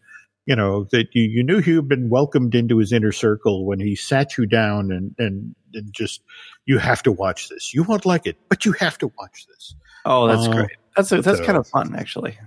you 0.46 0.56
know 0.56 0.84
that 0.92 1.08
you, 1.12 1.22
you 1.22 1.42
knew 1.42 1.60
you'd 1.60 1.88
been 1.88 2.08
welcomed 2.10 2.54
into 2.54 2.78
his 2.78 2.92
inner 2.92 3.12
circle 3.12 3.66
when 3.66 3.80
he 3.80 3.96
sat 3.96 4.36
you 4.36 4.46
down 4.46 4.92
and, 4.92 5.14
and 5.18 5.54
and 5.72 5.92
just 5.92 6.22
you 6.66 6.78
have 6.78 7.02
to 7.04 7.12
watch 7.12 7.48
this. 7.48 7.74
You 7.74 7.82
won't 7.82 8.06
like 8.06 8.26
it, 8.26 8.36
but 8.48 8.64
you 8.64 8.72
have 8.72 8.98
to 8.98 9.10
watch 9.18 9.46
this. 9.48 9.74
Oh, 10.04 10.28
that's 10.28 10.46
uh, 10.46 10.52
great. 10.52 10.70
That's 10.96 11.12
a, 11.12 11.22
that's 11.22 11.38
so, 11.38 11.44
kind 11.44 11.58
of 11.58 11.66
fun, 11.66 11.94
actually. 11.96 12.38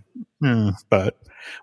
Yeah, 0.42 0.72
but 0.90 1.18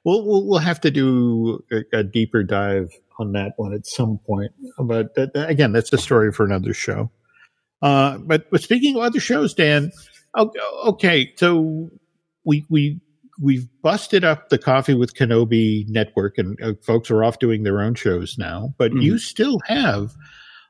we'll, 0.04 0.26
we'll 0.26 0.46
we'll 0.46 0.58
have 0.58 0.80
to 0.82 0.90
do 0.90 1.64
a, 1.72 1.98
a 1.98 2.02
deeper 2.04 2.42
dive 2.42 2.90
on 3.18 3.32
that 3.32 3.52
one 3.56 3.72
at 3.72 3.86
some 3.86 4.18
point. 4.26 4.52
But 4.78 5.14
that, 5.14 5.30
again, 5.34 5.72
that's 5.72 5.92
a 5.92 5.98
story 5.98 6.32
for 6.32 6.44
another 6.44 6.74
show. 6.74 7.10
Uh, 7.80 8.18
but 8.18 8.50
but 8.50 8.62
speaking 8.62 8.96
of 8.96 9.02
other 9.02 9.20
shows, 9.20 9.54
Dan, 9.54 9.92
Okay, 10.36 11.32
so 11.36 11.90
we 12.44 12.64
we 12.68 13.00
we've 13.40 13.68
busted 13.82 14.24
up 14.24 14.48
the 14.48 14.58
Coffee 14.58 14.94
with 14.94 15.14
Kenobi 15.14 15.88
network, 15.88 16.38
and 16.38 16.60
uh, 16.62 16.74
folks 16.82 17.10
are 17.10 17.24
off 17.24 17.38
doing 17.38 17.62
their 17.62 17.80
own 17.80 17.94
shows 17.94 18.36
now. 18.38 18.74
But 18.78 18.92
mm-hmm. 18.92 19.02
you 19.02 19.18
still 19.18 19.60
have 19.66 20.14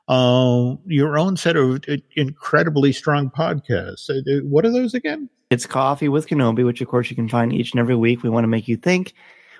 uh, 0.07 0.75
your 0.85 1.17
own 1.17 1.37
set 1.37 1.55
of 1.55 1.83
uh, 1.87 1.97
incredibly 2.15 2.91
strong 2.91 3.29
podcasts. 3.29 4.09
Uh, 4.09 4.19
uh, 4.31 4.41
what 4.43 4.65
are 4.65 4.71
those 4.71 4.93
again? 4.93 5.29
It's 5.49 5.65
Coffee 5.65 6.09
with 6.09 6.27
Kenobi, 6.27 6.65
which 6.65 6.81
of 6.81 6.87
course 6.87 7.09
you 7.09 7.15
can 7.15 7.29
find 7.29 7.53
each 7.53 7.71
and 7.71 7.79
every 7.79 7.95
week. 7.95 8.23
We 8.23 8.29
want 8.29 8.43
to 8.43 8.49
make 8.49 8.67
you 8.67 8.77
think. 8.77 9.13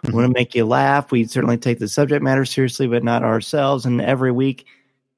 We 0.04 0.14
want 0.14 0.26
to 0.26 0.28
mm-hmm. 0.28 0.34
make 0.34 0.56
you 0.56 0.66
laugh. 0.66 1.12
We 1.12 1.26
certainly 1.26 1.58
take 1.58 1.80
the 1.80 1.88
subject 1.88 2.24
matter 2.24 2.46
seriously, 2.46 2.88
but 2.88 3.04
not 3.04 3.24
ourselves. 3.24 3.86
And 3.86 4.02
every 4.02 4.32
week 4.32 4.66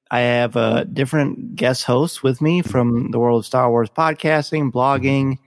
I 0.10 0.20
have 0.20 0.55
a 0.55 0.86
different 0.86 1.55
guest 1.55 1.84
hosts 1.84 2.24
with 2.24 2.41
me 2.41 2.62
from 2.62 3.12
the 3.12 3.20
world 3.20 3.39
of 3.39 3.45
Star 3.45 3.70
Wars 3.70 3.89
podcasting, 3.89 4.72
blogging, 4.72 5.38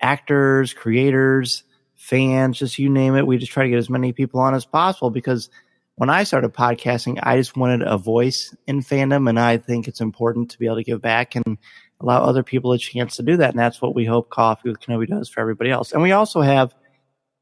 actors, 0.00 0.74
creators, 0.74 1.62
fans, 1.94 2.58
just 2.58 2.78
you 2.78 2.90
name 2.90 3.14
it. 3.14 3.26
We 3.26 3.38
just 3.38 3.52
try 3.52 3.64
to 3.64 3.70
get 3.70 3.78
as 3.78 3.88
many 3.88 4.12
people 4.12 4.40
on 4.40 4.54
as 4.54 4.64
possible 4.64 5.10
because 5.10 5.48
when 5.94 6.10
I 6.10 6.24
started 6.24 6.52
podcasting, 6.52 7.20
I 7.22 7.36
just 7.36 7.56
wanted 7.56 7.82
a 7.82 7.96
voice 7.96 8.54
in 8.66 8.80
fandom, 8.80 9.28
and 9.28 9.38
I 9.38 9.58
think 9.58 9.88
it's 9.88 10.00
important 10.00 10.50
to 10.50 10.58
be 10.58 10.66
able 10.66 10.76
to 10.76 10.84
give 10.84 11.00
back 11.00 11.36
and 11.36 11.58
allow 12.00 12.24
other 12.24 12.42
people 12.42 12.72
a 12.72 12.78
chance 12.78 13.16
to 13.16 13.22
do 13.22 13.36
that. 13.36 13.50
And 13.50 13.58
that's 13.58 13.80
what 13.80 13.94
we 13.94 14.04
hope 14.04 14.30
Coffee 14.30 14.68
with 14.68 14.80
Kenobi 14.80 15.06
does 15.06 15.28
for 15.28 15.40
everybody 15.40 15.70
else. 15.70 15.92
And 15.92 16.02
we 16.02 16.12
also 16.12 16.40
have 16.40 16.74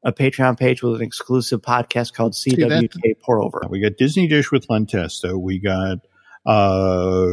a 0.03 0.11
Patreon 0.11 0.59
page 0.59 0.83
with 0.83 0.95
an 0.95 1.01
exclusive 1.01 1.61
podcast 1.61 2.13
called 2.13 2.33
CWK 2.33 3.19
Pour 3.21 3.41
Over. 3.41 3.61
We 3.69 3.81
got 3.81 3.97
Disney 3.97 4.27
Dish 4.27 4.51
with 4.51 4.69
Len 4.69 4.85
Testa. 4.85 5.37
We 5.37 5.59
got 5.59 5.99
uh, 6.45 7.27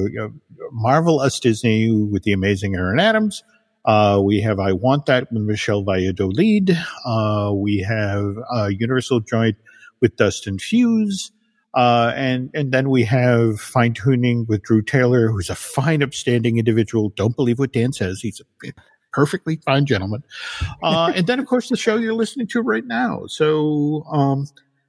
Marvel 0.72 1.20
Us 1.20 1.40
Disney 1.40 1.90
with 1.90 2.22
the 2.22 2.32
amazing 2.32 2.74
Aaron 2.74 3.00
Adams. 3.00 3.42
Uh, 3.84 4.20
we 4.22 4.40
have 4.40 4.60
I 4.60 4.72
Want 4.72 5.06
That 5.06 5.32
with 5.32 5.42
Michelle 5.42 5.82
Valladolid. 5.82 6.76
Uh, 7.06 7.52
we 7.54 7.78
have 7.78 8.34
uh, 8.54 8.66
Universal 8.66 9.20
Joint 9.20 9.56
with 10.00 10.16
Dustin 10.16 10.58
Fuse. 10.58 11.32
Uh, 11.74 12.12
and, 12.16 12.50
and 12.54 12.72
then 12.72 12.90
we 12.90 13.04
have 13.04 13.60
fine 13.60 13.94
tuning 13.94 14.44
with 14.48 14.62
Drew 14.62 14.82
Taylor, 14.82 15.30
who's 15.30 15.48
a 15.48 15.54
fine, 15.54 16.02
upstanding 16.02 16.58
individual. 16.58 17.10
Don't 17.10 17.36
believe 17.36 17.58
what 17.58 17.72
Dan 17.72 17.92
says. 17.92 18.20
He's 18.20 18.40
a 18.64 18.72
perfectly 19.12 19.56
fine 19.64 19.86
gentleman. 19.86 20.22
Uh, 20.82 21.12
and 21.14 21.26
then, 21.26 21.38
of 21.38 21.46
course, 21.46 21.68
the 21.68 21.76
show 21.76 21.96
you're 21.96 22.14
listening 22.14 22.46
to 22.48 22.60
right 22.60 22.84
now. 22.84 23.26
So, 23.26 24.04
um, 24.10 24.46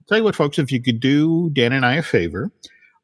tell 0.08 0.18
you 0.18 0.24
what, 0.24 0.36
folks, 0.36 0.58
if 0.58 0.72
you 0.72 0.82
could 0.82 1.00
do 1.00 1.50
Dan 1.52 1.74
and 1.74 1.86
I 1.86 1.96
a 1.96 2.04
favor, 2.04 2.52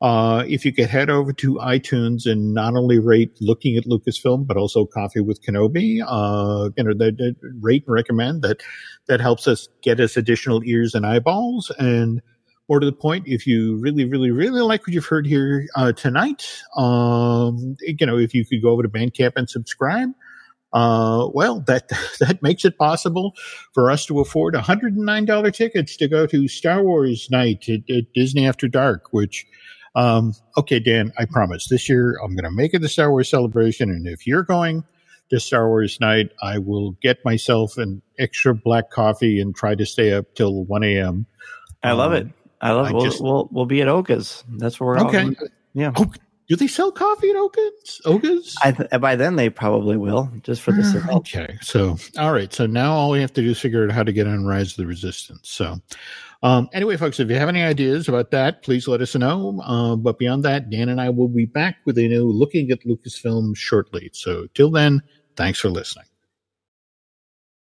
uh, 0.01 0.43
if 0.47 0.65
you 0.65 0.73
could 0.73 0.89
head 0.89 1.09
over 1.09 1.31
to 1.31 1.55
iTunes 1.55 2.25
and 2.25 2.53
not 2.53 2.75
only 2.75 2.99
rate 2.99 3.31
Looking 3.39 3.77
at 3.77 3.85
Lucasfilm, 3.85 4.45
but 4.45 4.57
also 4.57 4.85
Coffee 4.85 5.21
with 5.21 5.41
Kenobi, 5.41 6.01
uh, 6.05 6.69
you 6.75 6.83
know, 6.83 6.93
that, 6.93 7.17
that 7.17 7.35
rate 7.61 7.83
and 7.87 7.93
recommend 7.93 8.41
that 8.41 8.61
that 9.07 9.21
helps 9.21 9.47
us 9.47 9.69
get 9.81 9.99
us 9.99 10.17
additional 10.17 10.61
ears 10.65 10.93
and 10.95 11.05
eyeballs. 11.05 11.71
And 11.79 12.21
more 12.67 12.79
to 12.79 12.85
the 12.85 12.91
point, 12.91 13.25
if 13.27 13.47
you 13.47 13.77
really, 13.77 14.05
really, 14.05 14.31
really 14.31 14.61
like 14.61 14.81
what 14.81 14.93
you've 14.93 15.05
heard 15.05 15.25
here 15.25 15.67
uh, 15.75 15.93
tonight, 15.93 16.45
um, 16.75 17.77
you 17.81 18.05
know, 18.05 18.17
if 18.17 18.33
you 18.33 18.45
could 18.45 18.61
go 18.61 18.71
over 18.71 18.83
to 18.83 18.89
Bandcamp 18.89 19.33
and 19.35 19.49
subscribe. 19.49 20.09
Uh, 20.73 21.29
well, 21.33 21.61
that 21.61 21.87
that 22.19 22.43
makes 22.43 22.65
it 22.65 22.77
possible 22.77 23.33
for 23.73 23.89
us 23.89 24.05
to 24.05 24.19
afford 24.19 24.55
$109 24.55 25.53
tickets 25.53 25.95
to 25.95 26.07
go 26.09 26.27
to 26.27 26.49
Star 26.49 26.83
Wars 26.83 27.29
Night 27.31 27.69
at, 27.69 27.89
at 27.89 28.11
Disney 28.13 28.45
After 28.45 28.67
Dark, 28.67 29.05
which 29.11 29.45
um, 29.95 30.33
okay, 30.57 30.79
Dan, 30.79 31.13
I 31.17 31.25
promise 31.25 31.67
this 31.67 31.87
year 31.87 32.19
I'm 32.23 32.35
going 32.35 32.43
to 32.43 32.51
make 32.51 32.73
it 32.73 32.79
the 32.79 32.89
Star 32.89 33.11
Wars 33.11 33.29
celebration. 33.29 33.89
And 33.89 34.07
if 34.07 34.27
you're 34.27 34.43
going 34.43 34.83
to 35.29 35.39
Star 35.39 35.67
Wars 35.67 35.99
night, 35.99 36.31
I 36.41 36.57
will 36.59 36.91
get 37.01 37.23
myself 37.23 37.77
an 37.77 38.01
extra 38.19 38.53
black 38.53 38.91
coffee 38.91 39.39
and 39.39 39.55
try 39.55 39.75
to 39.75 39.85
stay 39.85 40.13
up 40.13 40.35
till 40.35 40.65
1 40.65 40.83
a.m. 40.83 41.25
I 41.81 41.93
love 41.93 42.11
um, 42.11 42.17
it. 42.17 42.27
I 42.61 42.71
love 42.71 42.89
it. 42.89 42.93
We'll, 42.93 43.05
just, 43.05 43.21
we'll, 43.21 43.49
we'll 43.51 43.65
be 43.65 43.81
at 43.81 43.87
Oga's. 43.87 44.43
That's 44.49 44.79
where 44.79 44.87
we're 44.87 44.99
okay. 45.07 45.35
yeah. 45.73 45.91
Oh, 45.95 46.11
do 46.47 46.55
they 46.55 46.67
sell 46.67 46.91
coffee 46.91 47.29
at 47.29 47.35
Oga's? 47.35 48.01
Oga's? 48.05 48.55
I 48.63 48.71
th- 48.71 48.89
by 48.99 49.15
then 49.15 49.35
they 49.35 49.49
probably 49.49 49.97
will, 49.97 50.31
just 50.43 50.61
for 50.61 50.71
this 50.71 50.93
event. 50.93 51.11
Okay. 51.17 51.57
So, 51.61 51.97
all 52.19 52.31
right. 52.31 52.53
So 52.53 52.65
now 52.67 52.93
all 52.93 53.09
we 53.09 53.21
have 53.21 53.33
to 53.33 53.41
do 53.41 53.51
is 53.51 53.59
figure 53.59 53.83
out 53.83 53.91
how 53.91 54.03
to 54.03 54.11
get 54.11 54.27
on 54.27 54.45
Rise 54.45 54.71
of 54.71 54.77
the 54.77 54.85
Resistance. 54.85 55.49
So, 55.49 55.79
um, 56.45 56.69
anyway, 56.73 56.95
folks, 56.95 57.19
if 57.19 57.27
you 57.27 57.35
have 57.35 57.49
any 57.49 57.63
ideas 57.63 58.07
about 58.07 58.29
that, 58.29 58.61
please 58.61 58.87
let 58.87 59.01
us 59.01 59.15
know. 59.15 59.59
Uh, 59.63 59.95
but 59.95 60.19
beyond 60.19 60.45
that, 60.45 60.69
Dan 60.69 60.89
and 60.89 61.01
I 61.01 61.09
will 61.09 61.27
be 61.27 61.45
back 61.45 61.77
with 61.85 61.97
a 61.97 62.07
new 62.07 62.31
Looking 62.31 62.69
at 62.69 62.81
Lucasfilm 62.81 63.57
shortly. 63.57 64.11
So 64.13 64.45
till 64.53 64.69
then, 64.69 65.01
thanks 65.35 65.59
for 65.59 65.69
listening. 65.71 66.05